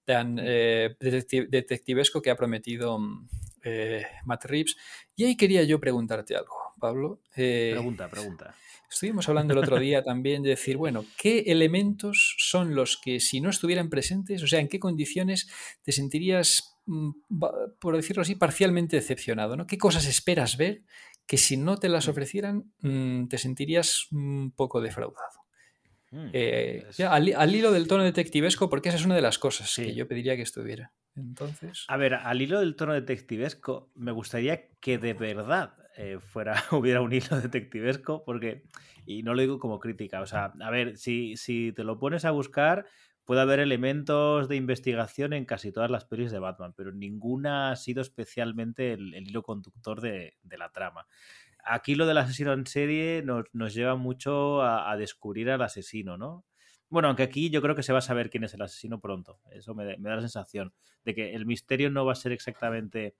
[0.08, 3.28] tan eh, detecti- detectivesco que ha prometido mm,
[3.66, 4.78] eh, Matt Reeves.
[5.18, 7.20] Y ahí quería yo preguntarte algo, Pablo.
[7.36, 8.56] Eh, Pregunta, pregunta.
[8.90, 13.42] Estuvimos hablando el otro día también de decir, bueno, ¿qué elementos son los que si
[13.42, 15.50] no estuvieran presentes, o sea, en qué condiciones
[15.84, 17.10] te sentirías, mm,
[17.80, 19.58] por decirlo así, parcialmente decepcionado?
[19.58, 19.68] ¿no?
[19.68, 20.84] ¿Qué cosas esperas ver
[21.26, 25.47] que si no te las ofrecieran mm, te sentirías un poco defraudado?
[26.12, 29.16] Mm, Eh, es- ya, al, hi- al hilo del tono detectivesco, porque esa es una
[29.16, 29.84] de las cosas Sí.
[29.86, 30.94] que yo pediría que estuviera.
[31.16, 36.54] Entonces, A ver, al hilo del tono detectivesco, me gustaría que de verdad eh, fuera,
[36.72, 38.64] hubiera un hilo detectivesco, porque,
[39.06, 42.24] y no lo digo como crítica, o sea, a ver, si, si te lo pones
[42.24, 42.86] a buscar,
[43.26, 47.76] puede haber elementos de investigación en casi todas las pelis de Batman, pero ninguna ha
[47.76, 51.08] sido especialmente el, el hilo conductor de, de la trama.
[51.70, 56.18] Aquí lo del asesino en serie nos, nos lleva mucho a, a descubrir al asesino,
[56.18, 56.46] ¿no?
[56.90, 59.40] Bueno, aunque aquí yo creo que se va a saber quién es el asesino pronto.
[59.52, 60.74] Eso me, da la sensación
[61.04, 63.16] de que el misterio no va a ser exactamente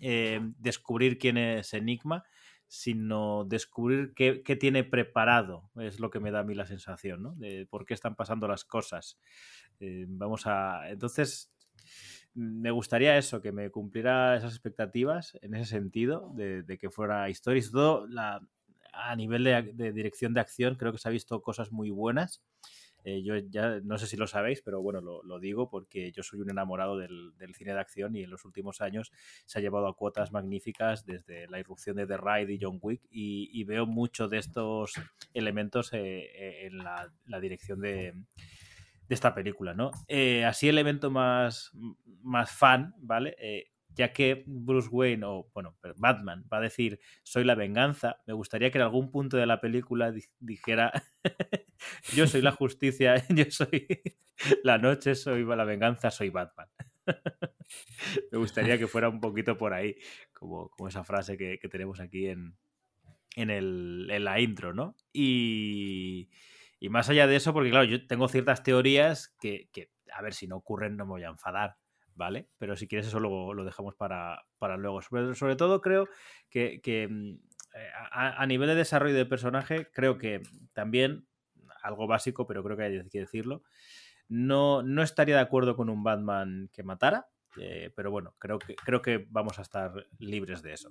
[0.00, 2.24] eh, descubrir quién es Enigma,
[2.66, 5.70] sino descubrir qué, qué, tiene preparado.
[5.76, 7.34] Es lo que me da a mí la sensación, ¿no?
[7.34, 9.18] De por qué están pasando las cosas.
[9.78, 10.88] Eh, vamos a.
[10.88, 11.52] Entonces.
[12.34, 17.60] Me gustaría eso, que me cumpliera esas expectativas en ese sentido, de, que fuera historia
[17.60, 18.40] y todo la,
[18.92, 22.42] a nivel de, dirección de acción, creo que se ha visto cosas muy buenas.
[23.02, 26.40] Eh, yo ya no sé si lo sabéis, pero bueno, lo, digo porque yo soy
[26.40, 29.10] un enamorado del, cine de acción y en los últimos años
[29.46, 33.00] se ha llevado a cuotas magníficas desde la irrupción de The Ride y John Wick
[33.10, 34.92] y, veo mucho de estos
[35.32, 38.14] elementos eh, en la, la dirección de,
[39.10, 39.90] de, esta película, ¿no?
[40.08, 41.72] Eh, así elemento más,
[42.22, 43.36] más fan, ¿vale?
[43.38, 48.34] Eh, ya que Bruce Wayne o, bueno, Batman va a decir soy la venganza, me
[48.34, 50.92] gustaría que en algún punto de la película dijera
[52.14, 53.88] yo soy la justicia, yo soy
[54.64, 56.68] la noche, soy la venganza, soy Batman.
[58.30, 59.96] me gustaría que fuera un poquito por ahí,
[60.32, 62.56] como, como esa frase que, que tenemos aquí en,
[63.36, 64.96] en, el, en, la intro, ¿no?
[65.12, 66.30] Y,
[66.80, 69.68] y, más allá de eso, porque claro, yo tengo ciertas teorías que,
[70.12, 71.76] a ver, si no ocurren no me voy a enfadar,
[72.14, 72.48] ¿vale?
[72.58, 75.02] Pero si quieres eso lo, lo dejamos para, para luego.
[75.02, 76.08] Sobre, sobre, todo creo
[76.48, 77.36] que, que
[78.10, 80.42] a, a, nivel de desarrollo de personaje, creo que
[80.72, 81.26] también,
[81.82, 83.62] algo básico, pero creo que hay que decirlo,
[84.28, 87.28] no, no estaría de acuerdo con un Batman que matara,
[87.58, 90.90] eh, pero bueno, creo que, creo que vamos a estar libres de eso.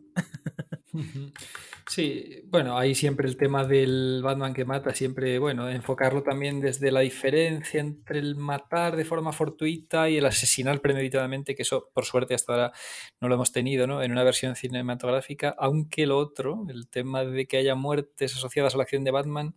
[1.89, 6.91] Sí, bueno, hay siempre el tema del Batman que mata, siempre, bueno, enfocarlo también desde
[6.91, 12.05] la diferencia entre el matar de forma fortuita y el asesinar premeditadamente, que eso por
[12.05, 12.71] suerte hasta ahora
[13.19, 14.03] no lo hemos tenido, ¿no?
[14.03, 18.77] En una versión cinematográfica, aunque lo otro, el tema de que haya muertes asociadas a
[18.77, 19.55] la acción de Batman,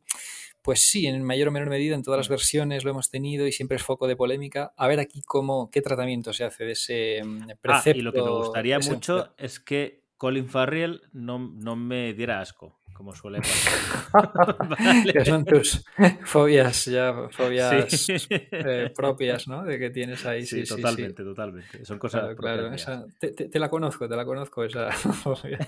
[0.62, 3.52] pues sí, en mayor o menor medida en todas las versiones lo hemos tenido y
[3.52, 4.72] siempre es foco de polémica.
[4.76, 7.20] A ver aquí cómo, qué tratamiento se hace de ese
[7.60, 7.90] precepto.
[7.90, 12.38] Ah, y lo que me gustaría mucho es que Colin Farrell no, no me diera
[12.38, 14.56] asco, como suele pasar.
[14.68, 15.12] vale.
[15.12, 15.84] Que son tus
[16.24, 18.16] fobias, ya, fobias sí.
[18.30, 19.64] eh, propias, ¿no?
[19.64, 20.46] De que tienes ahí.
[20.46, 21.84] Sí, sí totalmente, sí, totalmente.
[21.84, 22.22] Son cosas.
[22.22, 22.72] Claro, claro.
[22.72, 25.58] Esa, te, la conozco, te la conozco, esa fobia.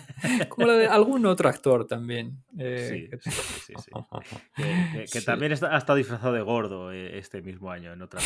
[0.48, 2.42] Como la de algún otro actor también.
[2.58, 3.74] Eh, sí, sí, sí,
[4.56, 8.02] Que, que, que también está, ha estado disfrazado de gordo eh, este mismo año en
[8.02, 8.20] otra.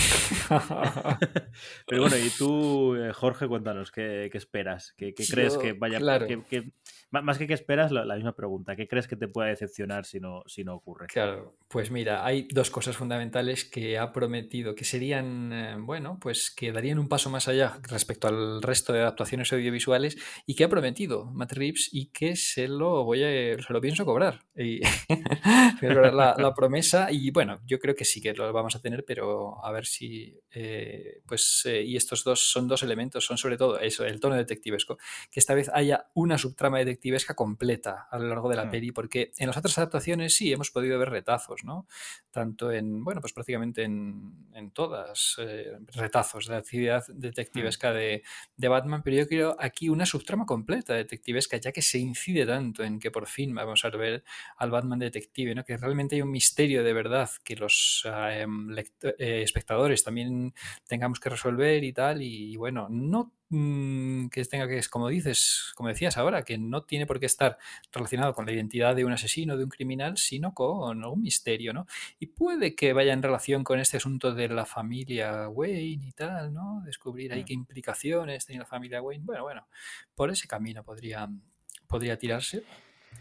[1.86, 4.92] Pero bueno, y tú, eh, Jorge, cuéntanos, ¿qué, qué esperas?
[4.96, 6.26] ¿Qué, qué crees Yo, que vaya claro.
[6.26, 6.72] que,
[7.10, 8.76] más que qué esperas, la, la, misma pregunta.
[8.76, 11.06] ¿Qué crees que te pueda decepcionar si no, si no ocurre?
[11.06, 16.50] Claro, pues mira, hay dos cosas fundamentales que ha prometido que serían, eh, bueno, pues
[16.50, 20.68] que darían un paso más allá respecto al resto de adaptaciones audiovisuales y que ha
[20.68, 24.40] prometido Matt Reeves y que se lo voy a, se lo pienso cobrar.
[24.54, 24.80] Y
[25.80, 29.64] la, la, promesa, y bueno, yo creo que sí que lo vamos a tener, pero
[29.64, 33.78] a ver si, eh, pues, eh, y estos dos son dos elementos, son sobre todo
[33.80, 34.98] eso, el tono detectivesco,
[35.30, 36.97] que esta vez haya una subtrama detectivesca
[37.34, 38.70] completa a lo largo de la Mm.
[38.70, 41.86] peli, porque en las otras adaptaciones sí hemos podido ver retazos, ¿no?
[42.30, 48.22] Tanto en, bueno, pues prácticamente en, en todas, eh, retazos de la actividad detectivesca de,
[48.56, 52.84] de, Batman, pero yo quiero aquí una subtrama completa detectivesca, ya que se incide tanto
[52.84, 54.24] en que por fin vamos a ver
[54.56, 55.64] al Batman detective, ¿no?
[55.64, 58.46] Que realmente hay un misterio de verdad que los eh,
[59.18, 60.54] eh, espectadores también
[60.86, 62.22] tengamos que resolver y tal.
[62.22, 67.06] Y bueno, no mm, que tenga que, como dices, como decías ahora, que no tiene
[67.06, 67.58] por qué estar
[67.92, 71.86] relacionado con la identidad de un asesino, de un criminal, sino con algún misterio, ¿no?
[72.18, 76.52] Y puede que vaya en relación con este asunto de la familia Wayne y tal,
[76.52, 76.82] ¿no?
[76.84, 77.44] Descubrir ahí mm.
[77.44, 79.24] qué implicaciones tenía la familia Wayne.
[79.24, 79.66] Bueno, bueno,
[80.14, 81.28] por ese camino podría,
[81.86, 82.64] podría tirarse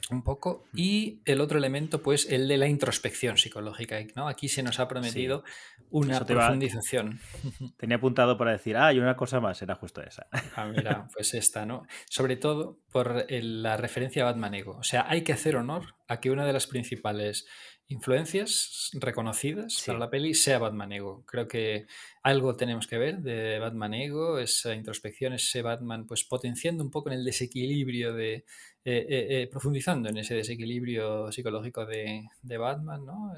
[0.09, 0.65] un poco.
[0.73, 3.97] Y el otro elemento, pues, el de la introspección psicológica.
[4.15, 4.27] ¿no?
[4.27, 5.43] Aquí se nos ha prometido
[5.89, 7.19] una profundización.
[7.77, 10.27] Tenía apuntado para decir, ah, hay una cosa más, era justo esa.
[10.55, 11.85] Ah, mira, pues esta, ¿no?
[12.09, 14.77] Sobre todo por la referencia a Batman Ego.
[14.77, 17.45] O sea, hay que hacer honor a que una de las principales
[17.89, 21.23] influencias reconocidas para la peli sea Batman Ego.
[21.26, 21.88] Creo que
[22.22, 27.09] algo tenemos que ver de Batman Ego, esa introspección, ese Batman pues potenciando un poco
[27.09, 28.43] en el desequilibrio de,
[28.89, 33.34] eh, eh, eh, profundizando en ese desequilibrio psicológico de, Batman, ¿no?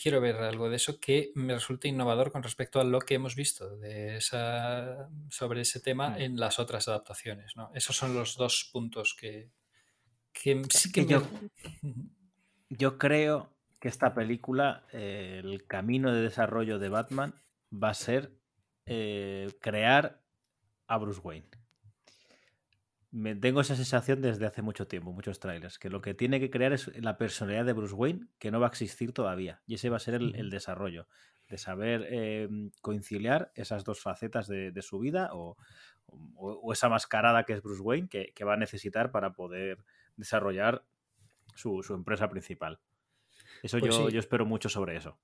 [0.00, 3.34] quiero ver algo de eso que me resulte innovador con respecto a lo que hemos
[3.34, 6.20] visto de esa, sobre ese tema mm.
[6.20, 7.56] en las otras adaptaciones.
[7.56, 7.72] ¿no?
[7.74, 9.50] Esos son los dos puntos que,
[10.32, 11.24] que sí que, yo,
[12.68, 17.34] yo creo que esta película, eh, el camino de desarrollo de Batman
[17.72, 18.30] va a ser
[18.86, 20.22] eh, crear
[20.86, 21.63] a Bruce Wayne.
[23.16, 26.50] Me, tengo esa sensación desde hace mucho tiempo, muchos trailers, que lo que tiene que
[26.50, 29.62] crear es la personalidad de Bruce Wayne, que no va a existir todavía.
[29.66, 31.06] Y ese va a ser el, desarrollo,
[31.48, 32.48] de saber eh,
[32.80, 35.56] conciliar esas dos facetas de, su vida o,
[36.72, 39.78] esa mascarada que es Bruce Wayne, que va a necesitar para poder
[40.16, 40.84] desarrollar
[41.54, 42.80] su, empresa principal.
[43.62, 45.18] Eso pues yo, yo espero mucho sobre eso.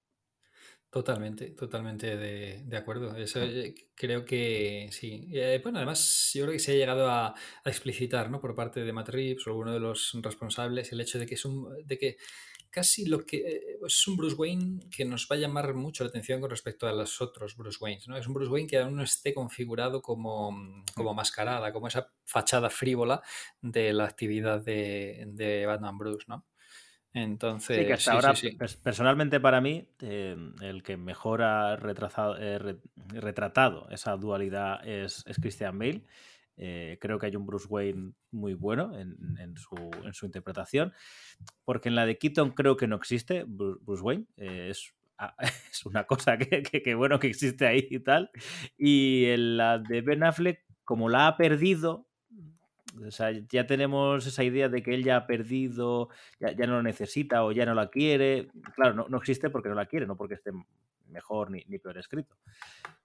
[0.91, 3.17] Totalmente, totalmente de, acuerdo.
[3.17, 5.29] Eso eh, creo que sí.
[5.33, 7.33] Eh, bueno, además, yo creo que se ha llegado a,
[7.65, 8.41] explicitar, ¿no?
[8.41, 11.45] Por parte de Matt Reeves o alguno de los responsables, el hecho de que es
[11.45, 12.17] un, de que
[12.71, 16.11] casi lo que eh, es un Bruce Wayne que nos va a llamar mucho la
[16.11, 18.17] atención con respecto a los otros Bruce Waynes, ¿no?
[18.17, 22.69] Es un Bruce Wayne que aún no esté configurado como, como mascarada, como esa fachada
[22.69, 23.23] frívola
[23.61, 26.47] de la actividad de, de Batman Bruce, ¿no?
[27.13, 28.35] Entonces, sí, que hasta ahora,
[28.83, 32.77] personalmente para mí, eh, el que mejor ha eh,
[33.15, 36.05] retratado esa dualidad es, es Christian Bale.
[36.63, 40.93] Eh, creo que hay un Bruce Wayne muy bueno en, su, interpretación,
[41.65, 44.71] porque en la de Keaton creo que no existe Bruce Wayne, eh,
[45.17, 45.35] ah,
[45.71, 48.31] es, una cosa que, bueno que existe ahí y tal,
[48.77, 52.10] y en la de Ben Affleck, como la ha perdido,
[53.49, 56.09] ya tenemos esa idea de que él ya ha perdido,
[56.39, 58.49] ya, no lo necesita o ya no la quiere.
[58.75, 60.51] Claro, no, existe porque no la quiere, no porque esté
[61.09, 62.37] mejor ni, peor escrito.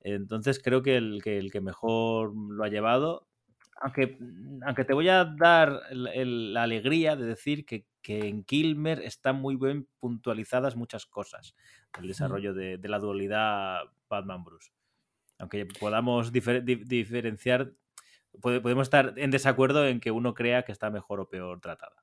[0.01, 3.27] Entonces creo que el, que el que mejor lo ha llevado
[3.77, 4.17] aunque,
[4.65, 9.87] aunque te voy a dar la alegría de decir que, en Kilmer están muy bien
[9.99, 11.55] puntualizadas muchas cosas
[11.97, 14.71] del desarrollo de, la dualidad Batman-Bruce.
[15.39, 17.73] Aunque podamos diferenciar,
[18.41, 21.95] podemos estar en desacuerdo en que uno crea que está mejor o peor tratada.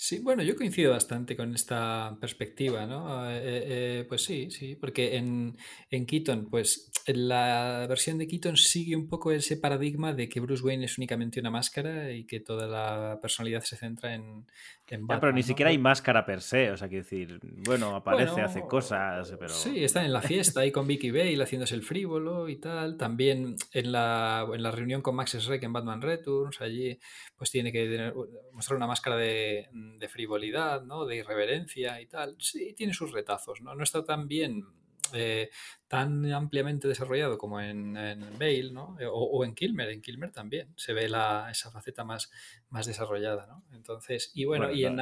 [0.00, 3.28] Sí, bueno, yo coincido bastante con esta perspectiva, ¿no?
[3.28, 5.56] Eh, eh, eh, pues sí, sí, porque en,
[5.90, 10.62] en Keaton, pues la versión de Keaton sigue un poco ese paradigma de que Bruce
[10.62, 14.46] Wayne es únicamente una máscara y que toda la personalidad se centra en,
[14.86, 18.40] en Batman, pero ni siquiera hay máscara per se, o sea, quiero decir, bueno, aparece,
[18.40, 19.48] hace cosas, pero...
[19.48, 23.56] Sí, está en la fiesta ahí con Vicky Bale haciéndose el frívolo y tal, también
[23.72, 27.00] en la, en la reunión con Max Schreck en Batman Returns, allí
[27.36, 28.12] pues tiene que
[28.52, 31.06] mostrar una máscara de de frivolidad, ¿no?
[31.06, 33.74] de irreverencia y tal, sí, tiene sus retazos, ¿no?
[33.74, 34.64] No está tan bien,
[35.12, 35.50] eh,
[35.86, 37.94] tan ampliamente desarrollado como en,
[38.38, 38.96] Bale, ¿no?
[39.00, 42.30] Eh, o, en Kilmer, en Kilmer también se ve la, esa faceta más,
[42.68, 43.64] más desarrollada, ¿no?
[43.72, 45.00] Entonces, y bueno, y en,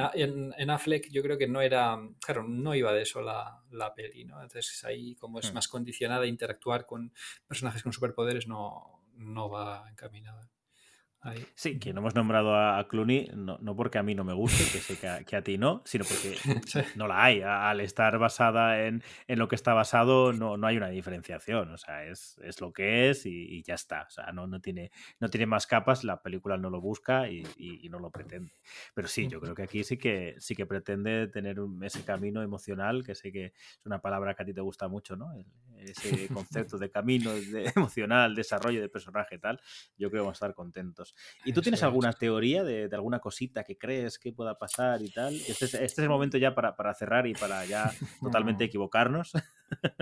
[0.57, 4.23] en, Affleck yo creo que no era, claro, no iba de eso la, la peli,
[4.23, 4.41] ¿no?
[4.41, 5.55] Entonces ahí como es hmm.
[5.55, 7.13] más condicionada a interactuar con
[7.47, 10.49] personajes con superpoderes no, no va encaminada.
[11.55, 14.79] Sí, que no hemos nombrado a, Clooney, no, porque a mí no me guste, que
[14.79, 16.37] sé que a, ti no, sino porque
[16.95, 17.41] no la hay.
[17.41, 21.71] Al estar basada en, lo que está basado, no, no, hay una diferenciación.
[21.71, 24.03] O sea, es, lo que es y, ya está.
[24.03, 27.43] O sea, no, no, tiene, no tiene más capas, la película no lo busca y,
[27.89, 28.53] no lo pretende.
[28.93, 33.03] Pero sí, yo creo que aquí sí que, sí que pretende tener ese camino emocional,
[33.03, 35.33] que sé que es una palabra que a ti te gusta mucho, ¿no?
[35.79, 39.59] ese concepto de camino de emocional, desarrollo de personaje tal,
[39.97, 41.06] yo creo que vamos a estar contentos
[41.45, 41.83] ¿Y tú Eso tienes es.
[41.83, 45.35] alguna teoría de, de alguna cosita que crees que pueda pasar y tal?
[45.35, 49.31] Este es, este es el momento ya para, para cerrar y para ya totalmente equivocarnos.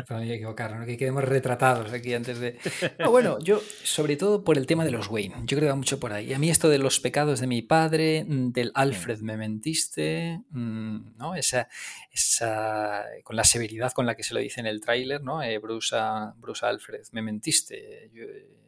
[0.07, 0.85] Para no equivocarnos, ¿no?
[0.85, 2.59] que quedemos retratados aquí antes de...
[2.99, 5.75] No, bueno, yo sobre todo por el tema de los Wayne, yo creo que va
[5.75, 6.33] mucho por ahí.
[6.33, 11.17] A mí esto de los pecados de mi padre, mm, del Alfred me mentiste, mm,
[11.17, 11.35] ¿no?
[11.35, 11.67] Esa,
[12.11, 15.41] esa, con la severidad con la que se lo dice en el tráiler, ¿no?
[15.41, 18.09] Eh, Bruce, a, Bruce a Alfred, me mentiste.
[18.13, 18.64] Yo, eh,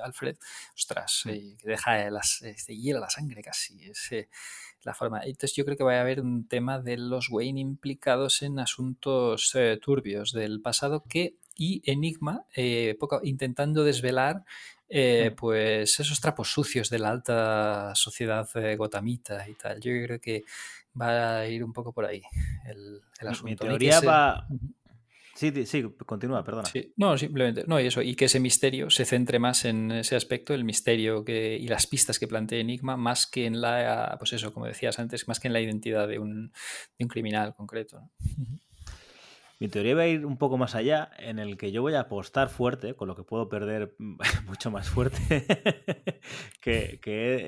[0.00, 0.36] Alfred,
[0.74, 3.90] ostras, eh, que deja las, se hiela la sangre casi.
[3.90, 4.28] Es, eh,
[4.82, 5.20] la forma.
[5.24, 9.52] Entonces yo creo que va a haber un tema de los Wayne implicados en asuntos
[9.54, 12.44] eh, turbios del pasado que y Enigma
[13.00, 14.44] poco- intentando desvelar
[14.90, 15.34] eh, Mm.
[15.36, 19.80] pues esos trapos sucios de la alta sociedad eh, gotamita y tal.
[19.80, 20.44] Yo creo que
[20.98, 22.22] va a ir un poco por ahí
[22.64, 23.44] el, asunto.
[23.44, 24.46] Mi teoría va...
[25.38, 26.64] Sí, sí, continúa, perdona.
[26.66, 30.16] Sí, no, simplemente, no, y eso, y que ese misterio se centre más en ese
[30.16, 34.32] aspecto, el misterio que, y las pistas que plantea Enigma, más que en la, pues
[34.32, 36.50] eso, como decías antes, más que en la identidad de un,
[36.98, 38.00] de un criminal concreto.
[38.00, 38.10] ¿no?
[39.60, 42.00] Mi teoría va a ir un poco más allá, en el que yo voy a
[42.00, 43.94] apostar fuerte, con lo que puedo perder
[44.48, 45.20] mucho más fuerte,
[46.60, 47.38] que, que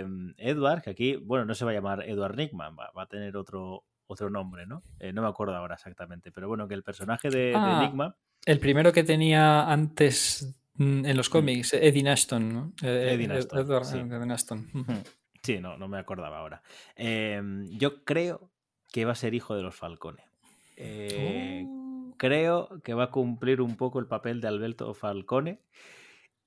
[0.00, 0.06] eh,
[0.36, 3.84] Edward, que aquí, bueno, no se va a llamar Edward va, va a tener otro,
[4.08, 4.82] otro nombre, ¿no?
[4.98, 7.80] Eh, no me acuerdo ahora exactamente, pero bueno, que el personaje de, de Ah.
[7.82, 8.16] Enigma,
[8.46, 12.72] El primero que tenía antes mm, en los cómics, Eddie Ashton, ¿no?
[12.82, 13.98] Eh, Eddie Ed- Ashton, Edward sí.
[13.98, 14.70] Eddie Ashton.
[14.74, 14.92] Ujú.
[15.42, 16.62] sí, no, no me acordaba ahora.
[16.96, 17.40] Eh,
[17.78, 18.50] yo creo
[18.90, 20.24] que va a ser hijo de los Falcone.
[20.76, 22.14] Eh, Oh.
[22.16, 25.60] creo que va a cumplir un poco el papel de Alberto Falcone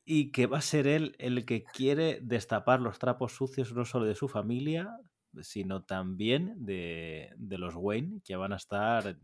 [0.04, 4.06] y que va a ser él el que quiere destapar los trapos sucios no solo
[4.06, 4.90] de su familia,
[5.42, 9.18] sino también de, de los Wayne, que van a estar,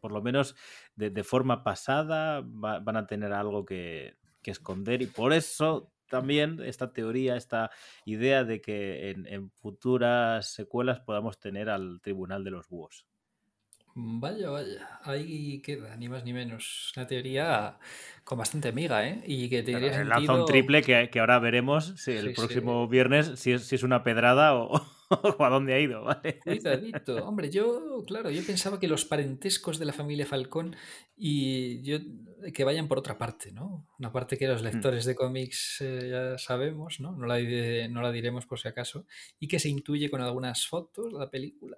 [0.00, 0.54] por lo menos
[0.96, 5.92] de, de forma pasada, va- van a tener algo que, que esconder y por eso
[6.08, 7.70] también esta teoría, esta
[8.04, 13.06] idea de que en, en futuras secuelas podamos tener al Tribunal de los Búhos.
[13.94, 16.92] Vaya, vaya, ahí queda, ni más ni menos.
[16.96, 17.78] Una teoría
[18.24, 19.22] con bastante amiga, ¿eh?
[19.26, 20.34] Y que te él lanza sentido...
[20.34, 22.54] un triple que, que ahora veremos si el Sí, sí.
[22.58, 24.80] próximo viernes si es, si es una pedrada o,
[25.38, 26.40] o a dónde ha ido, ¿vale?
[26.40, 27.16] Cuidadito.
[27.26, 30.76] Hombre, yo, claro, yo pensaba que los parentescos de la familia Falcón
[31.16, 31.98] y yo
[32.52, 33.86] que vayan por otra parte, ¿no?
[33.98, 37.12] Una parte que los lectores de cómics eh, ya sabemos, ¿no?
[37.12, 37.38] No la,
[37.88, 39.06] no la diremos por si acaso,
[39.38, 41.76] y que se intuye con algunas fotos de la película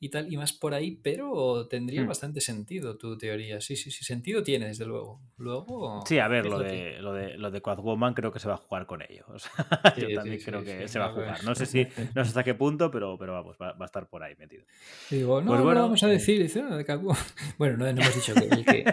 [0.00, 2.08] y tal, y más por ahí, pero tendría Hmm.
[2.08, 3.60] bastante sentido tu teoría.
[3.60, 5.20] Sí, sí, sí, sentido tiene, desde luego.
[5.36, 6.02] Luego.
[6.06, 8.56] Sí, a ver, lo de, lo de, lo de Catwoman creo que se va a
[8.56, 9.24] jugar con ello.
[9.34, 9.52] O sea,
[9.94, 11.44] Sí, yo también sí, creo que se va a jugar.
[11.44, 11.84] No sé si,
[12.14, 14.64] no sé hasta qué punto, pero, pero vamos, va, va a estar por ahí metido.
[15.10, 16.12] Y digo, no, Pues no bueno, vamos a eh.
[16.12, 17.16] decir, dice, "Ah, de Catwoman".
[17.58, 18.84] Bueno, no, no hemos dicho que-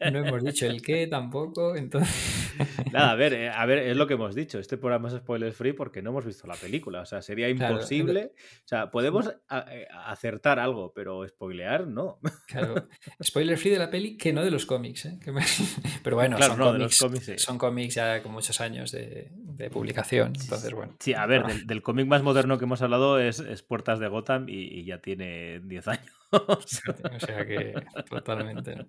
[0.00, 0.12] el.
[0.20, 2.43] No, hemos dicho el qué tampoco, entonces.
[2.92, 4.58] Nada, a ver, eh, a ver, es lo que hemos dicho.
[4.58, 7.00] Este programa es spoiler free porque no hemos visto la película.
[7.02, 8.32] O sea, sería Claro, imposible.
[8.36, 12.18] O sea, podemos a- eh, acertar algo, pero spoilear no.
[12.46, 12.88] Claro,
[13.22, 15.18] spoiler free de la peli que no de los cómics, ¿eh?
[16.04, 17.38] Pero bueno, Claro, son, no, cómics, cómics, sí.
[17.38, 20.94] son cómics ya con muchos años de, de publicación, entonces bueno.
[21.00, 24.08] Sí, a ver, del, del cómic más moderno que hemos hablado es, es Puertas de
[24.08, 26.04] Gotham y, y ya tiene 10 años.
[26.34, 27.74] O sea que
[28.10, 28.74] totalmente.
[28.74, 28.86] ¿no?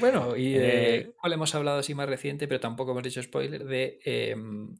[0.00, 3.64] Bueno, y de Eh, cuál hemos hablado así más reciente, pero tampoco hemos dicho spoiler,
[3.64, 4.36] de eh,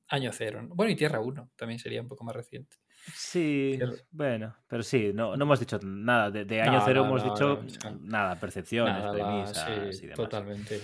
[0.08, 0.62] Año Cero.
[0.62, 0.74] ¿no?
[0.74, 2.76] Bueno, y Tierra 1 también sería un poco más reciente.
[3.14, 3.78] Sí,
[4.10, 6.30] bueno, pero sí, no, no hemos dicho nada.
[6.30, 7.64] De, de año No, cero no, hemos dicho
[8.02, 10.16] nada, percepciones, Nada, premisas sí, y demás.
[10.16, 10.80] totalmente.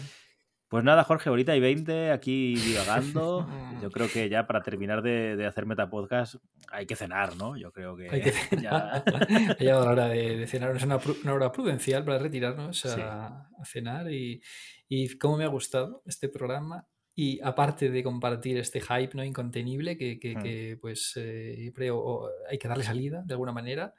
[0.69, 3.47] Pues nada, Jorge, ahorita hay 20 aquí divagando.
[3.83, 6.37] Yo creo que ya para terminar de, de hacer Metapodcast
[6.73, 7.57] hay que cenar, ¿no?
[7.57, 8.33] Yo creo que Hay que
[8.63, 9.05] ya.
[9.05, 12.95] ha llegado la hora de, de cenar, es una, una hora prudencial para retirarnos a,
[12.95, 13.01] Sí.
[13.03, 14.41] a cenar y,
[14.89, 19.97] y cómo me ha gustado este programa y aparte de compartir este hype no incontenible
[19.97, 20.43] que, que- Mm.
[20.43, 23.95] que, pues eh, creo hay que darle salida de alguna manera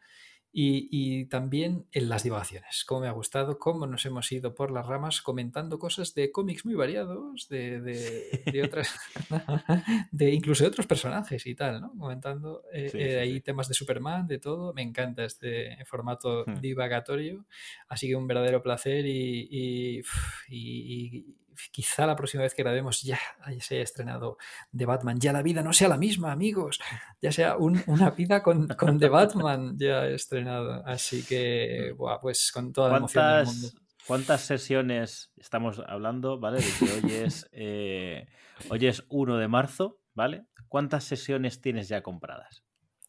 [0.58, 4.72] y, y también en las divagaciones, cómo me ha gustado, cómo nos hemos ido por
[4.72, 8.96] las ramas comentando cosas de cómics muy variados, de, de- de otras,
[10.12, 11.94] de incluso de otros personajes y tal, ¿no?
[11.98, 13.42] Comentando eh, Sí, eh, sí, ahí sí.
[13.42, 14.74] temas de Superman, de todo.
[14.74, 16.62] Me encanta este formato Hmm.
[16.62, 17.46] divagatorio,
[17.90, 20.02] así que un verdadero placer y- y-
[20.50, 21.36] y
[21.72, 23.20] quizá la próxima vez que grabemos ya
[23.60, 24.38] se haya estrenado
[24.76, 26.80] The Batman, ya la vida no sea la misma, amigos,
[27.22, 30.86] ya sea un- una vida con, con The Batman ya estrenado.
[30.86, 33.70] Así que, buah, pues con toda la emoción del mundo.
[33.70, 36.60] ¿Cuántas, ¿Cuántas sesiones estamos hablando, ¿vale?
[36.62, 38.28] De que hoy es, eh,
[38.70, 40.46] hoy es 1 de marzo, ¿vale?
[40.68, 42.64] ¿Cuántas sesiones tienes ya compradas?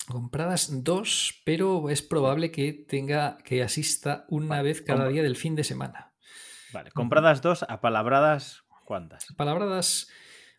[0.08, 5.56] Compradas dos, pero es probable que tenga que asista una vez cada día del fin
[5.56, 6.12] de semana.
[6.76, 9.32] Vale, compradas dos, apalabradas, ¿cuántas?
[9.34, 10.08] Palabradas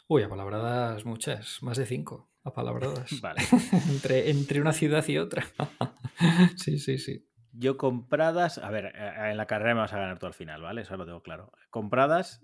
[0.07, 3.11] Uy, apalabradas muchas, más de cinco apalabradas.
[3.22, 3.41] Vale.
[3.89, 5.45] entre, entre una ciudad y otra.
[6.56, 7.30] sí, sí, sí.
[7.52, 10.61] Yo compradas, a ver, eh, en la carrera me vas a ganar tú al final,
[10.64, 10.81] ¿vale?
[10.81, 11.52] Eso lo tengo claro.
[11.69, 12.41] Compradas,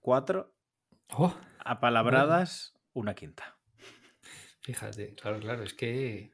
[0.00, 0.54] cuatro.
[1.08, 1.34] Oh,
[1.64, 3.56] Apalabradas, una quinta.
[4.60, 6.32] fíjate, claro, claro, es que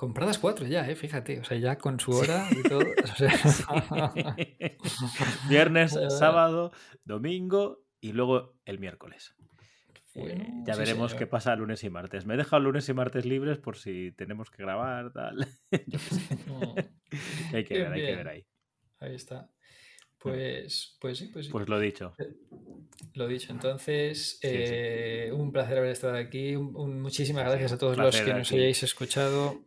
[0.00, 0.96] compradas cuatro ya, ¿eh?
[0.96, 2.80] Fíjate, o sea, ya con su hora y todo.
[2.80, 3.32] o sea,
[5.48, 6.72] Viernes, sábado,
[7.04, 9.34] domingo y luego el miércoles.
[10.14, 11.18] Eh, Bueno, ya sí, veremos señor.
[11.18, 12.24] qué pasa lunes y martes.
[12.24, 15.46] Me he dejado lunes y martes libres por si tenemos que grabar, tal.
[15.70, 16.38] Yo qué sé.
[17.54, 18.46] Hay que Bien, ver, hay que ver ahí.
[19.00, 19.50] ahí está.
[20.20, 21.52] Pues, pues sí, pues sí.
[21.52, 22.14] Pues lo dicho.
[23.14, 24.54] Lo dicho, entonces, Sí, sí.
[24.54, 26.54] eh, un placer haber estado aquí.
[26.56, 29.62] Un- un- muchísimas gracias a todos los que nos hayáis escuchado,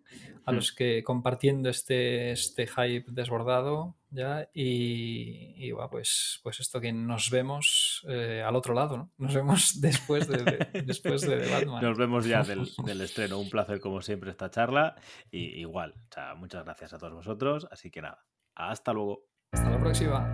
[0.46, 0.56] a Mm.
[0.56, 4.48] los que compartiendo este, este hype desbordado ya.
[4.54, 9.12] Y, y, bueno, pues, pues esto que nos vemos eh, al otro lado, ¿no?
[9.18, 11.82] Nos vemos después de, de- después de The Batman.
[11.84, 13.40] Nos vemos ya del, del estreno.
[13.40, 14.96] Un placer, como siempre, esta charla.
[15.32, 17.68] Y igual, o sea, muchas gracias a todos vosotros.
[17.72, 18.24] Así que nada,
[18.54, 19.26] hasta luego.
[19.54, 20.28] Hasta la próxima.